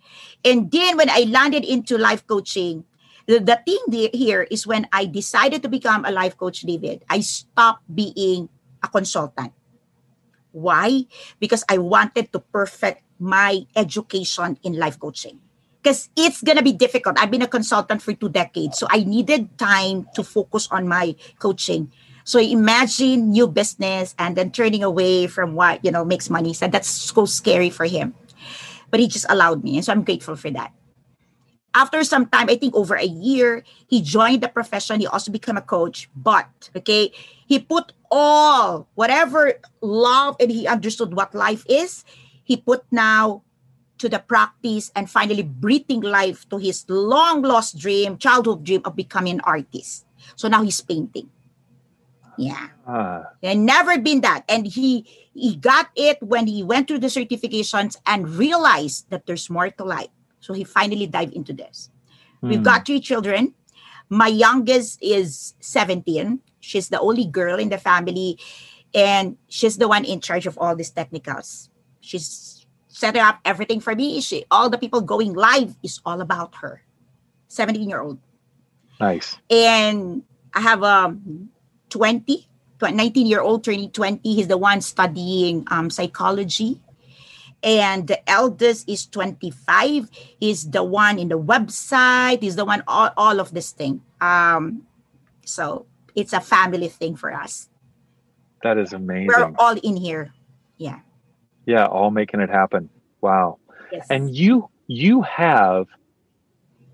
And 0.45 0.71
then 0.71 0.97
when 0.97 1.11
I 1.11 1.27
landed 1.29 1.65
into 1.65 1.99
life 1.99 2.25
coaching, 2.27 2.85
the, 3.27 3.41
the 3.41 3.61
thing 3.67 4.11
here 4.13 4.43
is 4.51 4.67
when 4.67 4.87
I 4.93 5.07
decided 5.07 5.63
to 5.63 5.69
become 5.69 6.05
a 6.05 6.13
life 6.13 6.37
coach, 6.37 6.61
David, 6.61 7.05
I 7.11 7.21
stopped 7.21 7.83
being 7.93 8.49
a 8.83 8.89
consultant. 8.89 9.53
Why? 10.53 11.07
Because 11.39 11.65
I 11.69 11.79
wanted 11.79 12.33
to 12.33 12.41
perfect 12.41 13.03
my 13.19 13.67
education 13.77 14.59
in 14.63 14.79
life 14.79 14.99
coaching. 14.99 15.41
because 15.83 16.11
it's 16.17 16.43
gonna 16.43 16.63
be 16.63 16.73
difficult. 16.73 17.17
I've 17.19 17.31
been 17.31 17.43
a 17.43 17.49
consultant 17.49 18.03
for 18.03 18.13
two 18.13 18.29
decades, 18.29 18.79
so 18.79 18.87
I 18.91 19.01
needed 19.05 19.57
time 19.59 20.09
to 20.15 20.23
focus 20.23 20.69
on 20.71 20.89
my 20.89 21.17
coaching. 21.39 21.91
So 22.25 22.39
imagine 22.39 23.31
new 23.33 23.49
business 23.49 24.15
and 24.19 24.37
then 24.37 24.53
turning 24.53 24.85
away 24.85 25.27
from 25.27 25.55
what 25.57 25.85
you 25.85 25.91
know 25.91 26.05
makes 26.05 26.29
money. 26.29 26.53
So 26.53 26.69
that's 26.69 26.89
so 26.89 27.25
scary 27.25 27.71
for 27.71 27.87
him. 27.87 28.15
But 28.91 29.01
he 29.01 29.09
just 29.09 29.27
allowed 29.31 29.65
me, 29.65 29.77
and 29.77 29.85
so 29.85 29.93
I'm 29.93 30.05
grateful 30.05 30.37
for 30.37 30.51
that. 30.53 30.73
After 31.73 32.03
some 32.03 32.27
time, 32.27 32.51
I 32.51 32.57
think 32.57 32.75
over 32.75 32.97
a 32.97 33.07
year, 33.07 33.63
he 33.87 34.03
joined 34.03 34.43
the 34.43 34.49
profession. 34.49 34.99
He 34.99 35.07
also 35.07 35.31
became 35.31 35.57
a 35.57 35.63
coach. 35.63 36.11
But 36.17 36.51
okay, 36.75 37.13
he 37.47 37.61
put 37.61 37.93
all 38.11 38.89
whatever 38.95 39.55
love 39.81 40.37
and 40.41 40.51
he 40.51 40.67
understood 40.67 41.15
what 41.15 41.35
life 41.35 41.65
is. 41.69 42.05
He 42.45 42.57
put 42.57 42.85
now 42.91 43.43
to 43.99 44.09
the 44.09 44.19
practice 44.19 44.91
and 44.97 45.09
finally 45.09 45.43
breathing 45.43 46.01
life 46.01 46.49
to 46.49 46.59
his 46.59 46.85
long 46.89 47.43
lost 47.43 47.79
dream, 47.79 48.17
childhood 48.17 48.65
dream 48.65 48.83
of 48.85 48.97
becoming 48.97 49.35
an 49.35 49.41
artist. 49.45 50.07
So 50.37 50.49
now 50.49 50.63
he's 50.63 50.81
painting. 50.81 51.31
Yeah. 52.41 52.69
Uh. 52.89 53.25
And 53.43 53.67
never 53.67 53.99
been 53.99 54.23
that. 54.23 54.45
And 54.49 54.67
he 54.67 55.05
he 55.35 55.57
got 55.57 55.91
it 55.95 56.17
when 56.23 56.47
he 56.47 56.65
went 56.65 56.89
through 56.89 57.01
the 57.05 57.13
certifications 57.13 57.97
and 58.07 58.29
realized 58.29 59.11
that 59.11 59.27
there's 59.27 59.51
more 59.51 59.69
to 59.69 59.85
life. 59.85 60.09
So 60.41 60.55
he 60.55 60.65
finally 60.65 61.07
dived 61.07 61.35
into 61.35 61.53
this. 61.53 61.91
Mm. 62.43 62.49
We've 62.49 62.63
got 62.63 62.87
three 62.87 63.01
children. 63.01 63.55
My 64.09 64.27
youngest 64.27 64.99
is 65.03 65.55
17. 65.61 66.41
She's 66.71 66.89
the 66.89 67.03
only 67.03 67.27
girl 67.27 67.59
in 67.59 67.69
the 67.69 67.79
family 67.83 68.39
and 68.95 69.37
she's 69.49 69.77
the 69.77 69.89
one 69.89 70.05
in 70.05 70.21
charge 70.21 70.47
of 70.47 70.55
all 70.59 70.77
these 70.79 70.91
technicals. 70.91 71.69
She's 71.99 72.67
setting 72.87 73.23
up 73.23 73.43
everything 73.45 73.81
for 73.81 73.95
me. 73.95 74.21
She, 74.21 74.45
all 74.51 74.71
the 74.71 74.79
people 74.79 75.01
going 75.01 75.35
live 75.35 75.75
is 75.83 76.01
all 76.07 76.21
about 76.21 76.55
her. 76.63 76.83
17 77.49 77.89
year 77.89 78.01
old. 78.01 78.19
Nice. 79.01 79.37
And 79.51 80.23
I 80.55 80.61
have 80.61 80.83
a 80.83 81.17
20, 81.91 82.47
19 82.81 83.27
year 83.27 83.41
old 83.41 83.65
turning 83.65 83.91
20. 83.91 84.21
He's 84.23 84.47
the 84.47 84.59
one 84.59 84.81
studying 84.81 85.67
um, 85.71 85.91
psychology. 85.91 86.81
And 87.63 88.07
the 88.07 88.23
eldest 88.31 88.89
is 88.89 89.07
25. 89.07 90.09
He's 90.39 90.71
the 90.71 90.83
one 90.83 91.19
in 91.19 91.29
the 91.29 91.39
website. 91.39 92.43
He's 92.43 92.57
the 92.57 92.65
one, 92.65 92.83
all, 92.87 93.11
all 93.17 93.39
of 93.39 93.53
this 93.53 93.73
thing. 93.73 94.01
Um, 94.21 94.87
so 95.45 95.85
it's 96.21 96.33
a 96.33 96.41
family 96.41 96.89
thing 96.89 97.17
for 97.17 97.33
us. 97.33 97.69
That 98.63 98.79
is 98.79 98.93
amazing. 98.93 99.29
We're 99.29 99.53
all 99.59 99.77
in 99.83 99.97
here. 99.97 100.33
Yeah. 100.77 101.01
Yeah, 101.67 101.87
all 101.87 102.11
making 102.11 102.41
it 102.41 102.51
happen. 102.51 102.91
Wow. 103.21 103.59
Yes. 103.93 104.07
And 104.11 104.35
you 104.35 104.69
you 104.87 105.23
have 105.23 105.87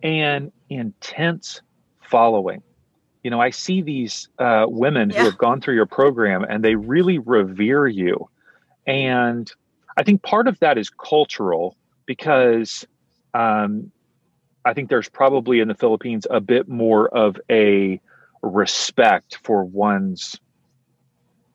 an 0.02 0.52
intense 0.70 1.60
following. 2.08 2.62
You 3.22 3.30
know, 3.30 3.40
I 3.40 3.50
see 3.50 3.82
these 3.82 4.28
uh, 4.38 4.66
women 4.68 5.10
yeah. 5.10 5.18
who 5.18 5.24
have 5.24 5.38
gone 5.38 5.60
through 5.60 5.74
your 5.74 5.86
program 5.86 6.44
and 6.44 6.62
they 6.62 6.76
really 6.76 7.18
revere 7.18 7.86
you. 7.88 8.28
And 8.86 9.50
I 9.96 10.04
think 10.04 10.22
part 10.22 10.46
of 10.46 10.60
that 10.60 10.78
is 10.78 10.90
cultural 10.90 11.76
because 12.06 12.86
um, 13.34 13.90
I 14.64 14.74
think 14.74 14.90
there's 14.90 15.08
probably 15.08 15.58
in 15.58 15.68
the 15.68 15.74
Philippines 15.74 16.26
a 16.30 16.40
bit 16.40 16.68
more 16.68 17.08
of 17.08 17.36
a 17.50 18.00
respect 18.42 19.38
for 19.42 19.64
one's 19.64 20.38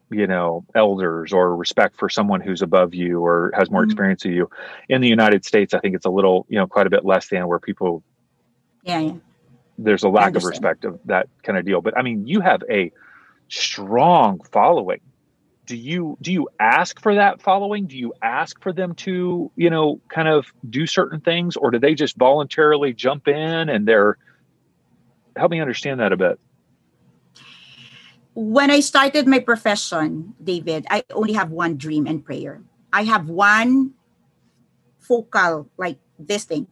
you 0.09 0.27
know 0.27 0.65
elders 0.75 1.31
or 1.31 1.55
respect 1.55 1.97
for 1.97 2.09
someone 2.09 2.41
who's 2.41 2.61
above 2.61 2.93
you 2.93 3.23
or 3.23 3.51
has 3.55 3.71
more 3.71 3.81
mm-hmm. 3.81 3.91
experience 3.91 4.23
than 4.23 4.33
you. 4.33 4.49
In 4.89 5.01
the 5.01 5.07
united 5.07 5.45
states 5.45 5.73
i 5.73 5.79
think 5.79 5.95
it's 5.95 6.05
a 6.05 6.09
little 6.09 6.45
you 6.49 6.57
know 6.57 6.67
quite 6.67 6.85
a 6.85 6.89
bit 6.89 7.05
less 7.05 7.29
than 7.29 7.47
where 7.47 7.59
people 7.59 8.03
yeah, 8.83 8.99
yeah. 8.99 9.13
there's 9.77 10.03
a 10.03 10.09
lack 10.09 10.35
of 10.35 10.43
respect 10.43 10.85
of 10.85 10.99
that 11.05 11.29
kind 11.43 11.57
of 11.57 11.65
deal. 11.65 11.81
But 11.81 11.97
i 11.97 12.01
mean 12.01 12.27
you 12.27 12.41
have 12.41 12.63
a 12.69 12.91
strong 13.51 14.39
following. 14.51 15.01
Do 15.67 15.75
you 15.77 16.17
do 16.21 16.33
you 16.33 16.49
ask 16.59 16.99
for 16.99 17.15
that 17.15 17.41
following? 17.41 17.85
Do 17.85 17.97
you 17.97 18.13
ask 18.21 18.59
for 18.61 18.73
them 18.73 18.95
to 18.95 19.51
you 19.55 19.69
know 19.69 20.01
kind 20.09 20.27
of 20.27 20.51
do 20.67 20.87
certain 20.87 21.21
things? 21.21 21.55
Or 21.55 21.71
do 21.71 21.79
they 21.79 21.93
just 21.93 22.17
voluntarily 22.17 22.93
jump 22.93 23.27
in 23.27 23.69
and 23.69 23.87
they're 23.87 24.17
help 25.35 25.51
me 25.51 25.61
understand 25.61 25.99
that 25.99 26.11
a 26.11 26.17
bit 26.17 26.39
when 28.33 28.71
I 28.71 28.79
started 28.79 29.27
my 29.27 29.39
profession, 29.39 30.33
David, 30.41 30.85
I 30.89 31.03
only 31.11 31.33
have 31.33 31.51
one 31.51 31.77
dream 31.77 32.07
and 32.07 32.23
prayer. 32.23 32.61
I 32.93 33.03
have 33.03 33.27
one 33.27 33.93
focal, 34.99 35.67
like 35.77 35.97
this 36.17 36.45
thing. 36.45 36.67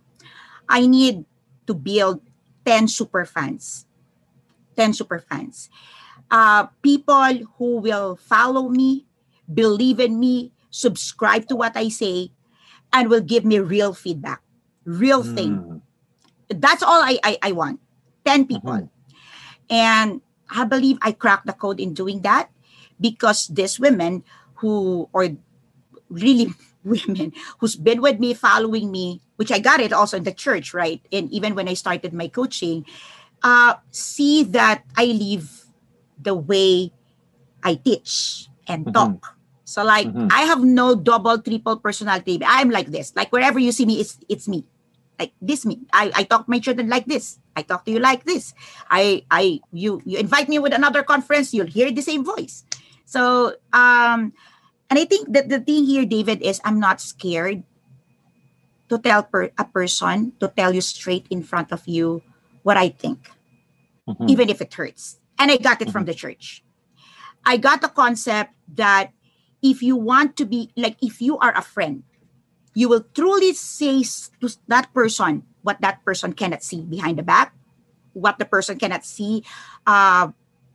I 0.68 0.88
need 0.88 1.26
to 1.68 1.74
build 1.74 2.22
10 2.66 2.88
super 2.88 3.26
fans. 3.26 3.86
10 4.78 4.94
super 4.94 5.20
fans. 5.20 5.70
Uh, 6.32 6.68
people 6.82 7.44
who 7.58 7.78
will 7.78 8.16
follow 8.16 8.70
me, 8.70 9.06
believe 9.52 10.00
in 10.00 10.20
me, 10.20 10.54
subscribe 10.70 11.48
to 11.48 11.56
what 11.56 11.76
I 11.76 11.90
say, 11.90 12.32
and 12.94 13.10
will 13.10 13.22
give 13.22 13.44
me 13.44 13.60
real 13.60 13.94
feedback, 13.94 14.42
real 14.86 15.24
mm. 15.24 15.36
thing. 15.36 15.82
That's 16.48 16.84
all 16.84 17.02
I, 17.02 17.20
I, 17.24 17.38
I 17.42 17.52
want. 17.52 17.80
10 18.26 18.48
people. 18.48 18.72
Mm-hmm. 18.72 19.74
And 19.76 20.22
I 20.50 20.66
believe 20.66 20.98
I 21.02 21.12
cracked 21.12 21.46
the 21.46 21.54
code 21.54 21.80
in 21.80 21.94
doing 21.94 22.22
that 22.22 22.50
because 23.00 23.48
these 23.48 23.80
women 23.80 24.24
who, 24.56 25.10
or 25.14 25.30
really 26.10 26.54
women 26.84 27.34
who's 27.60 27.76
been 27.76 28.02
with 28.02 28.20
me, 28.20 28.34
following 28.34 28.92
me, 28.92 29.22
which 29.38 29.52
I 29.52 29.60
got 29.60 29.80
it 29.80 29.94
also 29.94 30.18
in 30.18 30.24
the 30.24 30.34
church, 30.34 30.74
right? 30.74 31.02
And 31.12 31.32
even 31.32 31.56
when 31.56 31.68
I 31.68 31.74
started 31.74 32.14
my 32.14 32.28
coaching, 32.28 32.86
uh, 33.44 33.76
see 33.92 34.44
that 34.56 34.84
I 34.98 35.06
live 35.06 35.66
the 36.20 36.36
way 36.36 36.92
I 37.64 37.76
teach 37.76 38.48
and 38.68 38.86
mm-hmm. 38.86 38.94
talk. 38.94 39.36
So 39.64 39.84
like 39.84 40.08
mm-hmm. 40.08 40.28
I 40.32 40.42
have 40.50 40.64
no 40.64 40.96
double, 40.96 41.38
triple 41.40 41.78
personality. 41.78 42.40
I'm 42.44 42.70
like 42.70 42.88
this. 42.88 43.16
Like 43.16 43.32
wherever 43.32 43.60
you 43.60 43.72
see 43.72 43.86
me, 43.86 44.02
it's 44.02 44.18
it's 44.28 44.48
me 44.48 44.66
like 45.20 45.36
this 45.44 45.68
me 45.68 45.84
I, 45.92 46.12
I 46.16 46.24
talk 46.24 46.48
to 46.48 46.52
my 46.52 46.60
children 46.60 46.88
like 46.88 47.06
this 47.06 47.38
i 47.60 47.62
talk 47.62 47.84
to 47.84 47.92
you 47.92 48.00
like 48.00 48.24
this 48.24 48.56
i 48.88 49.22
i 49.28 49.60
you 49.76 50.00
you 50.08 50.16
invite 50.16 50.48
me 50.48 50.58
with 50.58 50.72
another 50.72 51.04
conference 51.04 51.52
you'll 51.52 51.68
hear 51.68 51.92
the 51.92 52.02
same 52.02 52.24
voice 52.24 52.64
so 53.04 53.52
um 53.76 54.32
and 54.88 54.96
i 54.96 55.04
think 55.04 55.28
that 55.28 55.52
the 55.52 55.60
thing 55.60 55.84
here 55.84 56.08
david 56.08 56.40
is 56.42 56.64
i'm 56.64 56.80
not 56.80 57.04
scared 57.04 57.64
to 58.88 58.98
tell 58.98 59.22
per, 59.22 59.52
a 59.60 59.66
person 59.68 60.32
to 60.40 60.48
tell 60.48 60.74
you 60.74 60.82
straight 60.82 61.28
in 61.30 61.44
front 61.44 61.76
of 61.76 61.84
you 61.86 62.24
what 62.64 62.78
i 62.80 62.88
think 62.88 63.28
mm-hmm. 64.08 64.32
even 64.32 64.48
if 64.48 64.64
it 64.64 64.72
hurts 64.74 65.20
and 65.38 65.52
i 65.52 65.58
got 65.60 65.82
it 65.82 65.92
mm-hmm. 65.92 65.92
from 65.92 66.06
the 66.08 66.16
church 66.16 66.64
i 67.44 67.58
got 67.60 67.84
the 67.84 67.92
concept 67.92 68.56
that 68.72 69.12
if 69.62 69.84
you 69.84 69.96
want 69.96 70.40
to 70.40 70.46
be 70.46 70.72
like 70.80 70.96
if 71.04 71.22
you 71.22 71.38
are 71.38 71.52
a 71.52 71.62
friend 71.62 72.08
you 72.74 72.90
will 72.90 73.06
truly 73.14 73.54
say 73.54 74.04
to 74.42 74.50
that 74.68 74.94
person 74.94 75.44
what 75.62 75.82
that 75.82 76.04
person 76.06 76.34
cannot 76.34 76.64
see 76.64 76.82
behind 76.82 77.18
the 77.18 77.24
back, 77.24 77.54
what 78.14 78.40
the 78.40 78.46
person 78.46 78.78
cannot 78.78 79.06
see 79.06 79.44
uh, 79.86 80.32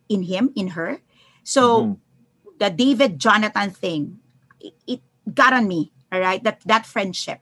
in 0.09 0.23
him, 0.23 0.53
in 0.55 0.69
her. 0.77 1.01
So 1.43 1.63
mm-hmm. 1.83 2.59
the 2.59 2.71
David 2.71 3.19
Jonathan 3.19 3.71
thing, 3.71 4.19
it, 4.61 4.75
it, 4.87 5.01
got 5.33 5.55
on 5.55 5.67
me, 5.67 5.91
all 6.13 6.21
right, 6.21 6.43
that, 6.45 6.61
that 6.67 6.85
friendship. 6.85 7.41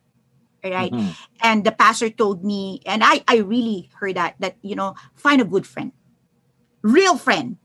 All 0.62 0.70
right? 0.70 0.92
mm-hmm. 0.92 1.10
And 1.42 1.64
the 1.64 1.72
pastor 1.72 2.10
told 2.10 2.44
me, 2.44 2.80
and 2.86 3.02
I, 3.02 3.24
I 3.26 3.38
really 3.38 3.90
heard 3.98 4.14
that, 4.14 4.36
that, 4.38 4.56
you 4.62 4.76
know, 4.76 4.94
find 5.14 5.40
a 5.40 5.44
good 5.44 5.66
friend, 5.66 5.90
real 6.82 7.18
friend 7.18 7.56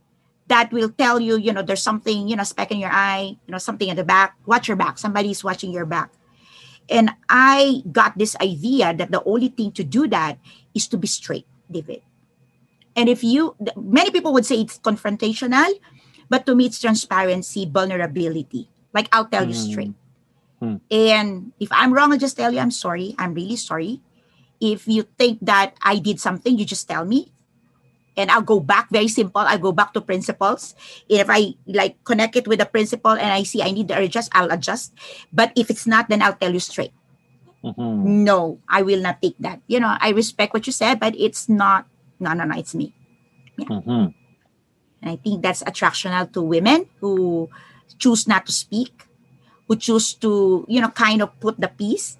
that 0.47 0.71
will 0.71 0.89
tell 0.89 1.19
you, 1.19 1.37
you 1.37 1.53
know, 1.53 1.61
there's 1.61 1.83
something, 1.83 2.27
you 2.27 2.35
know, 2.35 2.43
speck 2.43 2.71
in 2.71 2.79
your 2.79 2.91
eye, 2.91 3.37
you 3.45 3.51
know, 3.51 3.57
something 3.59 3.89
at 3.89 3.97
the 3.97 4.03
back. 4.03 4.35
Watch 4.45 4.67
your 4.67 4.77
back. 4.77 4.97
Somebody's 4.97 5.43
watching 5.43 5.71
your 5.71 5.85
back. 5.85 6.11
And 6.89 7.11
I 7.27 7.83
got 7.91 8.17
this 8.17 8.35
idea 8.39 8.93
that 8.93 9.11
the 9.11 9.23
only 9.23 9.49
thing 9.49 9.71
to 9.73 9.83
do 9.83 10.07
that 10.07 10.39
is 10.73 10.87
to 10.89 10.97
be 10.97 11.07
straight, 11.07 11.45
David. 11.69 12.01
And 12.95 13.09
if 13.09 13.23
you, 13.23 13.55
many 13.75 14.09
people 14.09 14.33
would 14.33 14.45
say 14.45 14.61
it's 14.61 14.79
confrontational, 14.79 15.69
but 16.29 16.45
to 16.45 16.55
me, 16.55 16.65
it's 16.65 16.79
transparency, 16.79 17.65
vulnerability. 17.69 18.69
Like, 18.93 19.07
I'll 19.11 19.27
tell 19.27 19.45
mm. 19.45 19.49
you 19.49 19.53
straight. 19.53 19.93
Mm. 20.61 20.81
And 20.89 21.51
if 21.59 21.69
I'm 21.71 21.93
wrong, 21.93 22.11
I'll 22.11 22.17
just 22.17 22.37
tell 22.37 22.51
you 22.51 22.59
I'm 22.59 22.71
sorry. 22.71 23.15
I'm 23.19 23.33
really 23.33 23.55
sorry. 23.55 24.01
If 24.59 24.87
you 24.87 25.03
think 25.19 25.39
that 25.43 25.75
I 25.83 25.99
did 25.99 26.19
something, 26.19 26.57
you 26.57 26.65
just 26.65 26.87
tell 26.89 27.05
me 27.05 27.31
and 28.17 28.31
I'll 28.33 28.41
go 28.41 28.59
back 28.59 28.89
very 28.89 29.07
simple. 29.07 29.41
I 29.41 29.57
go 29.57 29.71
back 29.71 29.93
to 29.93 30.01
principles. 30.01 30.73
If 31.07 31.29
I 31.29 31.53
like 31.69 32.03
connect 32.03 32.35
it 32.35 32.47
with 32.47 32.59
a 32.59 32.65
principle 32.65 33.13
and 33.13 33.31
I 33.31 33.43
see 33.43 33.61
I 33.61 33.71
need 33.71 33.87
to 33.89 33.97
adjust, 33.97 34.33
I'll 34.33 34.51
adjust. 34.51 34.91
But 35.31 35.53
if 35.55 35.69
it's 35.69 35.85
not, 35.85 36.09
then 36.09 36.21
I'll 36.21 36.35
tell 36.35 36.51
you 36.51 36.59
straight. 36.59 36.91
Mm-hmm. 37.63 38.23
No, 38.25 38.59
I 38.67 38.81
will 38.81 39.01
not 39.01 39.21
take 39.21 39.37
that. 39.39 39.61
You 39.67 39.79
know, 39.79 39.95
I 40.01 40.09
respect 40.09 40.53
what 40.53 40.65
you 40.65 40.73
said, 40.73 40.99
but 40.99 41.15
it's 41.15 41.47
not. 41.47 41.85
No, 42.19 42.33
no, 42.33 42.43
no, 42.43 42.57
it's 42.57 42.73
me. 42.73 42.93
Yeah. 43.57 43.69
Mm-hmm. 43.69 44.05
And 45.01 45.07
I 45.13 45.15
think 45.15 45.41
that's 45.41 45.61
attractional 45.63 46.31
to 46.33 46.41
women 46.41 46.89
who 46.99 47.49
choose 47.99 48.27
not 48.27 48.45
to 48.47 48.51
speak, 48.51 49.05
who 49.67 49.75
choose 49.75 50.13
to, 50.25 50.65
you 50.67 50.81
know, 50.81 50.89
kind 50.89 51.21
of 51.21 51.37
put 51.39 51.59
the 51.59 51.67
piece 51.67 52.17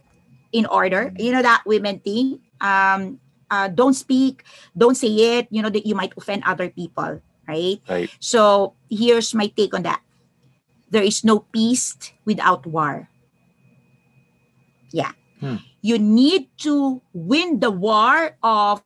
in 0.52 0.66
order. 0.66 1.14
You 1.18 1.32
know 1.32 1.42
that 1.42 1.64
women 1.66 2.00
thing 2.00 2.40
um, 2.62 3.20
uh, 3.50 3.68
don't 3.68 3.94
speak, 3.94 4.44
don't 4.78 4.96
say 4.96 5.40
it, 5.40 5.48
you 5.50 5.62
know, 5.62 5.70
that 5.70 5.86
you 5.86 5.96
might 5.96 6.14
offend 6.18 6.44
other 6.46 6.70
people, 6.70 7.22
right? 7.48 7.80
Right. 7.90 8.10
So 8.20 8.74
here's 8.90 9.34
my 9.34 9.48
take 9.48 9.74
on 9.74 9.84
that. 9.84 10.02
There 10.90 11.04
is 11.04 11.24
no 11.24 11.40
peace 11.52 11.96
without 12.26 12.66
war. 12.66 13.10
Yeah. 14.92 15.12
Hmm. 15.40 15.58
You 15.82 16.00
need 16.00 16.50
to 16.64 17.02
win 17.14 17.60
the 17.60 17.72
war 17.72 18.38
of 18.42 18.84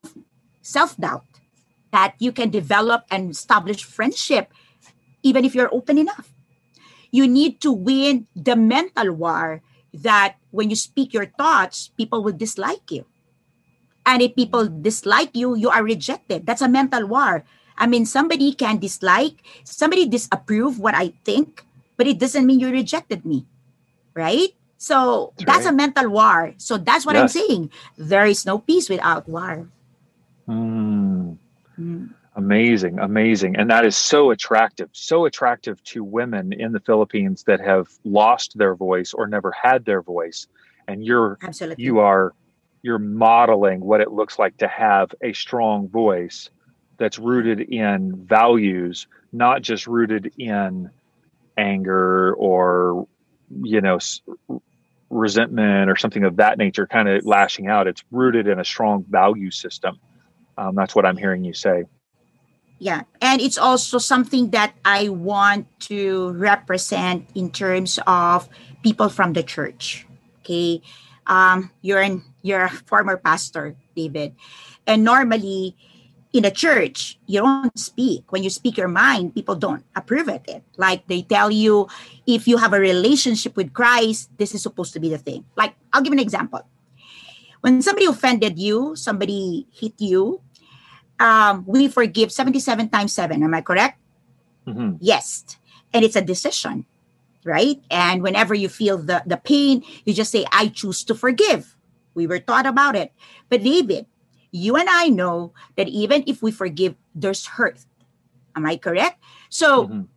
self 0.61 0.97
doubt 0.97 1.25
that 1.91 2.15
you 2.19 2.31
can 2.31 2.49
develop 2.49 3.05
and 3.11 3.31
establish 3.31 3.83
friendship 3.83 4.51
even 5.23 5.45
if 5.45 5.53
you're 5.53 5.73
open 5.73 5.97
enough. 5.97 6.33
You 7.11 7.27
need 7.27 7.61
to 7.61 7.71
win 7.71 8.27
the 8.35 8.55
mental 8.55 9.11
war 9.13 9.61
that 9.93 10.35
when 10.51 10.69
you 10.69 10.75
speak 10.75 11.13
your 11.13 11.27
thoughts, 11.37 11.91
people 11.97 12.23
will 12.23 12.35
dislike 12.35 12.89
you. 12.89 13.05
And 14.05 14.21
if 14.21 14.35
people 14.35 14.67
dislike 14.67 15.35
you, 15.35 15.55
you 15.55 15.69
are 15.69 15.83
rejected. 15.83 16.45
That's 16.45 16.61
a 16.61 16.69
mental 16.69 17.05
war. 17.07 17.43
I 17.77 17.87
mean, 17.87 18.05
somebody 18.05 18.53
can 18.53 18.77
dislike, 18.77 19.41
somebody 19.63 20.05
disapprove 20.05 20.79
what 20.79 20.93
I 20.95 21.13
think, 21.25 21.65
but 21.97 22.07
it 22.07 22.19
doesn't 22.19 22.45
mean 22.45 22.59
you 22.59 22.69
rejected 22.69 23.25
me. 23.25 23.45
Right? 24.13 24.49
So 24.77 25.33
That's 25.37 25.45
that's, 25.45 25.65
right. 25.65 25.73
a 25.73 25.75
mental 25.75 26.09
war. 26.09 26.53
So 26.57 26.77
that's 26.77 27.05
what 27.05 27.15
I'm 27.15 27.27
saying. 27.27 27.69
There 27.97 28.25
is 28.25 28.45
no 28.45 28.57
peace 28.57 28.89
without 28.89 29.29
war. 29.29 29.69
Mm. 30.49 31.37
Mm. 31.79 32.09
Amazing, 32.35 32.97
amazing. 32.99 33.57
And 33.57 33.69
that 33.69 33.85
is 33.85 33.95
so 33.95 34.31
attractive, 34.31 34.89
so 34.93 35.25
attractive 35.25 35.83
to 35.83 36.03
women 36.03 36.53
in 36.53 36.71
the 36.71 36.79
Philippines 36.79 37.43
that 37.43 37.59
have 37.59 37.89
lost 38.05 38.57
their 38.57 38.73
voice 38.73 39.13
or 39.13 39.27
never 39.27 39.51
had 39.51 39.85
their 39.85 40.01
voice. 40.01 40.47
And 40.87 41.05
you're 41.05 41.37
Absolutely. 41.41 41.83
you 41.83 41.99
are 41.99 42.33
you're 42.81 42.99
modeling 42.99 43.81
what 43.81 44.01
it 44.01 44.11
looks 44.11 44.39
like 44.39 44.57
to 44.57 44.67
have 44.67 45.13
a 45.21 45.33
strong 45.33 45.87
voice 45.87 46.49
that's 46.97 47.19
rooted 47.19 47.61
in 47.61 48.25
values, 48.25 49.07
not 49.31 49.61
just 49.61 49.87
rooted 49.87 50.33
in 50.37 50.89
anger 51.57 52.33
or 52.35 53.07
you 53.61 53.81
know 53.81 53.99
resentment 55.09 55.89
or 55.89 55.95
something 55.95 56.23
of 56.23 56.37
that 56.37 56.57
nature 56.57 56.87
kind 56.87 57.09
of 57.09 57.25
lashing 57.25 57.67
out 57.67 57.85
it's 57.85 58.01
rooted 58.11 58.47
in 58.47 58.59
a 58.59 58.63
strong 58.63 59.03
value 59.09 59.51
system 59.51 59.99
um, 60.57 60.73
that's 60.73 60.95
what 60.95 61.05
i'm 61.05 61.17
hearing 61.17 61.43
you 61.43 61.53
say 61.53 61.83
Yeah. 62.81 63.03
And 63.21 63.39
it's 63.41 63.59
also 63.59 63.99
something 63.99 64.49
that 64.57 64.73
I 64.83 65.09
want 65.09 65.67
to 65.81 66.31
represent 66.31 67.29
in 67.35 67.51
terms 67.51 67.99
of 68.07 68.49
people 68.81 69.07
from 69.07 69.33
the 69.33 69.43
church. 69.43 70.07
Okay. 70.39 70.81
Um, 71.31 71.71
you're 71.79 72.03
an 72.03 72.27
you're 72.43 72.67
a 72.67 72.69
former 72.91 73.15
pastor, 73.15 73.79
David. 73.95 74.35
And 74.83 75.07
normally 75.07 75.79
in 76.35 76.43
a 76.43 76.51
church, 76.51 77.19
you 77.27 77.39
don't 77.39 77.71
speak. 77.79 78.27
When 78.31 78.43
you 78.43 78.49
speak 78.49 78.75
your 78.75 78.91
mind, 78.91 79.35
people 79.35 79.55
don't 79.55 79.87
approve 79.95 80.27
of 80.27 80.43
it. 80.47 80.63
Like 80.75 81.07
they 81.07 81.23
tell 81.23 81.47
you 81.49 81.87
if 82.27 82.47
you 82.51 82.57
have 82.57 82.73
a 82.75 82.79
relationship 82.79 83.55
with 83.55 83.71
Christ, 83.71 84.27
this 84.35 84.51
is 84.53 84.61
supposed 84.61 84.91
to 84.93 84.99
be 84.99 85.07
the 85.07 85.17
thing. 85.17 85.47
Like 85.55 85.75
I'll 85.93 86.03
give 86.03 86.11
an 86.11 86.19
example. 86.19 86.67
When 87.61 87.81
somebody 87.81 88.07
offended 88.07 88.59
you, 88.59 88.95
somebody 88.95 89.67
hit 89.71 89.93
you, 89.99 90.41
um, 91.19 91.63
we 91.67 91.87
forgive 91.87 92.31
77 92.31 92.89
times 92.89 93.13
7. 93.13 93.43
Am 93.43 93.53
I 93.53 93.61
correct? 93.61 93.99
Mhm. 94.67 94.97
Yes. 94.99 95.45
And 95.93 96.03
it's 96.03 96.15
a 96.15 96.21
decision, 96.25 96.85
right? 97.43 97.81
And 97.89 98.21
whenever 98.21 98.53
you 98.53 98.69
feel 98.69 98.97
the, 98.97 99.23
the 99.25 99.37
pain, 99.37 99.83
you 100.05 100.13
just 100.13 100.31
say, 100.31 100.45
I 100.51 100.67
choose 100.69 101.03
to 101.05 101.15
forgive. 101.15 101.75
We 102.13 102.27
were 102.27 102.39
taught 102.39 102.65
about 102.65 102.95
it. 102.95 103.13
But 103.49 103.63
David, 103.63 104.05
you 104.51 104.75
and 104.75 104.87
I 104.89 105.07
know 105.09 105.53
that 105.75 105.87
even 105.87 106.23
if 106.27 106.41
we 106.41 106.51
forgive, 106.51 106.95
there's 107.15 107.57
hurt. 107.57 107.85
Am 108.55 108.65
I 108.65 108.75
correct? 108.77 109.23
So 109.49 109.87
Mhm. 109.87 110.07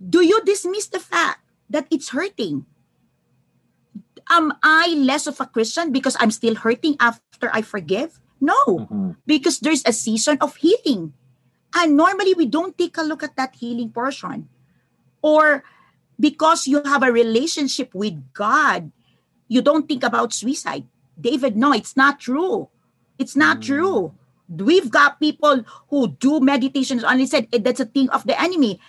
do 0.00 0.24
you 0.24 0.40
dismiss 0.44 0.88
the 0.88 1.00
fact 1.00 1.44
that 1.68 1.86
it's 1.90 2.10
hurting? 2.10 2.64
Am 4.30 4.52
I 4.62 4.92
less 4.96 5.26
of 5.26 5.40
a 5.40 5.46
Christian 5.46 5.92
because 5.92 6.16
I'm 6.20 6.30
still 6.30 6.54
hurting 6.54 6.96
after 7.00 7.48
I 7.52 7.62
forgive? 7.62 8.20
No 8.40 8.88
Mhm. 8.88 9.16
because 9.26 9.60
there's 9.60 9.82
a 9.84 9.92
season 9.92 10.38
of 10.40 10.56
healing. 10.56 11.12
And 11.74 11.96
normally 11.96 12.32
we 12.32 12.46
don't 12.46 12.76
take 12.76 12.96
a 12.96 13.04
look 13.04 13.22
at 13.22 13.36
that 13.36 13.56
healing 13.56 13.90
portion. 13.92 14.48
Or 15.20 15.64
because 16.18 16.66
you 16.66 16.82
have 16.84 17.02
a 17.02 17.12
relationship 17.12 17.94
with 17.94 18.18
God, 18.34 18.90
you 19.48 19.62
don't 19.62 19.88
think 19.88 20.02
about 20.02 20.32
suicide. 20.32 20.86
David, 21.18 21.56
no, 21.56 21.72
it's 21.72 21.96
not 21.96 22.20
true. 22.20 22.68
It's 23.18 23.34
not 23.34 23.58
Mm. 23.58 23.62
true. 23.62 23.98
We've 24.48 24.90
got 24.90 25.20
people 25.20 25.64
who 25.90 26.16
do 26.18 26.40
meditations 26.40 27.04
on 27.04 27.20
it 27.20 27.28
said 27.28 27.48
"Eh, 27.52 27.58
that's 27.58 27.80
a 27.80 27.88
thing 27.88 28.08
of 28.10 28.24
the 28.24 28.38
enemy. 28.40 28.80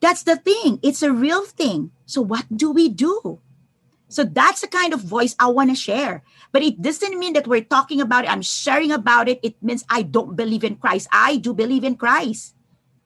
That's 0.00 0.22
the 0.24 0.36
thing. 0.36 0.80
It's 0.82 1.02
a 1.02 1.12
real 1.12 1.44
thing. 1.44 1.92
So 2.04 2.20
what 2.20 2.44
do 2.50 2.70
we 2.70 2.88
do? 2.88 3.38
So 4.08 4.22
that's 4.24 4.60
the 4.60 4.68
kind 4.68 4.92
of 4.92 5.00
voice 5.00 5.34
I 5.38 5.48
want 5.48 5.70
to 5.70 5.76
share. 5.76 6.22
But 6.52 6.62
it 6.62 6.80
doesn't 6.82 7.18
mean 7.18 7.32
that 7.34 7.46
we're 7.48 7.64
talking 7.64 8.00
about 8.00 8.24
it. 8.24 8.30
I'm 8.30 8.42
sharing 8.42 8.92
about 8.92 9.28
it. 9.28 9.40
It 9.42 9.56
means 9.62 9.84
I 9.88 10.02
don't 10.02 10.36
believe 10.36 10.62
in 10.62 10.76
Christ. 10.76 11.08
I 11.10 11.36
do 11.36 11.54
believe 11.54 11.84
in 11.84 11.96
Christ. 11.96 12.54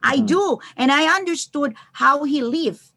I 0.03 0.19
Mhm. 0.19 0.27
do. 0.27 0.43
And 0.77 0.93
I 0.93 1.09
understood 1.09 1.75
how 2.03 2.25
he 2.25 2.43
lived. 2.43 2.93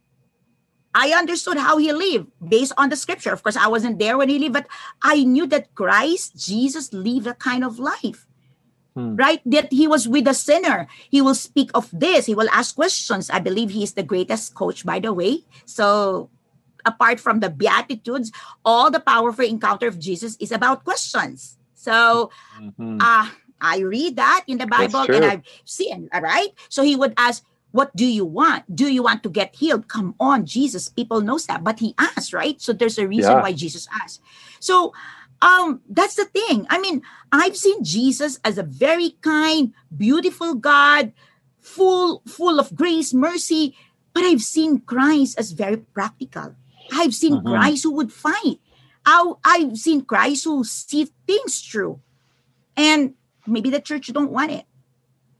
I 0.93 1.11
understood 1.11 1.57
how 1.57 1.77
he 1.77 1.91
lived 1.93 2.27
based 2.43 2.73
on 2.77 2.89
the 2.89 2.95
scripture. 2.95 3.31
Of 3.31 3.43
course, 3.43 3.55
I 3.55 3.67
wasn't 3.67 3.99
there 3.99 4.17
when 4.17 4.29
he 4.29 4.39
lived, 4.39 4.53
but 4.53 4.67
I 5.01 5.23
knew 5.23 5.47
that 5.47 5.73
Christ, 5.75 6.35
Jesus, 6.35 6.91
lived 6.91 7.27
a 7.27 7.33
kind 7.33 7.63
of 7.63 7.79
life. 7.79 8.27
Hmm. 8.93 9.15
Right? 9.15 9.39
That 9.45 9.71
he 9.71 9.87
was 9.87 10.07
with 10.07 10.27
a 10.27 10.33
sinner. 10.33 10.87
He 11.09 11.21
will 11.21 11.35
speak 11.35 11.71
of 11.73 11.87
this. 11.93 12.25
He 12.25 12.35
will 12.35 12.49
ask 12.51 12.75
questions. 12.75 13.29
I 13.29 13.39
believe 13.39 13.71
he 13.71 13.83
is 13.83 13.93
the 13.93 14.03
greatest 14.03 14.53
coach, 14.53 14.85
by 14.85 14.99
the 14.99 15.13
way. 15.13 15.47
So 15.63 16.29
apart 16.85 17.19
from 17.19 17.39
the 17.39 17.49
beatitudes 17.49 18.31
all 18.65 18.89
the 18.89 18.99
powerful 18.99 19.45
encounter 19.45 19.85
of 19.87 19.99
jesus 19.99 20.35
is 20.41 20.51
about 20.51 20.83
questions 20.83 21.57
so 21.73 22.29
Mhm. 22.57 22.97
uh 22.97 23.29
i 23.61 23.77
read 23.85 24.15
that 24.17 24.43
in 24.47 24.57
the 24.57 24.65
bible 24.65 25.05
and 25.13 25.25
i've 25.25 25.45
seen 25.65 26.09
all 26.13 26.21
right 26.21 26.49
so 26.69 26.81
he 26.81 26.95
would 26.95 27.13
ask 27.17 27.45
what 27.71 27.95
do 27.95 28.05
you 28.05 28.25
want? 28.25 28.63
Do 28.75 28.91
you 28.91 29.03
want 29.03 29.23
to 29.23 29.29
get 29.29 29.55
healed? 29.55 29.87
Come 29.87 30.15
on 30.19 30.45
jesus 30.45 30.89
people 30.89 31.21
knows 31.21 31.45
that 31.47 31.63
but 31.63 31.79
he 31.79 31.95
asked 31.97 32.33
right? 32.33 32.59
So 32.61 32.73
there's 32.73 32.97
a 32.99 33.07
reason 33.07 33.33
Yeah. 33.35 33.41
why 33.41 33.53
jesus 33.53 33.87
asked. 34.03 34.21
So 34.59 34.93
um 35.41 35.81
that's 35.89 36.15
the 36.15 36.25
thing. 36.25 36.67
I 36.69 36.77
mean 36.79 37.01
i've 37.31 37.55
seen 37.57 37.83
jesus 37.83 38.39
as 38.43 38.57
a 38.57 38.63
very 38.63 39.11
kind 39.21 39.73
beautiful 39.95 40.53
god 40.53 41.13
full 41.59 42.21
full 42.27 42.59
of 42.59 42.75
grace 42.75 43.13
mercy 43.13 43.73
but 44.13 44.23
i've 44.23 44.41
seen 44.43 44.81
christ 44.81 45.39
as 45.39 45.51
very 45.53 45.77
practical. 45.77 46.55
I've 46.91 47.15
seen 47.15 47.39
Mhm. 47.39 47.47
christ 47.47 47.83
who 47.83 47.91
would 47.95 48.11
fight. 48.11 48.59
I, 49.05 49.33
i've 49.45 49.77
seen 49.77 50.03
christ 50.03 50.43
who 50.43 50.63
see 50.63 51.07
things 51.25 51.61
through. 51.61 52.01
And 52.77 53.13
maybe 53.47 53.69
the 53.69 53.79
church 53.81 54.11
don't 54.13 54.31
want 54.31 54.51
it 54.51 54.65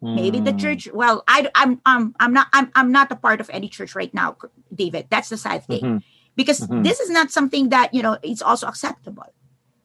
maybe 0.02 0.42
the 0.42 0.50
Mm. 0.52 0.60
church 0.60 0.90
well 0.92 1.22
i 1.30 1.46
i'm 1.54 1.78
i'm, 1.86 2.18
I'm 2.20 2.34
not 2.34 2.50
I'm, 2.52 2.74
I'm 2.74 2.90
not 2.92 3.14
a 3.14 3.16
part 3.16 3.38
of 3.40 3.54
any 3.54 3.70
church 3.70 3.94
right 3.94 4.10
now 4.14 4.34
david 4.74 5.06
that's 5.14 5.30
the 5.30 5.38
sad 5.38 5.62
thing 5.70 5.82
Mhm. 5.86 5.98
because 6.34 6.66
Mhm. 6.66 6.82
this 6.82 6.98
is 7.00 7.14
not 7.14 7.30
something 7.30 7.70
that 7.70 7.94
you 7.94 8.02
know 8.02 8.18
it's 8.26 8.42
also 8.42 8.66
acceptable 8.66 9.30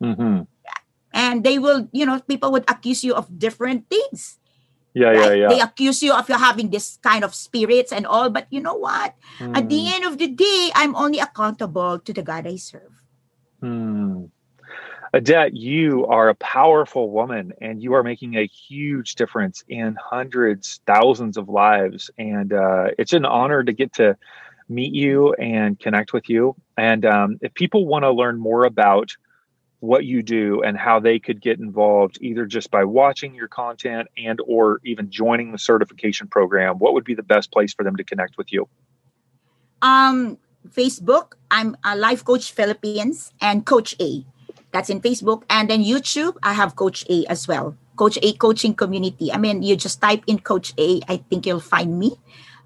Mhm. 0.01 0.49
and 1.13 1.45
they 1.45 1.61
will 1.61 1.93
you 1.93 2.09
know 2.09 2.17
people 2.25 2.49
would 2.53 2.65
accuse 2.65 3.05
you 3.05 3.13
of 3.13 3.29
different 3.29 3.93
things 3.93 4.41
yeah 4.97 5.13
yeah 5.13 5.21
right? 5.21 5.37
yeah 5.45 5.49
they 5.53 5.61
accuse 5.61 6.01
you 6.01 6.17
of 6.17 6.25
you 6.33 6.41
having 6.41 6.73
this 6.73 6.97
kind 7.05 7.21
of 7.21 7.37
spirits 7.37 7.93
and 7.93 8.09
all 8.09 8.33
but 8.33 8.49
you 8.49 8.61
know 8.65 8.77
what 8.81 9.13
at 9.53 9.69
the 9.69 9.85
Mm. 9.85 9.93
end 10.01 10.05
of 10.09 10.17
the 10.17 10.33
day 10.33 10.73
i'm 10.73 10.97
only 10.97 11.21
accountable 11.21 12.01
to 12.01 12.17
the 12.17 12.25
god 12.25 12.49
i 12.49 12.57
serve 12.57 12.93
Adet, 15.17 15.53
you 15.55 16.05
are 16.09 16.29
a 16.29 16.35
powerful 16.35 17.11
woman 17.11 17.55
and 17.63 17.83
you 17.83 17.95
are 17.95 18.03
making 18.03 18.37
a 18.37 18.47
huge 18.47 19.15
difference 19.15 19.65
in 19.67 19.97
hundreds, 19.99 20.81
thousands 20.87 21.39
of 21.39 21.49
lives. 21.49 22.11
And 22.19 22.53
uh, 22.53 22.89
it's 22.99 23.15
an 23.15 23.25
honor 23.25 23.65
to 23.65 23.73
get 23.73 23.95
to 23.95 24.19
meet 24.69 24.93
you 24.93 25.33
and 25.33 25.81
connect 25.81 26.13
with 26.13 26.29
you. 26.29 26.55
And 26.77 27.07
um, 27.07 27.39
if 27.41 27.55
people 27.55 27.87
want 27.87 28.03
to 28.03 28.11
learn 28.11 28.39
more 28.39 28.67
about 28.67 29.17
what 29.81 30.05
you 30.05 30.23
do 30.23 30.63
and 30.63 30.77
how 30.77 31.01
they 31.01 31.19
could 31.19 31.41
get 31.41 31.59
involved 31.61 32.19
either 32.21 32.45
just 32.45 32.71
by 32.71 32.85
watching 32.85 33.35
your 33.35 33.49
content 33.49 34.09
and 34.19 34.39
or 34.47 34.83
even 34.85 35.11
joining 35.11 35.53
the 35.53 35.59
certification 35.59 36.27
program 36.27 36.79
what 36.79 36.95
would 36.95 37.05
be 37.05 37.15
the 37.15 37.23
best 37.23 37.53
place 37.53 37.75
for 37.75 37.85
them 37.85 37.95
to 37.95 38.03
connect 38.03 38.39
with 38.39 38.51
you 38.51 38.67
um 39.83 40.39
facebook 40.67 41.35
i'm 41.51 41.77
a 41.85 41.95
life 41.95 42.25
coach 42.25 42.53
philippines 42.53 43.35
and 43.39 43.67
coach 43.67 43.95
a 44.01 44.25
that's 44.77 44.93
in 44.93 45.01
facebook 45.01 45.41
and 45.49 45.73
then 45.73 45.81
youtube 45.81 46.37
i 46.45 46.53
have 46.53 46.77
coach 46.77 47.01
a 47.09 47.25
as 47.33 47.49
well 47.49 47.73
coach 47.97 48.19
a 48.21 48.37
coaching 48.37 48.75
community 48.77 49.33
i 49.33 49.39
mean 49.41 49.63
you 49.65 49.73
just 49.75 50.05
type 50.05 50.21
in 50.27 50.37
coach 50.39 50.77
a 50.77 51.01
i 51.09 51.17
think 51.33 51.47
you'll 51.49 51.65
find 51.65 51.97
me 51.99 52.13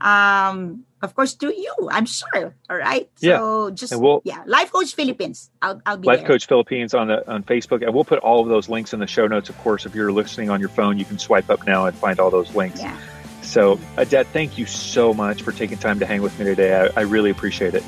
Um, 0.00 0.84
of 1.02 1.14
course, 1.14 1.32
through 1.34 1.52
you, 1.56 1.74
I'm 1.92 2.06
sure. 2.06 2.56
All 2.68 2.76
right. 2.76 3.08
Yeah. 3.20 3.38
So 3.38 3.70
just 3.70 3.92
we'll, 3.96 4.20
yeah, 4.24 4.42
Life 4.46 4.72
Coach 4.72 4.94
Philippines. 4.94 5.50
I'll, 5.60 5.80
I'll 5.84 5.96
be 5.96 6.08
Life 6.08 6.20
there. 6.20 6.28
Coach 6.28 6.46
Philippines 6.46 6.92
on 6.94 7.08
the 7.08 7.20
on 7.28 7.44
Facebook, 7.44 7.84
and 7.84 7.92
we'll 7.94 8.04
put 8.04 8.18
all 8.20 8.40
of 8.40 8.48
those 8.48 8.68
links 8.68 8.92
in 8.92 9.00
the 9.00 9.06
show 9.06 9.26
notes. 9.26 9.48
Of 9.48 9.56
course, 9.58 9.84
if 9.84 9.94
you're 9.94 10.12
listening 10.12 10.48
on 10.48 10.60
your 10.60 10.68
phone, 10.68 10.98
you 10.98 11.04
can 11.04 11.18
swipe 11.18 11.48
up 11.48 11.66
now 11.66 11.84
and 11.86 11.96
find 11.96 12.20
all 12.20 12.30
those 12.30 12.54
links. 12.54 12.80
Yeah. 12.80 12.96
So, 13.42 13.76
Adet, 13.96 14.26
thank 14.32 14.56
you 14.58 14.66
so 14.66 15.12
much 15.12 15.42
for 15.42 15.52
taking 15.52 15.78
time 15.78 15.98
to 16.00 16.06
hang 16.06 16.22
with 16.22 16.38
me 16.38 16.44
today. 16.44 16.72
I, 16.80 17.00
I 17.00 17.02
really 17.04 17.30
appreciate 17.30 17.74
it. 17.74 17.84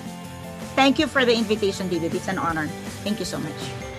Thank 0.76 0.98
you 0.98 1.06
for 1.06 1.24
the 1.24 1.34
invitation, 1.36 1.88
David. 1.88 2.14
It's 2.14 2.28
an 2.28 2.38
honor. 2.38 2.66
Thank 3.04 3.20
you 3.20 3.26
so 3.26 3.38
much. 3.38 3.91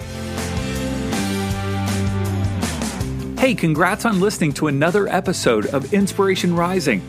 Hey, 3.43 3.55
congrats 3.55 4.05
on 4.05 4.21
listening 4.21 4.53
to 4.53 4.67
another 4.67 5.05
episode 5.09 5.65
of 5.65 5.93
Inspiration 5.93 6.55
Rising. 6.55 7.01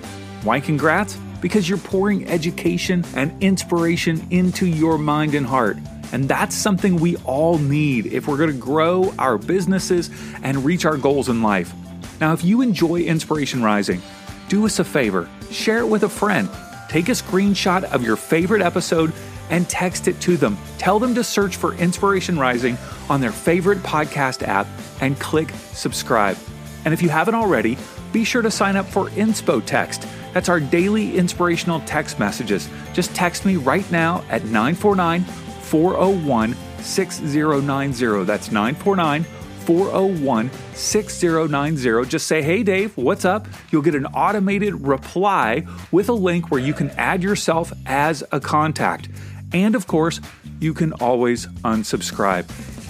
Why 0.42 0.58
congrats? 0.58 1.16
Because 1.40 1.68
you're 1.68 1.78
pouring 1.78 2.26
education 2.26 3.04
and 3.14 3.40
inspiration 3.40 4.26
into 4.30 4.66
your 4.66 4.98
mind 4.98 5.36
and 5.36 5.46
heart. 5.46 5.76
And 6.10 6.28
that's 6.28 6.56
something 6.56 6.96
we 6.96 7.14
all 7.18 7.58
need 7.58 8.06
if 8.06 8.26
we're 8.26 8.36
going 8.36 8.50
to 8.50 8.58
grow 8.58 9.14
our 9.16 9.38
businesses 9.38 10.10
and 10.42 10.64
reach 10.64 10.84
our 10.84 10.96
goals 10.96 11.28
in 11.28 11.40
life. 11.40 11.72
Now, 12.20 12.32
if 12.32 12.42
you 12.42 12.62
enjoy 12.62 13.02
Inspiration 13.02 13.62
Rising, 13.62 14.02
do 14.48 14.66
us 14.66 14.80
a 14.80 14.84
favor 14.84 15.28
share 15.52 15.78
it 15.78 15.86
with 15.86 16.02
a 16.02 16.08
friend. 16.08 16.50
Take 16.88 17.10
a 17.10 17.12
screenshot 17.12 17.84
of 17.84 18.02
your 18.02 18.16
favorite 18.16 18.60
episode 18.60 19.12
and 19.50 19.68
text 19.68 20.08
it 20.08 20.20
to 20.22 20.36
them. 20.36 20.58
Tell 20.78 20.98
them 20.98 21.14
to 21.14 21.22
search 21.22 21.54
for 21.54 21.74
Inspiration 21.74 22.40
Rising 22.40 22.76
on 23.08 23.20
their 23.20 23.30
favorite 23.30 23.78
podcast 23.84 24.42
app 24.42 24.66
and 25.04 25.20
click 25.20 25.50
subscribe. 25.72 26.38
And 26.84 26.94
if 26.94 27.02
you 27.02 27.10
haven't 27.10 27.34
already, 27.34 27.76
be 28.12 28.24
sure 28.24 28.42
to 28.42 28.50
sign 28.50 28.76
up 28.76 28.86
for 28.86 29.08
Inspo 29.10 29.64
Text. 29.64 30.06
That's 30.32 30.48
our 30.48 30.60
daily 30.60 31.16
inspirational 31.16 31.80
text 31.80 32.18
messages. 32.18 32.68
Just 32.92 33.14
text 33.14 33.44
me 33.44 33.56
right 33.56 33.88
now 33.90 34.24
at 34.30 34.44
949 34.44 35.22
401 35.24 36.56
6090. 36.78 38.24
That's 38.24 38.50
949 38.50 39.24
401 39.64 40.50
6090. 40.74 42.08
Just 42.08 42.26
say, 42.26 42.42
Hey 42.42 42.62
Dave, 42.62 42.96
what's 42.96 43.24
up? 43.24 43.46
You'll 43.70 43.82
get 43.82 43.94
an 43.94 44.06
automated 44.06 44.86
reply 44.86 45.66
with 45.92 46.08
a 46.08 46.14
link 46.14 46.50
where 46.50 46.60
you 46.60 46.74
can 46.74 46.90
add 46.90 47.22
yourself 47.22 47.72
as 47.86 48.24
a 48.32 48.40
contact. 48.40 49.08
And 49.52 49.74
of 49.74 49.86
course, 49.86 50.20
you 50.60 50.74
can 50.74 50.92
always 50.94 51.46
unsubscribe. 51.46 52.48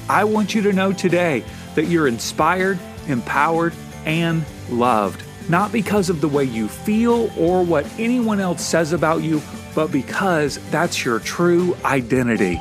I 0.09 0.25
want 0.25 0.55
you 0.55 0.63
to 0.63 0.73
know 0.73 0.93
today 0.93 1.45
that 1.75 1.87
you're 1.87 2.09
inspired, 2.09 2.79
empowered, 3.09 3.75
and 4.05 4.45
loved. 4.71 5.23
Not 5.49 5.73
because 5.73 6.09
of 6.09 6.21
the 6.21 6.29
way 6.29 6.45
you 6.45 6.69
feel 6.69 7.31
or 7.39 7.63
what 7.63 7.87
anyone 7.99 8.41
else 8.41 8.65
says 8.65 8.93
about 8.93 9.23
you, 9.23 9.43
but 9.75 9.93
because 9.93 10.59
that's 10.71 11.05
your 11.05 11.19
true 11.19 11.77
identity. 11.85 12.61